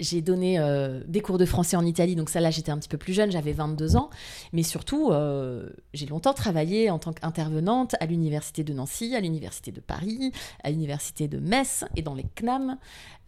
j'ai 0.00 0.22
donné 0.22 0.58
euh, 0.58 1.00
des 1.06 1.20
cours 1.20 1.38
de 1.38 1.44
français 1.44 1.76
en 1.76 1.84
Italie, 1.84 2.14
donc 2.14 2.30
ça 2.30 2.40
là 2.40 2.50
j'étais 2.50 2.70
un 2.70 2.78
petit 2.78 2.88
peu 2.88 2.98
plus 2.98 3.12
jeune, 3.12 3.30
j'avais 3.30 3.52
22 3.52 3.96
ans, 3.96 4.10
mais 4.52 4.62
surtout 4.62 5.10
euh, 5.10 5.68
j'ai 5.92 6.06
longtemps 6.06 6.34
travaillé 6.34 6.90
en 6.90 6.98
tant 6.98 7.12
qu'intervenante 7.12 7.96
à 8.00 8.06
l'université 8.06 8.64
de 8.64 8.72
Nancy, 8.72 9.14
à 9.16 9.20
l'université 9.20 9.72
de 9.72 9.80
Paris, 9.80 10.32
à 10.62 10.70
l'université 10.70 11.28
de 11.28 11.38
Metz 11.38 11.84
et 11.96 12.02
dans 12.02 12.14
les 12.14 12.26
CNAM 12.34 12.78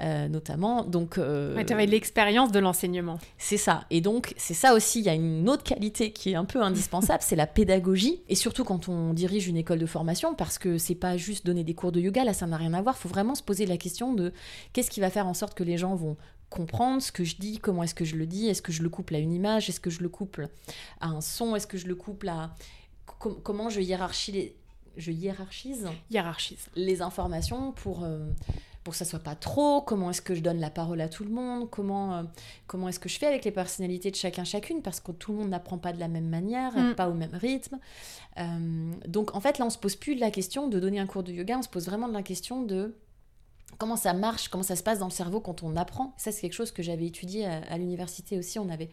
euh, 0.02 0.28
notamment. 0.28 0.83
Donc, 0.85 1.16
tu 1.16 1.20
avais 1.20 1.87
l'expérience 1.87 2.52
de 2.52 2.59
l'enseignement. 2.59 3.18
C'est 3.37 3.59
ça, 3.59 3.85
et 3.90 4.00
donc 4.00 4.33
c'est 4.37 4.54
ça 4.54 4.74
aussi, 4.74 5.00
il 5.00 5.06
y 5.06 5.11
a 5.11 5.14
une 5.14 5.48
autre 5.48 5.62
qualité 5.62 6.12
qui 6.12 6.30
est 6.30 6.37
un 6.37 6.44
peu 6.44 6.62
indispensable, 6.62 7.22
c'est 7.22 7.37
la 7.37 7.46
pédagogie, 7.46 8.22
et 8.28 8.35
surtout 8.35 8.64
quand 8.64 8.88
on 8.88 9.12
dirige 9.12 9.48
une 9.48 9.56
école 9.56 9.78
de 9.78 9.87
formation, 9.87 10.35
parce 10.35 10.59
que 10.59 10.78
c'est 10.78 10.94
pas 10.94 11.16
juste 11.16 11.44
donner 11.44 11.64
des 11.64 11.74
cours 11.74 11.92
de 11.92 12.00
yoga, 12.00 12.24
là 12.24 12.33
ça 12.33 12.46
n'a 12.46 12.56
rien 12.56 12.72
à 12.74 12.83
voir, 12.83 12.94
il 12.98 13.02
faut 13.02 13.09
vraiment 13.09 13.35
se 13.35 13.42
poser 13.42 13.66
la 13.66 13.76
question 13.76 14.14
de 14.14 14.33
qu'est-ce 14.72 14.90
qui 14.90 15.00
va 15.00 15.11
faire 15.11 15.26
en 15.26 15.35
sorte 15.35 15.54
que 15.54 15.64
les 15.64 15.76
gens 15.76 15.94
vont 15.94 16.16
comprendre 16.51 17.01
ce 17.01 17.13
que 17.13 17.25
je 17.25 17.37
dis, 17.37 17.59
comment 17.59 17.85
est-ce 17.85 17.95
que 17.95 18.05
je 18.05 18.17
le 18.17 18.27
dis, 18.27 18.49
est-ce 18.49 18.61
que 18.61 18.73
je 18.73 18.83
le 18.83 18.91
couple 18.91 19.15
à 19.15 19.19
une 19.19 19.33
image, 19.33 19.69
est-ce 19.69 19.81
que 19.81 19.89
je 19.91 20.03
le 20.03 20.09
couple 20.09 20.49
à 21.01 21.07
un 21.07 21.21
son, 21.21 21.57
est-ce 21.57 21.67
que 21.67 21.79
je 21.79 21.87
le 21.87 21.95
couple 21.95 22.29
à 22.29 22.55
comment 23.43 23.71
je 23.71 23.81
hiérarchise 23.81 24.35
les... 24.35 24.57
je 24.97 25.13
hiérarchise 25.13 25.87
hiérarchise 26.11 26.69
les 26.75 27.03
informations 27.03 27.73
pour 27.73 28.05
euh, 28.05 28.31
pour 28.83 28.93
que 28.93 28.99
ça 28.99 29.05
soit 29.05 29.19
pas 29.19 29.35
trop, 29.35 29.83
comment 29.83 30.11
est-ce 30.11 30.23
que 30.23 30.35
je 30.35 30.41
donne 30.41 30.59
la 30.59 30.71
parole 30.71 31.01
à 31.03 31.09
tout 31.09 31.25
le 31.25 31.31
monde, 31.31 31.69
comment, 31.69 32.15
euh, 32.17 32.23
comment 32.67 32.89
est-ce 32.89 32.99
que 32.99 33.11
je 33.11 33.19
fais 33.19 33.27
avec 33.27 33.45
les 33.45 33.51
personnalités 33.51 34.11
de 34.11 34.17
chacun 34.17 34.45
chacune, 34.45 34.81
parce 34.81 35.01
que 35.01 35.13
tout 35.13 35.33
le 35.33 35.39
monde 35.39 35.51
n'apprend 35.51 35.77
pas 35.77 35.93
de 35.93 36.01
la 36.01 36.09
même 36.09 36.29
manière, 36.29 36.77
mm. 36.77 36.95
pas 36.95 37.09
au 37.09 37.15
même 37.15 37.35
rythme. 37.35 37.79
Euh, 38.39 38.93
donc 39.07 39.35
en 39.37 39.41
fait 39.41 39.59
là 39.59 39.67
on 39.67 39.71
se 39.71 39.79
pose 39.79 39.97
plus 39.97 40.15
de 40.15 40.21
la 40.21 40.31
question 40.31 40.67
de 40.69 40.81
donner 40.81 40.99
un 40.99 41.07
cours 41.07 41.23
de 41.23 41.33
yoga, 41.33 41.59
on 41.59 41.63
se 41.63 41.69
pose 41.69 41.87
vraiment 41.87 42.09
de 42.09 42.15
la 42.15 42.23
question 42.23 42.63
de 42.63 42.95
comment 43.81 43.97
ça 43.97 44.12
marche, 44.12 44.49
comment 44.49 44.62
ça 44.62 44.77
se 44.77 44.83
passe 44.83 44.99
dans 44.99 45.07
le 45.07 45.12
cerveau 45.12 45.40
quand 45.40 45.64
on 45.64 45.75
apprend. 45.75 46.12
Ça, 46.19 46.31
c'est 46.31 46.43
quelque 46.43 46.53
chose 46.53 46.71
que 46.71 46.83
j'avais 46.83 47.07
étudié 47.07 47.47
à, 47.47 47.79
l'université 47.79 48.38
aussi. 48.38 48.59
On 48.59 48.69
avait, 48.69 48.90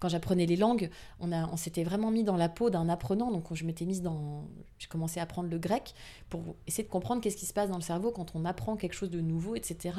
quand 0.00 0.08
j'apprenais 0.08 0.46
les 0.46 0.56
langues, 0.56 0.90
on, 1.20 1.56
s'était 1.56 1.84
vraiment 1.84 2.10
mis 2.10 2.24
dans 2.24 2.36
la 2.36 2.48
peau 2.48 2.70
d'un 2.70 2.88
apprenant. 2.88 3.30
Donc, 3.30 3.44
je 3.52 3.64
m'étais 3.64 3.84
mise 3.84 4.00
dans. 4.02 4.44
J'ai 4.78 4.88
commencé 4.88 5.20
à 5.20 5.24
apprendre 5.24 5.50
le 5.50 5.58
grec 5.58 5.94
pour 6.30 6.56
essayer 6.66 6.82
de 6.82 6.88
comprendre 6.88 7.20
qu'est-ce 7.20 7.36
qui 7.36 7.46
se 7.46 7.52
passe 7.52 7.68
dans 7.68 7.76
le 7.76 7.82
cerveau 7.82 8.10
quand 8.10 8.34
on 8.34 8.46
apprend 8.46 8.76
quelque 8.76 8.94
chose 8.94 9.10
de 9.10 9.20
nouveau, 9.20 9.54
etc. 9.54 9.94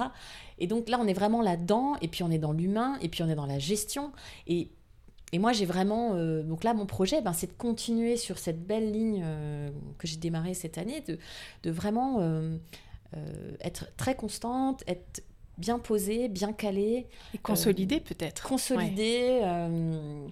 Et 0.58 0.66
donc 0.66 0.90
là, 0.90 0.98
on 1.00 1.08
est 1.08 1.14
vraiment 1.14 1.44
là-dedans. 1.44 1.96
Et 2.02 2.08
puis, 2.08 2.24
on 2.24 2.32
est 2.32 2.40
dans 2.40 2.52
l'humain. 2.52 2.98
Et 3.02 3.10
puis, 3.10 3.22
on 3.22 3.30
est 3.30 3.36
dans 3.36 3.46
la 3.46 3.60
gestion. 3.60 4.12
Et 4.48 5.40
moi, 5.40 5.54
j'ai 5.54 5.66
vraiment. 5.66 6.16
Euh, 6.16 6.44
donc 6.44 6.64
là, 6.64 6.74
mon 6.74 6.86
projet, 6.86 7.22
ben, 7.22 7.34
c'est 7.34 7.48
de 7.48 7.58
continuer 7.58 8.18
sur 8.18 8.38
cette 8.38 8.66
belle 8.66 8.92
ligne 8.92 9.22
euh, 9.24 9.70
que 9.98 10.08
j'ai 10.08 10.18
démarrée 10.18 10.54
cette 10.54 10.78
année, 10.78 11.04
de, 11.08 11.72
vraiment 11.72 12.18
euh, 12.20 12.58
être 13.62 13.88
très 13.98 14.16
constante, 14.16 14.84
être 14.88 15.24
bien 15.58 15.80
posée, 15.80 16.28
bien 16.28 16.52
calée. 16.52 17.08
Et 17.34 17.38
consolidée 17.38 17.98
euh, 17.98 18.00
peut-être. 18.00 18.44
Consolidée. 18.44 19.40
Euh, 19.44 20.28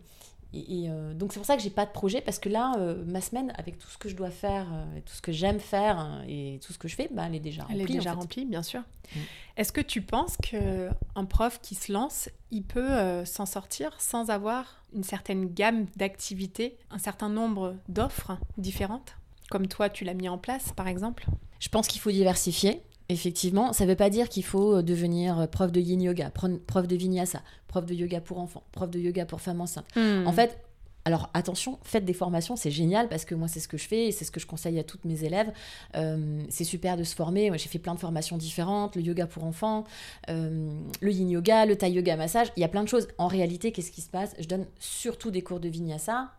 et, 0.51 0.89
donc 1.13 1.31
c'est 1.31 1.39
pour 1.39 1.45
ça 1.45 1.55
que 1.55 1.61
j'ai 1.61 1.69
pas 1.69 1.85
de 1.85 1.91
projet 1.91 2.21
parce 2.21 2.39
que 2.39 2.49
là, 2.49 2.75
ma 3.05 3.21
semaine, 3.21 3.53
avec 3.55 3.77
tout 3.77 3.87
ce 3.87 3.99
que 3.99 4.09
je 4.09 4.15
dois 4.15 4.31
faire, 4.31 4.65
et 4.97 5.01
tout 5.01 5.13
ce 5.13 5.21
que 5.21 5.31
j'aime 5.31 5.59
faire 5.59 6.23
et 6.27 6.59
tout 6.65 6.73
ce 6.73 6.79
que 6.79 6.87
je 6.87 6.95
fais, 6.95 7.07
bah, 7.11 7.25
elle 7.27 7.35
est 7.35 7.39
déjà 7.39 7.61
remplie. 7.61 7.75
Elle 7.75 7.81
est 7.83 7.93
déjà 7.93 8.13
remplie, 8.13 8.45
bien 8.45 8.63
sûr. 8.63 8.79
Mm. 8.79 9.19
Est-ce 9.57 9.71
que 9.71 9.81
tu 9.81 10.01
penses 10.01 10.37
que 10.37 10.89
un 11.13 11.25
prof 11.25 11.59
qui 11.61 11.75
se 11.75 11.93
lance, 11.93 12.29
il 12.49 12.63
peut 12.63 13.23
s'en 13.25 13.45
sortir 13.45 14.01
sans 14.01 14.31
avoir 14.31 14.83
une 14.95 15.03
certaine 15.03 15.53
gamme 15.53 15.85
d'activités, 15.97 16.79
un 16.89 16.97
certain 16.97 17.29
nombre 17.29 17.75
d'offres 17.87 18.39
différentes, 18.57 19.17
comme 19.51 19.67
toi 19.67 19.87
tu 19.89 20.03
l'as 20.03 20.15
mis 20.15 20.29
en 20.29 20.39
place 20.39 20.71
par 20.71 20.87
exemple? 20.87 21.27
Je 21.59 21.69
pense 21.69 21.87
qu'il 21.87 22.01
faut 22.01 22.11
diversifier. 22.11 22.81
Effectivement, 23.11 23.73
ça 23.73 23.85
ne 23.85 23.89
veut 23.89 23.95
pas 23.95 24.11
dire 24.11 24.29
qu'il 24.29 24.45
faut 24.45 24.77
euh, 24.77 24.81
devenir 24.83 25.39
euh, 25.39 25.47
prof 25.47 25.71
de 25.71 25.81
yin 25.81 25.99
yoga, 25.99 26.31
prof 26.31 26.87
de 26.87 26.95
vinyasa, 26.95 27.41
prof 27.67 27.85
de 27.85 27.95
yoga 27.95 28.21
pour 28.21 28.37
enfants, 28.37 28.63
prof 28.71 28.89
de 28.89 28.99
yoga 28.99 29.25
pour 29.25 29.41
femmes 29.41 29.61
enceintes. 29.61 29.87
Hmm. 29.95 30.27
En 30.27 30.31
fait, 30.31 30.59
alors 31.05 31.31
attention, 31.33 31.79
faites 31.81 32.05
des 32.05 32.13
formations, 32.13 32.55
c'est 32.55 32.69
génial 32.69 33.09
parce 33.09 33.25
que 33.25 33.33
moi 33.33 33.47
c'est 33.47 33.59
ce 33.59 33.67
que 33.67 33.77
je 33.77 33.87
fais 33.87 34.07
et 34.07 34.11
c'est 34.11 34.25
ce 34.25 34.31
que 34.31 34.39
je 34.39 34.45
conseille 34.45 34.77
à 34.77 34.83
toutes 34.83 35.05
mes 35.05 35.23
élèves. 35.23 35.51
Euh, 35.95 36.43
c'est 36.49 36.63
super 36.63 36.97
de 36.97 37.03
se 37.03 37.15
former. 37.15 37.49
J'ai 37.57 37.67
fait 37.69 37.79
plein 37.79 37.95
de 37.95 37.99
formations 37.99 38.37
différentes, 38.37 38.95
le 38.95 39.01
yoga 39.01 39.25
pour 39.25 39.43
enfants, 39.43 39.85
le 40.27 41.11
yin 41.11 41.29
yoga, 41.31 41.65
le 41.65 41.75
thai 41.75 41.91
yoga 41.91 42.15
massage. 42.15 42.51
Il 42.57 42.59
y 42.59 42.63
a 42.63 42.67
plein 42.67 42.83
de 42.83 42.89
choses. 42.89 43.07
En 43.17 43.27
réalité, 43.27 43.71
qu'est-ce 43.71 43.91
qui 43.91 44.01
se 44.01 44.09
passe? 44.09 44.35
Je 44.37 44.47
donne 44.47 44.67
surtout 44.77 45.31
des 45.31 45.41
cours 45.41 45.59
de 45.59 45.69
vinyasa 45.69 46.29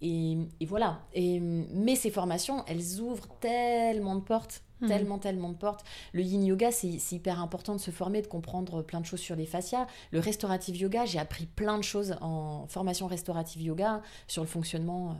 et, 0.00 0.36
voilà. 0.66 1.00
Et, 1.12 1.40
mais 1.40 1.96
ces 1.96 2.10
formations, 2.10 2.64
elles 2.66 3.00
ouvrent 3.00 3.28
tellement 3.40 4.14
de 4.14 4.20
portes, 4.20 4.62
hmm. 4.80 4.86
tellement, 4.86 5.18
tellement 5.18 5.48
de 5.48 5.56
portes. 5.56 5.84
Le 6.12 6.22
yin 6.22 6.44
yoga, 6.44 6.70
c'est 6.70 7.12
hyper 7.12 7.40
important 7.40 7.74
de 7.74 7.80
se 7.80 7.90
former, 7.90 8.22
de 8.22 8.28
comprendre 8.28 8.82
plein 8.82 9.00
de 9.00 9.06
choses 9.06 9.20
sur 9.20 9.34
les 9.34 9.46
fascias. 9.46 9.86
Le 10.12 10.20
restaurative 10.20 10.76
yoga, 10.76 11.04
j'ai 11.04 11.18
appris 11.18 11.46
plein 11.46 11.78
de 11.78 11.84
choses 11.84 12.16
en 12.20 12.66
formation 12.68 13.06
restaurative 13.06 13.62
yoga 13.62 14.02
sur 14.28 14.42
le 14.42 14.48
fonctionnement 14.48 15.16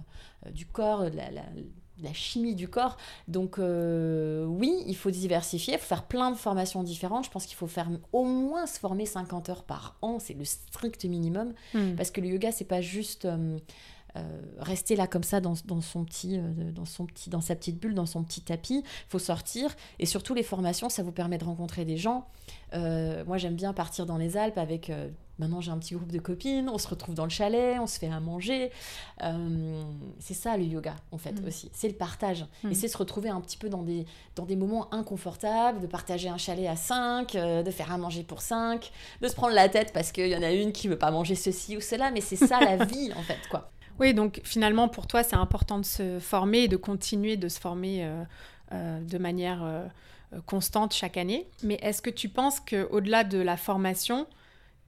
euh, 0.47 0.51
du 0.51 0.64
corps, 0.64 1.05
la, 1.11 1.31
la, 1.31 2.12
chimie 2.12 2.55
du 2.55 2.69
corps. 2.69 2.97
Donc 3.27 3.59
euh, 3.59 4.45
oui, 4.45 4.85
il 4.87 4.95
faut 4.95 5.11
diversifier, 5.11 5.75
il 5.75 5.81
faut 5.81 5.87
faire 5.87 6.05
plein 6.05 6.31
de 6.31 6.37
formations 6.37 6.85
différentes. 6.85 7.25
Je 7.25 7.31
pense 7.31 7.47
qu'il 7.47 7.57
faut 7.57 7.67
faire 7.67 7.91
au 8.12 8.25
moins 8.25 8.67
se 8.69 8.79
former 8.79 9.07
50 9.07 9.49
heures 9.49 9.64
par 9.64 9.97
an, 10.03 10.21
c'est 10.21 10.35
le 10.35 10.45
strict 10.45 11.05
minimum. 11.05 11.53
Hmm. 11.75 11.97
Parce 11.97 12.12
que 12.12 12.21
le 12.21 12.29
yoga, 12.29 12.53
c'est 12.53 12.64
pas 12.64 12.81
juste... 12.81 13.25
Euh, 13.25 13.59
euh, 14.19 14.41
rester 14.59 14.97
là 14.97 15.07
comme 15.07 15.23
ça 15.23 15.41
dans, 15.41 15.55
son 15.55 16.05
petit, 16.05 16.39
euh, 16.39 16.73
dans, 16.73 16.85
son 16.85 17.07
petit, 17.07 17.31
dans 17.31 17.41
sa 17.41 17.55
petite 17.55 17.79
bulle, 17.79 17.95
dans 17.95 18.07
son 18.07 18.23
petit 18.23 18.41
tapis. 18.41 18.83
Il 18.85 19.11
faut 19.11 19.19
sortir. 19.19 19.75
Et 19.99 20.07
surtout, 20.07 20.35
les 20.35 20.43
formations, 20.43 20.89
ça 20.89 21.03
vous 21.03 21.13
permet 21.13 21.39
de 21.39 21.45
rencontrer 21.45 21.85
des 21.85 21.97
gens. 21.97 22.27
Euh, 22.75 23.25
moi, 23.25 23.39
j'aime 23.39 23.55
bien 23.55 23.73
partir 23.73 24.07
dans 24.07 24.17
les 24.19 24.37
Alpes 24.37 24.59
avec. 24.59 24.93
Maintenant, 25.39 25.61
j'ai 25.61 25.71
un 25.71 25.79
petit 25.79 25.95
groupe 25.95 26.11
de 26.11 26.19
copines, 26.19 26.69
on 26.69 26.79
se 26.79 26.89
retrouve 26.89 27.15
dans 27.15 27.23
le 27.23 27.31
chalet, 27.31 27.79
on 27.79 27.87
se 27.87 28.01
fait 28.01 28.09
à 28.09 28.19
manger. 28.19 28.73
c'est 30.19 30.35
ça 30.35 30.57
le 30.57 30.65
yoga, 30.65 30.97
en 31.13 31.19
fait, 31.19 31.41
mm. 31.41 31.47
aussi. 31.47 31.71
C'est 31.73 31.87
le 31.87 31.95
partage. 31.95 32.45
Et 32.65 32.69
mm. 32.69 32.75
c'est 32.75 32.89
se 32.89 32.99
retrouver 32.99 33.29
un 33.29 33.41
petit 33.41 33.57
peu 33.57 33.69
dans 33.69 33.85
des, 33.85 34.05
dans 34.35 34.47
des 34.47 34.57
moments 34.57 34.93
inconfortables, 34.93 35.79
de 35.79 35.87
partager 35.87 36.29
un 36.29 36.39
chalet 36.39 36.67
à 36.67 36.75
5, 36.75 37.35
de 37.35 37.71
faire 37.71 37.93
à 37.93 37.99
manger 37.99 38.25
pour 38.25 38.43
5, 38.43 38.91
de 39.23 39.29
se 39.29 39.35
prendre 39.37 39.55
la 39.55 39.69
tête 39.69 39.93
parce 39.93 40.11
qu'il 40.11 40.27
y 40.27 40.37
en 40.37 40.43
a 40.43 40.51
une 40.51 40.73
qui 40.73 40.89
veut 40.89 40.99
pas 40.99 41.13
manger 41.13 41.37
ceci 41.37 41.77
ou 41.77 41.81
cela, 41.81 42.11
mais 42.11 42.21
c'est 42.21 42.35
ça 42.35 42.59
la 42.59 42.85
vie, 42.85 43.13
en 43.13 43.23
fait, 43.23 43.39
quoi. 43.49 43.71
Oui, 43.99 44.15
donc 44.15 44.41
finalement, 44.45 44.89
pour 44.89 45.07
toi, 45.07 45.23
c'est 45.23 45.37
important 45.37 45.79
de 45.79 45.85
se 45.85 46.21
former 46.21 46.61
et 46.61 46.69
de 46.69 46.77
continuer 46.77 47.37
de 47.37 47.49
se 47.49 47.59
former 47.59 48.05
euh, 48.05 48.23
euh, 48.73 49.01
de 49.01 49.19
manière 49.19 49.65
euh, 49.65 49.87
constante 50.47 50.95
chaque 50.95 51.17
année. 51.17 51.49
Mais 51.65 51.79
est-ce 51.83 52.01
que 52.01 52.11
tu 52.11 52.29
penses 52.29 52.61
qu'au-delà 52.61 53.25
de 53.25 53.39
la 53.39 53.57
formation, 53.57 54.27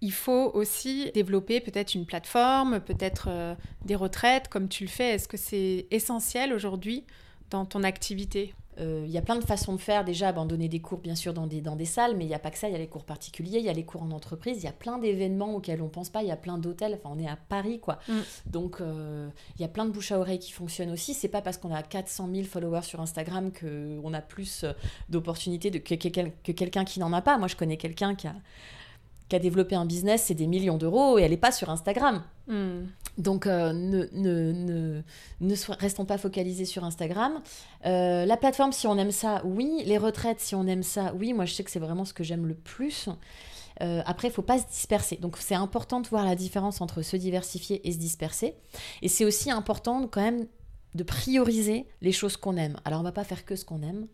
il 0.00 0.12
faut 0.12 0.52
aussi 0.54 1.10
développer 1.12 1.60
peut-être 1.60 1.94
une 1.94 2.06
plateforme, 2.06 2.80
peut-être 2.80 3.56
des 3.84 3.96
retraites 3.96 4.48
comme 4.48 4.68
tu 4.68 4.84
le 4.84 4.90
fais? 4.90 5.14
Est-ce 5.14 5.28
que 5.28 5.36
c'est 5.36 5.86
essentiel 5.90 6.52
aujourd'hui 6.52 7.04
dans 7.50 7.66
ton 7.66 7.82
activité? 7.82 8.54
Euh, 8.80 9.04
il 9.04 9.10
y 9.10 9.18
a 9.18 9.22
plein 9.22 9.36
de 9.36 9.44
façons 9.44 9.74
de 9.74 9.80
faire. 9.80 10.04
Déjà, 10.04 10.28
abandonner 10.28 10.68
des 10.68 10.80
cours, 10.80 10.98
bien 10.98 11.14
sûr, 11.14 11.34
dans 11.34 11.46
des, 11.46 11.60
dans 11.60 11.76
des 11.76 11.84
salles, 11.84 12.16
mais 12.16 12.24
il 12.24 12.28
n'y 12.28 12.34
a 12.34 12.38
pas 12.38 12.50
que 12.50 12.58
ça. 12.58 12.68
Il 12.68 12.72
y 12.72 12.74
a 12.74 12.78
les 12.78 12.88
cours 12.88 13.04
particuliers, 13.04 13.58
il 13.58 13.64
y 13.64 13.68
a 13.68 13.72
les 13.72 13.84
cours 13.84 14.02
en 14.02 14.10
entreprise, 14.10 14.58
il 14.58 14.64
y 14.64 14.68
a 14.68 14.72
plein 14.72 14.98
d'événements 14.98 15.54
auxquels 15.54 15.82
on 15.82 15.86
ne 15.86 15.90
pense 15.90 16.10
pas. 16.10 16.22
Il 16.22 16.28
y 16.28 16.32
a 16.32 16.36
plein 16.36 16.58
d'hôtels. 16.58 16.94
Enfin, 16.94 17.14
on 17.14 17.18
est 17.18 17.28
à 17.28 17.36
Paris, 17.36 17.80
quoi. 17.80 17.98
Mm. 18.08 18.20
Donc, 18.46 18.80
euh, 18.80 19.28
il 19.56 19.62
y 19.62 19.64
a 19.64 19.68
plein 19.68 19.84
de 19.84 19.90
bouche 19.90 20.12
à 20.12 20.18
oreille 20.18 20.38
qui 20.38 20.52
fonctionnent 20.52 20.90
aussi. 20.90 21.14
C'est 21.14 21.28
pas 21.28 21.42
parce 21.42 21.58
qu'on 21.58 21.74
a 21.74 21.82
400 21.82 22.28
000 22.32 22.46
followers 22.46 22.82
sur 22.82 23.00
Instagram 23.00 23.50
qu'on 23.52 24.14
a 24.14 24.20
plus 24.20 24.64
euh, 24.64 24.72
d'opportunités 25.08 25.70
que, 25.70 25.94
que 25.94 26.52
quelqu'un 26.52 26.84
qui 26.84 27.00
n'en 27.00 27.12
a 27.12 27.22
pas. 27.22 27.38
Moi, 27.38 27.48
je 27.48 27.56
connais 27.56 27.76
quelqu'un 27.76 28.14
qui 28.14 28.26
a 28.26 28.34
qui 29.30 29.36
a 29.36 29.38
développé 29.38 29.76
un 29.76 29.86
business, 29.86 30.24
c'est 30.26 30.34
des 30.34 30.48
millions 30.48 30.76
d'euros 30.76 31.18
et 31.18 31.22
elle 31.22 31.30
n'est 31.30 31.36
pas 31.36 31.52
sur 31.52 31.70
Instagram. 31.70 32.24
Hmm. 32.48 32.86
Donc, 33.16 33.46
euh, 33.46 33.72
ne, 33.72 34.08
ne, 34.12 35.02
ne, 35.40 35.54
restons 35.78 36.04
pas 36.04 36.18
focalisés 36.18 36.64
sur 36.64 36.84
Instagram. 36.84 37.40
Euh, 37.86 38.26
la 38.26 38.36
plateforme, 38.36 38.72
si 38.72 38.88
on 38.88 38.98
aime 38.98 39.12
ça, 39.12 39.40
oui. 39.44 39.82
Les 39.86 39.98
retraites, 39.98 40.40
si 40.40 40.54
on 40.54 40.66
aime 40.66 40.82
ça, 40.82 41.14
oui. 41.14 41.32
Moi, 41.32 41.44
je 41.44 41.54
sais 41.54 41.62
que 41.62 41.70
c'est 41.70 41.78
vraiment 41.78 42.04
ce 42.04 42.12
que 42.12 42.24
j'aime 42.24 42.46
le 42.46 42.54
plus. 42.54 43.08
Euh, 43.82 44.02
après, 44.04 44.28
il 44.28 44.32
faut 44.32 44.42
pas 44.42 44.58
se 44.58 44.66
disperser. 44.66 45.16
Donc, 45.16 45.36
c'est 45.38 45.54
important 45.54 46.00
de 46.00 46.08
voir 46.08 46.24
la 46.24 46.34
différence 46.34 46.80
entre 46.80 47.02
se 47.02 47.16
diversifier 47.16 47.86
et 47.88 47.92
se 47.92 47.98
disperser. 47.98 48.56
Et 49.00 49.08
c'est 49.08 49.24
aussi 49.24 49.50
important 49.50 50.08
quand 50.08 50.22
même 50.22 50.46
de 50.96 51.04
prioriser 51.04 51.86
les 52.00 52.12
choses 52.12 52.36
qu'on 52.36 52.56
aime. 52.56 52.76
Alors, 52.84 52.98
on 52.98 53.04
va 53.04 53.12
pas 53.12 53.24
faire 53.24 53.44
que 53.44 53.54
ce 53.54 53.64
qu'on 53.64 53.82
aime. 53.82 54.08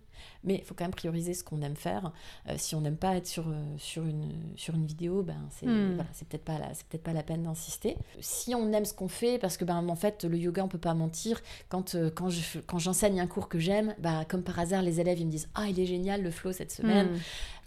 Mais 0.47 0.55
il 0.57 0.63
faut 0.65 0.75
quand 0.75 0.85
même 0.85 0.93
prioriser 0.95 1.35
ce 1.35 1.45
qu'on 1.45 1.61
aime 1.63 1.77
faire. 1.77 2.13
Euh, 2.49 2.55
si 2.57 2.75
on 2.75 2.81
n'aime 2.81 2.97
pas 2.97 3.17
être 3.17 3.27
sur, 3.27 3.49
euh, 3.49 3.53
sur, 3.77 4.05
une, 4.07 4.31
sur 4.57 4.75
une 4.75 4.87
vidéo, 4.87 5.23
ben 5.23 5.37
c'est 5.51 5.67
Hmm. 5.67 5.95
voilà, 5.97 6.09
c'est 6.13 6.27
peut-être 6.29 6.45
pas, 6.45 6.59
la- 6.59 6.73
pas 7.13 7.23
peine 7.23 7.43
d'insister. 7.43 7.97
Si 8.21 8.55
on 8.55 8.73
aime 8.73 8.85
ce 8.85 8.95
qu'on 8.95 9.09
fait, 9.09 9.39
parce 9.39 9.57
que 9.57 9.65
ben, 9.65 9.87
en 9.89 9.97
fait, 9.97 10.25
le 10.25 10.39
yoga, 10.39 10.65
on 10.65 10.69
peut 10.69 10.79
pas 10.79 10.95
mentir. 10.95 11.41
Quand, 11.69 11.95
euh, 11.95 12.11
quand, 12.15 12.31
je, 12.31 12.41
fais- 12.41 12.63
quand 12.67 12.79
j'enseigne 12.79 13.21
un 13.21 13.27
cours 13.27 13.49
que 13.49 13.59
j'aime, 13.59 13.95
ben, 13.99 14.25
comme 14.29 14.43
par 14.43 14.59
hasard, 14.59 14.83
les 14.83 15.01
élèves 15.01 15.19
ils 15.19 15.27
me 15.27 15.31
disent 15.31 15.49
Ah, 15.55 15.69
il 15.69 15.79
est 15.81 15.87
génial 15.87 16.23
le 16.23 16.31
flow 16.31 16.53
cette 16.53 16.73
semaine 16.73 17.09
Hmm. 17.13 17.19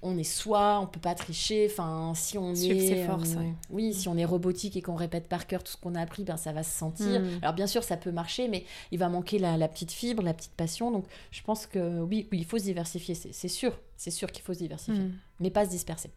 On 0.01 0.17
est 0.17 0.23
soi, 0.23 0.79
on 0.81 0.87
peut 0.87 0.99
pas 0.99 1.13
tricher. 1.15 1.67
Enfin, 1.69 2.13
si 2.15 2.37
on 2.37 2.55
Suivre 2.55 2.75
est, 2.79 2.87
ses 2.87 3.05
forces, 3.05 3.33
euh, 3.33 3.39
ouais. 3.39 3.53
oui, 3.69 3.93
si 3.93 4.07
on 4.07 4.17
est 4.17 4.23
robotique 4.25 4.77
et 4.77 4.81
qu'on 4.81 4.95
répète 4.95 5.27
par 5.27 5.45
cœur 5.45 5.63
tout 5.63 5.73
ce 5.73 5.77
qu'on 5.77 5.93
a 5.95 6.01
appris, 6.01 6.23
ben 6.23 6.37
ça 6.37 6.51
va 6.53 6.63
se 6.63 6.71
sentir. 6.77 7.19
Mm. 7.19 7.39
Alors 7.41 7.53
bien 7.53 7.67
sûr, 7.67 7.83
ça 7.83 7.97
peut 7.97 8.11
marcher, 8.11 8.47
mais 8.47 8.63
il 8.91 8.99
va 8.99 9.09
manquer 9.09 9.39
la, 9.39 9.57
la 9.57 9.67
petite 9.67 9.91
fibre, 9.91 10.23
la 10.23 10.33
petite 10.33 10.53
passion. 10.53 10.89
Donc, 10.91 11.05
je 11.31 11.41
pense 11.41 11.65
que 11.67 11.99
oui, 12.01 12.27
oui, 12.31 12.39
il 12.39 12.45
faut 12.45 12.57
se 12.57 12.63
diversifier. 12.63 13.13
C'est 13.15 13.47
sûr, 13.49 13.77
c'est 13.97 14.11
sûr 14.11 14.31
qu'il 14.31 14.43
faut 14.43 14.53
se 14.53 14.59
diversifier, 14.59 14.99
Hmm. 15.03 15.11
mais 15.41 15.49
pas 15.49 15.65
se 15.65 15.69
disperser. 15.71 16.09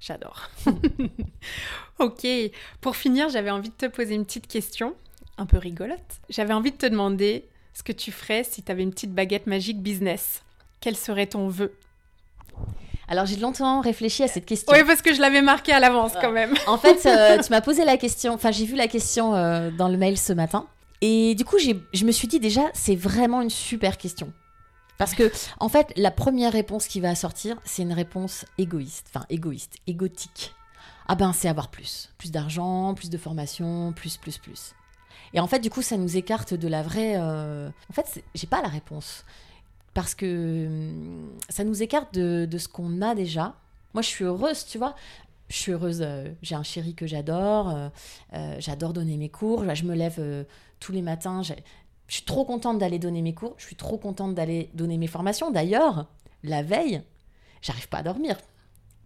J'adore. 0.00 0.50
ok, 1.98 2.26
pour 2.80 2.96
finir, 2.96 3.28
j'avais 3.28 3.50
envie 3.50 3.70
de 3.70 3.74
te 3.74 3.86
poser 3.86 4.14
une 4.14 4.24
petite 4.24 4.46
question, 4.46 4.94
un 5.38 5.46
peu 5.46 5.58
rigolote. 5.58 6.20
J'avais 6.28 6.52
envie 6.52 6.72
de 6.72 6.76
te 6.76 6.86
demander 6.86 7.48
ce 7.74 7.82
que 7.82 7.92
tu 7.92 8.12
ferais 8.12 8.44
si 8.44 8.62
tu 8.62 8.70
avais 8.72 8.82
une 8.82 8.90
petite 8.90 9.14
baguette 9.14 9.46
magique 9.46 9.80
business. 9.82 10.42
Quel 10.80 10.96
serait 10.96 11.26
ton 11.26 11.48
vœu? 11.48 11.72
Alors, 13.08 13.24
j'ai 13.26 13.36
longtemps 13.36 13.80
réfléchi 13.80 14.24
à 14.24 14.28
cette 14.28 14.46
question. 14.46 14.72
Oui, 14.72 14.82
parce 14.84 15.00
que 15.00 15.14
je 15.14 15.20
l'avais 15.20 15.42
marqué 15.42 15.72
à 15.72 15.78
l'avance 15.80 16.12
quand 16.20 16.32
même. 16.32 16.54
En 16.66 16.76
fait, 16.78 17.06
euh, 17.06 17.40
tu 17.42 17.50
m'as 17.50 17.60
posé 17.60 17.84
la 17.84 17.96
question, 17.96 18.34
enfin 18.34 18.50
j'ai 18.50 18.64
vu 18.64 18.74
la 18.74 18.88
question 18.88 19.34
euh, 19.34 19.70
dans 19.70 19.88
le 19.88 19.96
mail 19.96 20.18
ce 20.18 20.32
matin, 20.32 20.66
et 21.02 21.34
du 21.36 21.44
coup 21.44 21.56
je 21.58 22.04
me 22.04 22.10
suis 22.12 22.26
dit 22.26 22.40
déjà, 22.40 22.62
c'est 22.74 22.96
vraiment 22.96 23.42
une 23.42 23.50
super 23.50 23.96
question. 23.96 24.32
Parce 24.98 25.14
que, 25.14 25.30
en 25.60 25.68
fait, 25.68 25.92
la 25.96 26.10
première 26.10 26.52
réponse 26.52 26.86
qui 26.88 27.00
va 27.00 27.14
sortir, 27.14 27.56
c'est 27.64 27.82
une 27.82 27.92
réponse 27.92 28.44
égoïste, 28.58 29.06
enfin 29.14 29.26
égoïste, 29.28 29.74
égotique. 29.86 30.54
Ah 31.06 31.14
ben, 31.14 31.32
c'est 31.32 31.48
avoir 31.48 31.68
plus. 31.68 32.10
Plus 32.18 32.32
d'argent, 32.32 32.94
plus 32.94 33.10
de 33.10 33.18
formation, 33.18 33.92
plus, 33.94 34.16
plus, 34.16 34.38
plus. 34.38 34.72
Et 35.34 35.40
en 35.40 35.46
fait, 35.46 35.58
du 35.58 35.70
coup, 35.70 35.82
ça 35.82 35.96
nous 35.96 36.16
écarte 36.16 36.54
de 36.54 36.66
la 36.66 36.82
vraie... 36.82 37.14
euh, 37.16 37.68
En 37.90 37.92
fait, 37.92 38.24
j'ai 38.34 38.46
pas 38.46 38.62
la 38.62 38.68
réponse. 38.68 39.24
Parce 39.96 40.14
que 40.14 40.66
hum, 40.66 41.30
ça 41.48 41.64
nous 41.64 41.82
écarte 41.82 42.14
de, 42.14 42.46
de 42.48 42.58
ce 42.58 42.68
qu'on 42.68 43.02
a 43.02 43.14
déjà. 43.14 43.54
Moi, 43.94 44.02
je 44.02 44.08
suis 44.08 44.24
heureuse, 44.24 44.66
tu 44.66 44.78
vois 44.78 44.94
je 45.48 45.56
suis 45.56 45.72
heureuse, 45.72 46.02
euh, 46.02 46.28
j'ai 46.42 46.56
un 46.56 46.64
chéri 46.64 46.94
que 46.94 47.06
j'adore, 47.06 47.70
euh, 47.70 47.88
euh, 48.34 48.56
j'adore 48.58 48.92
donner 48.92 49.16
mes 49.16 49.28
cours, 49.28 49.62
je 49.74 49.84
me 49.84 49.94
lève 49.94 50.20
tous 50.80 50.90
les 50.90 51.02
matins, 51.02 51.42
je 51.42 51.54
suis 52.08 52.24
trop 52.24 52.44
contente 52.44 52.78
d'aller 52.78 52.98
donner 52.98 53.22
mes 53.22 53.32
cours, 53.32 53.54
je 53.56 53.64
suis 53.64 53.76
trop 53.76 53.96
contente 53.96 54.34
d'aller 54.34 54.70
donner 54.74 54.98
mes 54.98 55.06
formations. 55.06 55.50
D'ailleurs, 55.50 56.06
la 56.42 56.62
veille, 56.64 57.02
j'arrive 57.62 57.88
pas 57.88 57.98
à 57.98 58.02
dormir. 58.02 58.36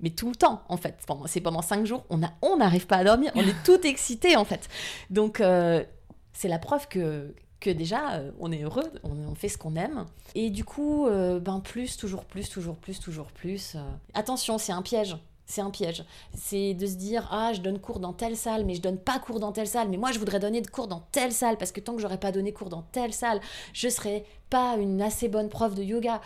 Mais 0.00 0.10
tout 0.10 0.30
le 0.30 0.34
temps, 0.34 0.62
en 0.68 0.78
fait. 0.78 0.96
C'est 1.26 1.42
pendant 1.42 1.60
cinq 1.60 1.84
jours, 1.84 2.04
on 2.08 2.56
n'arrive 2.56 2.86
pas 2.86 2.96
à 2.96 3.04
dormir, 3.04 3.32
on 3.34 3.42
est 3.42 3.62
tout 3.64 3.86
excité, 3.86 4.36
en 4.36 4.44
fait. 4.44 4.68
Donc, 5.10 5.40
euh, 5.40 5.84
c'est 6.32 6.48
la 6.48 6.58
preuve 6.58 6.88
que, 6.88 7.34
que 7.60 7.70
déjà, 7.70 8.14
euh, 8.14 8.30
on 8.40 8.50
est 8.50 8.62
heureux, 8.62 8.90
on, 9.04 9.34
fait 9.34 9.48
ce 9.48 9.58
qu'on 9.58 9.76
aime. 9.76 10.06
Et 10.34 10.50
du 10.50 10.64
coup, 10.64 11.06
euh, 11.06 11.38
ben 11.38 11.60
plus, 11.60 11.96
toujours 11.96 12.24
plus, 12.24 12.48
toujours 12.48 12.76
plus, 12.76 12.98
toujours 12.98 13.26
plus. 13.26 13.74
euh. 13.76 13.80
Attention, 14.14 14.58
c'est 14.58 14.72
un 14.72 14.82
piège. 14.82 15.16
C'est 15.46 15.60
un 15.60 15.70
piège. 15.70 16.04
C'est 16.32 16.74
de 16.74 16.86
se 16.86 16.94
dire 16.94 17.28
ah 17.32 17.52
je 17.52 17.60
donne 17.60 17.80
cours 17.80 17.98
dans 17.98 18.12
telle 18.12 18.36
salle, 18.36 18.64
mais 18.64 18.76
je 18.76 18.80
donne 18.80 18.98
pas 18.98 19.18
cours 19.18 19.40
dans 19.40 19.50
telle 19.50 19.66
salle. 19.66 19.88
Mais 19.88 19.96
moi 19.96 20.12
je 20.12 20.20
voudrais 20.20 20.38
donner 20.38 20.60
de 20.60 20.68
cours 20.68 20.86
dans 20.86 21.00
telle 21.10 21.32
salle 21.32 21.56
parce 21.58 21.72
que 21.72 21.80
tant 21.80 21.94
que 21.96 22.00
j'aurais 22.00 22.20
pas 22.20 22.30
donné 22.30 22.52
cours 22.52 22.68
dans 22.68 22.82
telle 22.82 23.12
salle, 23.12 23.40
je 23.72 23.88
serais 23.88 24.24
pas 24.48 24.76
une 24.76 25.02
assez 25.02 25.28
bonne 25.28 25.48
prof 25.48 25.74
de 25.74 25.82
yoga. 25.82 26.20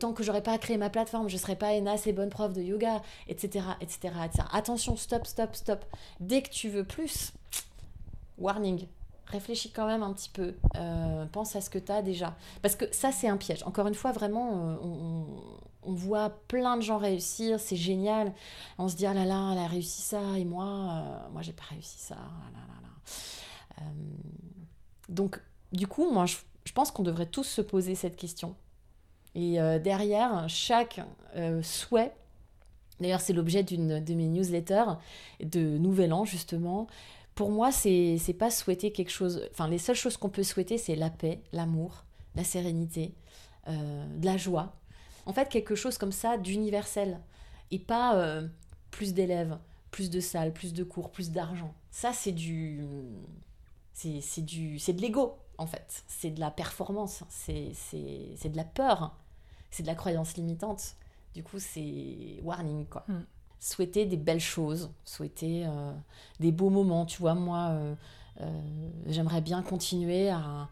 Tant 0.00 0.12
que 0.12 0.24
j'aurais 0.24 0.42
pas 0.42 0.58
créé 0.58 0.78
ma 0.78 0.90
plateforme, 0.90 1.28
je 1.28 1.36
serais 1.36 1.54
pas 1.54 1.74
une 1.74 1.86
assez 1.86 2.12
bonne 2.12 2.28
prof 2.28 2.52
de 2.52 2.62
yoga, 2.62 3.02
etc., 3.28 3.64
etc., 3.80 4.12
etc. 4.24 4.48
Attention, 4.52 4.96
stop, 4.96 5.28
stop, 5.28 5.54
stop. 5.54 5.84
Dès 6.18 6.42
que 6.42 6.50
tu 6.50 6.68
veux 6.68 6.84
plus, 6.84 7.32
warning. 8.36 8.88
Réfléchis 9.28 9.70
quand 9.70 9.86
même 9.86 10.02
un 10.02 10.12
petit 10.12 10.28
peu. 10.28 10.54
Euh, 10.76 11.26
pense 11.26 11.56
à 11.56 11.60
ce 11.60 11.68
que 11.68 11.78
tu 11.78 11.90
as 11.90 12.00
déjà. 12.00 12.36
Parce 12.62 12.76
que 12.76 12.84
ça, 12.92 13.10
c'est 13.10 13.28
un 13.28 13.36
piège. 13.36 13.62
Encore 13.64 13.88
une 13.88 13.94
fois, 13.94 14.12
vraiment, 14.12 14.52
euh, 14.54 14.76
on, 15.82 15.92
voit 15.92 16.30
plein 16.48 16.76
de 16.76 16.82
gens 16.82 16.98
réussir, 16.98 17.58
c'est 17.58 17.76
génial. 17.76 18.32
On 18.78 18.88
se 18.88 18.96
dit, 18.96 19.06
ah 19.06 19.14
là 19.14 19.24
là, 19.24 19.50
elle 19.52 19.58
a 19.58 19.66
réussi 19.66 20.02
ça, 20.02 20.20
et 20.36 20.44
moi, 20.44 20.64
euh, 20.64 21.28
moi, 21.32 21.42
j'ai 21.42 21.52
pas 21.52 21.64
réussi 21.70 21.98
ça. 21.98 22.16
ah 22.18 22.50
là 22.52 22.60
là 22.68 22.80
là. 22.82 23.82
Euh, 23.82 23.90
donc, 25.08 25.40
du 25.72 25.86
coup, 25.86 26.10
moi, 26.12 26.26
je, 26.26 26.36
je 26.64 26.72
pense 26.72 26.90
qu'on 26.90 27.02
devrait 27.02 27.26
tous 27.26 27.44
se 27.44 27.60
poser 27.60 27.94
cette 27.94 28.16
question. 28.16 28.54
Et 29.34 29.58
derrière, 29.80 30.48
chaque 30.48 30.98
souhait, 31.62 32.14
d'ailleurs, 33.00 33.20
c'est 33.20 33.34
l'objet 33.34 33.62
d'une 33.62 34.02
de 34.02 34.14
mes 34.14 34.28
newsletters 34.28 34.94
de 35.40 35.60
Nouvel 35.76 36.14
An, 36.14 36.24
justement. 36.24 36.86
Pour 37.36 37.50
moi, 37.50 37.70
c'est 37.70 38.36
pas 38.38 38.50
souhaiter 38.50 38.92
quelque 38.92 39.10
chose. 39.10 39.46
Enfin, 39.52 39.68
les 39.68 39.76
seules 39.76 39.94
choses 39.94 40.16
qu'on 40.16 40.30
peut 40.30 40.42
souhaiter, 40.42 40.78
c'est 40.78 40.96
la 40.96 41.10
paix, 41.10 41.42
l'amour, 41.52 42.04
la 42.34 42.42
sérénité, 42.44 43.14
euh, 43.68 44.06
de 44.16 44.24
la 44.24 44.38
joie. 44.38 44.74
En 45.26 45.34
fait, 45.34 45.50
quelque 45.50 45.74
chose 45.74 45.98
comme 45.98 46.12
ça 46.12 46.38
d'universel. 46.38 47.20
Et 47.70 47.78
pas 47.78 48.16
euh, 48.16 48.48
plus 48.90 49.12
d'élèves, 49.12 49.58
plus 49.90 50.08
de 50.08 50.18
salles, 50.18 50.54
plus 50.54 50.72
de 50.72 50.82
cours, 50.82 51.10
plus 51.10 51.30
d'argent. 51.30 51.74
Ça, 51.90 52.14
c'est 52.14 52.32
du. 52.32 52.86
C'est 53.92 54.42
du. 54.42 54.78
De 54.78 55.00
l'ego, 55.02 55.36
en 55.58 55.66
fait. 55.66 56.04
C'est 56.08 56.30
de 56.30 56.40
la 56.40 56.50
performance. 56.50 57.22
C'est 57.28 57.74
de 58.48 58.56
la 58.56 58.64
peur. 58.64 59.14
C'est 59.70 59.82
de 59.82 59.88
la 59.88 59.94
croyance 59.94 60.38
limitante. 60.38 60.96
Du 61.34 61.42
coup, 61.42 61.58
c'est 61.58 62.40
warning, 62.42 62.86
quoi. 62.86 63.04
Mm. 63.08 63.26
Souhaiter 63.58 64.06
des 64.06 64.16
belles 64.16 64.40
choses, 64.40 64.90
souhaiter 65.04 65.64
euh, 65.66 65.92
des 66.40 66.52
beaux 66.52 66.70
moments. 66.70 67.06
Tu 67.06 67.18
vois, 67.18 67.34
moi, 67.34 67.68
euh, 67.70 67.94
euh, 68.42 68.60
j'aimerais 69.06 69.40
bien 69.40 69.62
continuer 69.62 70.28
à, 70.28 70.68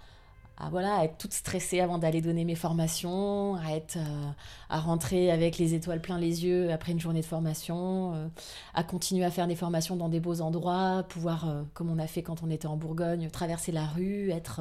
à, 0.58 0.68
voilà, 0.70 0.96
à 0.96 1.04
être 1.04 1.16
toute 1.18 1.32
stressée 1.32 1.80
avant 1.80 1.98
d'aller 1.98 2.20
donner 2.20 2.44
mes 2.44 2.54
formations, 2.54 3.56
à, 3.56 3.72
être, 3.72 3.98
à 4.68 4.78
rentrer 4.80 5.30
avec 5.30 5.58
les 5.58 5.74
étoiles 5.74 6.00
plein 6.00 6.18
les 6.18 6.44
yeux 6.44 6.70
après 6.72 6.92
une 6.92 7.00
journée 7.00 7.22
de 7.22 7.26
formation, 7.26 8.30
à 8.74 8.84
continuer 8.84 9.24
à 9.24 9.30
faire 9.30 9.48
des 9.48 9.56
formations 9.56 9.96
dans 9.96 10.08
des 10.08 10.20
beaux 10.20 10.40
endroits, 10.40 11.04
pouvoir, 11.08 11.64
comme 11.72 11.90
on 11.90 11.98
a 11.98 12.06
fait 12.06 12.22
quand 12.22 12.42
on 12.44 12.50
était 12.50 12.68
en 12.68 12.76
Bourgogne, 12.76 13.28
traverser 13.30 13.72
la 13.72 13.86
rue, 13.86 14.30
être... 14.30 14.60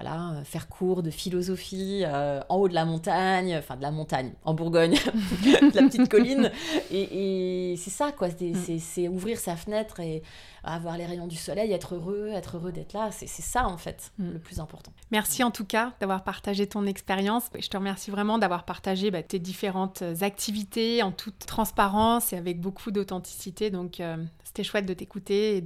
euh, 0.00 0.02
voilà, 0.02 0.30
euh, 0.40 0.44
faire 0.44 0.68
cours 0.68 1.02
de 1.02 1.10
philosophie 1.10 2.02
euh, 2.04 2.40
en 2.48 2.56
haut 2.56 2.68
de 2.68 2.74
la 2.74 2.84
montagne, 2.84 3.56
enfin 3.58 3.76
de 3.76 3.82
la 3.82 3.90
montagne, 3.90 4.32
en 4.44 4.54
Bourgogne, 4.54 4.94
de 5.42 5.74
la 5.76 5.82
petite 5.82 6.08
colline. 6.08 6.50
Et, 6.90 7.72
et 7.72 7.76
c'est 7.76 7.90
ça, 7.90 8.12
quoi. 8.12 8.28
C'est, 8.30 8.78
c'est- 8.78 9.08
ouvrir 9.08 9.38
sa 9.38 9.56
fenêtre 9.56 10.00
et 10.00 10.22
avoir 10.64 10.96
les 10.98 11.06
rayons 11.06 11.26
du 11.26 11.36
soleil, 11.36 11.72
être 11.72 11.94
heureux, 11.94 12.28
être 12.34 12.56
heureux 12.56 12.72
d'être 12.72 12.92
là. 12.92 13.10
C'est, 13.12 13.26
ça, 13.28 13.66
en 13.66 13.76
fait, 13.78 14.12
Mm. 14.18 14.30
le 14.32 14.38
plus 14.38 14.60
important. 14.60 14.92
Merci 15.10 15.42
en 15.44 15.50
tout 15.50 15.64
cas 15.64 15.92
d'avoir 16.00 16.24
partagé 16.24 16.66
ton 16.66 16.84
expérience. 16.86 17.44
Je 17.58 17.68
te 17.68 17.76
remercie 17.76 18.10
vraiment 18.10 18.38
d'avoir 18.38 18.64
partagé 18.64 19.10
bah, 19.10 19.22
tes 19.22 19.38
différentes 19.38 20.02
activités 20.22 21.02
en 21.02 21.12
toute 21.12 21.38
transparence 21.46 22.32
et 22.32 22.36
avec 22.36 22.60
beaucoup 22.60 22.90
d'authenticité. 22.90 23.70
Donc 23.70 24.00
euh, 24.00 24.16
c'était 24.44 24.64
chouette 24.64 24.86
de 24.86 24.94
t'écouter 24.94 25.56
et 25.56 25.60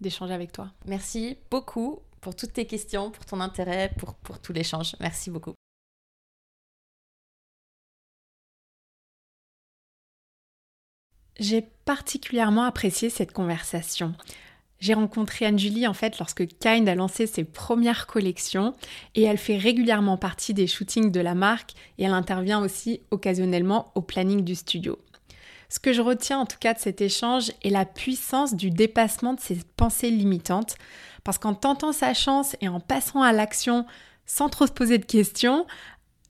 d'échanger 0.00 0.32
avec 0.34 0.52
toi. 0.52 0.68
Merci 0.86 1.36
beaucoup 1.50 2.00
pour 2.20 2.36
toutes 2.36 2.52
tes 2.52 2.66
questions, 2.66 3.10
pour 3.10 3.24
ton 3.24 3.40
intérêt, 3.40 3.92
pour, 3.98 4.14
tout 4.40 4.52
l'échange. 4.52 4.94
Merci 5.00 5.30
beaucoup. 5.30 5.54
J'ai 11.38 11.62
particulièrement 11.86 12.64
apprécié 12.64 13.08
cette 13.08 13.32
conversation. 13.32 14.14
J'ai 14.78 14.94
rencontré 14.94 15.46
Anne-Julie 15.46 15.86
en 15.86 15.94
fait 15.94 16.18
lorsque 16.18 16.46
Kind 16.58 16.88
a 16.88 16.94
lancé 16.94 17.26
ses 17.26 17.44
premières 17.44 18.06
collections 18.06 18.74
et 19.14 19.22
elle 19.22 19.38
fait 19.38 19.56
régulièrement 19.56 20.16
partie 20.16 20.54
des 20.54 20.66
shootings 20.66 21.10
de 21.10 21.20
la 21.20 21.34
marque 21.34 21.72
et 21.98 22.04
elle 22.04 22.12
intervient 22.12 22.62
aussi 22.62 23.00
occasionnellement 23.10 23.92
au 23.94 24.02
planning 24.02 24.42
du 24.42 24.54
studio. 24.54 24.98
Ce 25.68 25.78
que 25.78 25.92
je 25.92 26.02
retiens 26.02 26.40
en 26.40 26.46
tout 26.46 26.58
cas 26.58 26.74
de 26.74 26.78
cet 26.78 27.00
échange 27.00 27.52
est 27.62 27.70
la 27.70 27.84
puissance 27.84 28.54
du 28.54 28.70
dépassement 28.70 29.34
de 29.34 29.40
ses 29.40 29.58
pensées 29.76 30.10
limitantes 30.10 30.76
parce 31.24 31.38
qu'en 31.38 31.54
tentant 31.54 31.92
sa 31.92 32.14
chance 32.14 32.56
et 32.60 32.68
en 32.68 32.80
passant 32.80 33.22
à 33.22 33.32
l'action 33.32 33.86
sans 34.26 34.48
trop 34.48 34.66
se 34.66 34.72
poser 34.72 34.98
de 34.98 35.04
questions, 35.04 35.66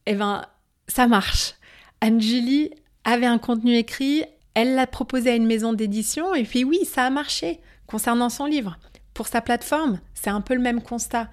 eh 0.07 0.15
ben 0.15 0.45
ça 0.89 1.07
marche. 1.07 1.55
Anne-Julie 2.01 2.71
avait 3.05 3.27
un 3.27 3.39
contenu 3.39 3.77
écrit, 3.77 4.25
elle 4.55 4.75
l'a 4.75 4.87
proposé 4.87 5.31
à 5.31 5.37
une 5.37 5.47
maison 5.47 5.73
d'édition 5.73 6.35
et 6.35 6.45
puis 6.45 6.65
oui, 6.65 6.85
ça 6.85 7.05
a 7.05 7.11
marché 7.11 7.61
concernant 7.87 8.29
son 8.29 8.47
livre. 8.47 8.79
Pour 9.15 9.27
sa 9.27 9.41
plateforme, 9.41 10.01
c'est 10.15 10.31
un 10.31 10.41
peu 10.41 10.55
le 10.55 10.61
même 10.61 10.83
constat. 10.83 11.29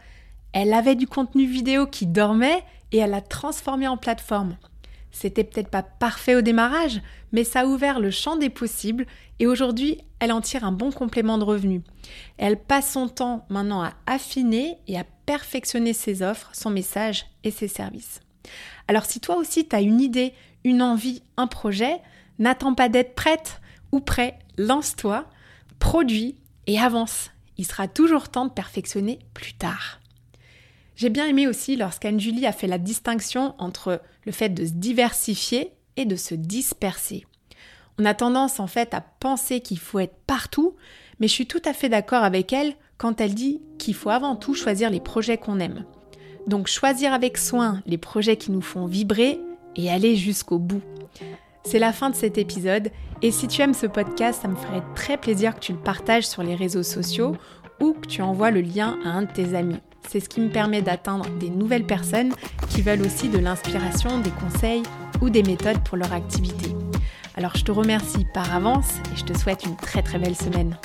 Elle 0.53 0.73
avait 0.73 0.95
du 0.95 1.07
contenu 1.07 1.45
vidéo 1.45 1.87
qui 1.87 2.05
dormait 2.05 2.63
et 2.91 2.97
elle 2.97 3.11
l'a 3.11 3.21
transformé 3.21 3.87
en 3.87 3.97
plateforme. 3.97 4.57
C'était 5.19 5.43
peut-être 5.43 5.71
pas 5.71 5.81
parfait 5.81 6.35
au 6.35 6.41
démarrage, 6.41 7.01
mais 7.31 7.43
ça 7.43 7.61
a 7.61 7.65
ouvert 7.65 7.99
le 7.99 8.11
champ 8.11 8.35
des 8.35 8.51
possibles 8.51 9.07
et 9.39 9.47
aujourd'hui, 9.47 9.97
elle 10.19 10.31
en 10.31 10.41
tire 10.41 10.63
un 10.63 10.71
bon 10.71 10.91
complément 10.91 11.39
de 11.39 11.43
revenus. 11.43 11.81
Elle 12.37 12.61
passe 12.61 12.91
son 12.91 13.07
temps 13.07 13.43
maintenant 13.49 13.81
à 13.81 13.93
affiner 14.05 14.77
et 14.87 14.95
à 14.95 15.05
perfectionner 15.25 15.93
ses 15.93 16.21
offres, 16.21 16.51
son 16.53 16.69
message 16.69 17.25
et 17.43 17.49
ses 17.49 17.67
services. 17.67 18.19
Alors 18.87 19.05
si 19.05 19.19
toi 19.19 19.37
aussi 19.37 19.67
tu 19.67 19.75
as 19.75 19.81
une 19.81 20.01
idée, 20.01 20.33
une 20.63 20.83
envie, 20.83 21.23
un 21.35 21.47
projet, 21.47 21.97
n'attends 22.37 22.75
pas 22.75 22.87
d'être 22.87 23.15
prête 23.15 23.59
ou 23.91 24.01
prêt, 24.01 24.37
lance-toi, 24.59 25.25
produis 25.79 26.35
et 26.67 26.79
avance. 26.79 27.31
Il 27.57 27.65
sera 27.65 27.87
toujours 27.87 28.29
temps 28.29 28.45
de 28.45 28.51
perfectionner 28.51 29.17
plus 29.33 29.55
tard. 29.55 29.99
J'ai 30.97 31.09
bien 31.09 31.27
aimé 31.27 31.45
aussi 31.45 31.75
lorsqu'Anne-Julie 31.75 32.47
a 32.47 32.51
fait 32.51 32.65
la 32.65 32.79
distinction 32.79 33.53
entre 33.59 34.01
le 34.25 34.31
fait 34.31 34.49
de 34.49 34.65
se 34.65 34.71
diversifier 34.71 35.71
et 35.95 36.05
de 36.05 36.15
se 36.15 36.33
disperser. 36.33 37.27
On 37.99 38.05
a 38.05 38.15
tendance 38.15 38.59
en 38.59 38.65
fait 38.65 38.95
à 38.95 39.01
penser 39.01 39.61
qu'il 39.61 39.77
faut 39.77 39.99
être 39.99 40.17
partout, 40.25 40.75
mais 41.19 41.27
je 41.27 41.33
suis 41.33 41.45
tout 41.45 41.61
à 41.65 41.73
fait 41.73 41.87
d'accord 41.87 42.23
avec 42.23 42.51
elle 42.51 42.73
quand 42.97 43.21
elle 43.21 43.35
dit 43.35 43.61
qu'il 43.77 43.93
faut 43.93 44.09
avant 44.09 44.35
tout 44.35 44.55
choisir 44.55 44.89
les 44.89 44.99
projets 44.99 45.37
qu'on 45.37 45.59
aime. 45.59 45.85
Donc 46.47 46.65
choisir 46.65 47.13
avec 47.13 47.37
soin 47.37 47.83
les 47.85 47.99
projets 47.99 48.37
qui 48.37 48.49
nous 48.49 48.61
font 48.61 48.87
vibrer 48.87 49.39
et 49.75 49.91
aller 49.91 50.15
jusqu'au 50.15 50.57
bout. 50.57 50.81
C'est 51.63 51.77
la 51.77 51.93
fin 51.93 52.09
de 52.09 52.15
cet 52.15 52.39
épisode 52.39 52.89
et 53.21 53.29
si 53.29 53.47
tu 53.47 53.61
aimes 53.61 53.75
ce 53.75 53.85
podcast, 53.85 54.41
ça 54.41 54.47
me 54.47 54.55
ferait 54.55 54.83
très 54.95 55.17
plaisir 55.17 55.53
que 55.53 55.59
tu 55.59 55.73
le 55.73 55.79
partages 55.79 56.27
sur 56.27 56.41
les 56.41 56.55
réseaux 56.55 56.81
sociaux 56.81 57.35
ou 57.79 57.93
que 57.93 58.07
tu 58.07 58.23
envoies 58.23 58.49
le 58.49 58.61
lien 58.61 58.97
à 59.05 59.09
un 59.09 59.21
de 59.21 59.31
tes 59.31 59.53
amis. 59.53 59.77
C'est 60.09 60.19
ce 60.19 60.29
qui 60.29 60.39
me 60.39 60.49
permet 60.49 60.81
d'atteindre 60.81 61.25
des 61.39 61.49
nouvelles 61.49 61.85
personnes 61.85 62.33
qui 62.69 62.81
veulent 62.81 63.01
aussi 63.01 63.29
de 63.29 63.39
l'inspiration, 63.39 64.19
des 64.19 64.31
conseils 64.31 64.83
ou 65.21 65.29
des 65.29 65.43
méthodes 65.43 65.83
pour 65.83 65.97
leur 65.97 66.13
activité. 66.13 66.73
Alors 67.35 67.55
je 67.55 67.63
te 67.63 67.71
remercie 67.71 68.25
par 68.33 68.55
avance 68.55 68.95
et 69.13 69.17
je 69.17 69.25
te 69.25 69.37
souhaite 69.37 69.63
une 69.65 69.75
très 69.75 70.01
très 70.01 70.17
belle 70.17 70.35
semaine. 70.35 70.77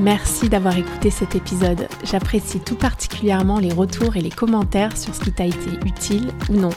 Merci 0.00 0.48
d'avoir 0.48 0.76
écouté 0.76 1.10
cet 1.10 1.36
épisode. 1.36 1.88
J'apprécie 2.02 2.60
tout 2.60 2.74
particulièrement 2.74 3.60
les 3.60 3.72
retours 3.72 4.16
et 4.16 4.20
les 4.20 4.30
commentaires 4.30 4.96
sur 4.96 5.14
ce 5.14 5.20
qui 5.20 5.32
t'a 5.32 5.46
été 5.46 5.70
utile 5.86 6.32
ou 6.50 6.54
non. 6.54 6.70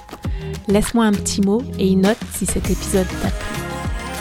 Laisse-moi 0.68 1.06
un 1.06 1.12
petit 1.12 1.42
mot 1.42 1.64
et 1.80 1.92
une 1.92 2.02
note 2.02 2.18
si 2.32 2.46
cet 2.46 2.70
épisode 2.70 3.08
t'a 3.22 3.30
plu. 3.30 3.67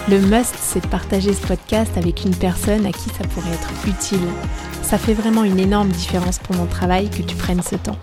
Le 0.09 0.21
must, 0.21 0.55
c'est 0.61 0.81
de 0.81 0.87
partager 0.87 1.33
ce 1.33 1.45
podcast 1.45 1.91
avec 1.97 2.25
une 2.25 2.35
personne 2.35 2.87
à 2.87 2.93
qui 2.93 3.09
ça 3.09 3.25
pourrait 3.35 3.51
être 3.53 3.71
utile. 3.89 4.29
Ça 4.83 4.99
fait 4.99 5.15
vraiment 5.15 5.43
une 5.43 5.59
énorme 5.59 5.89
différence 5.89 6.39
pour 6.39 6.55
mon 6.55 6.67
travail 6.67 7.11
que 7.11 7.23
tu 7.23 7.35
prennes 7.35 7.63
ce 7.63 7.75
temps. 7.75 7.99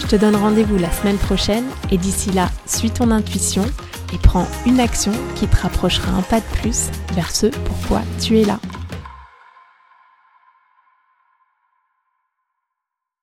Je 0.00 0.06
te 0.06 0.16
donne 0.16 0.34
rendez-vous 0.34 0.76
la 0.76 0.90
semaine 0.90 1.18
prochaine 1.18 1.64
et 1.92 1.98
d'ici 1.98 2.32
là, 2.32 2.50
suis 2.66 2.90
ton 2.90 3.12
intuition 3.12 3.64
et 4.12 4.18
prends 4.18 4.48
une 4.66 4.80
action 4.80 5.12
qui 5.36 5.46
te 5.46 5.56
rapprochera 5.56 6.10
un 6.10 6.22
pas 6.22 6.40
de 6.40 6.60
plus 6.60 6.90
vers 7.14 7.30
ce 7.30 7.46
pourquoi 7.46 8.02
tu 8.20 8.40
es 8.40 8.44
là. 8.44 8.58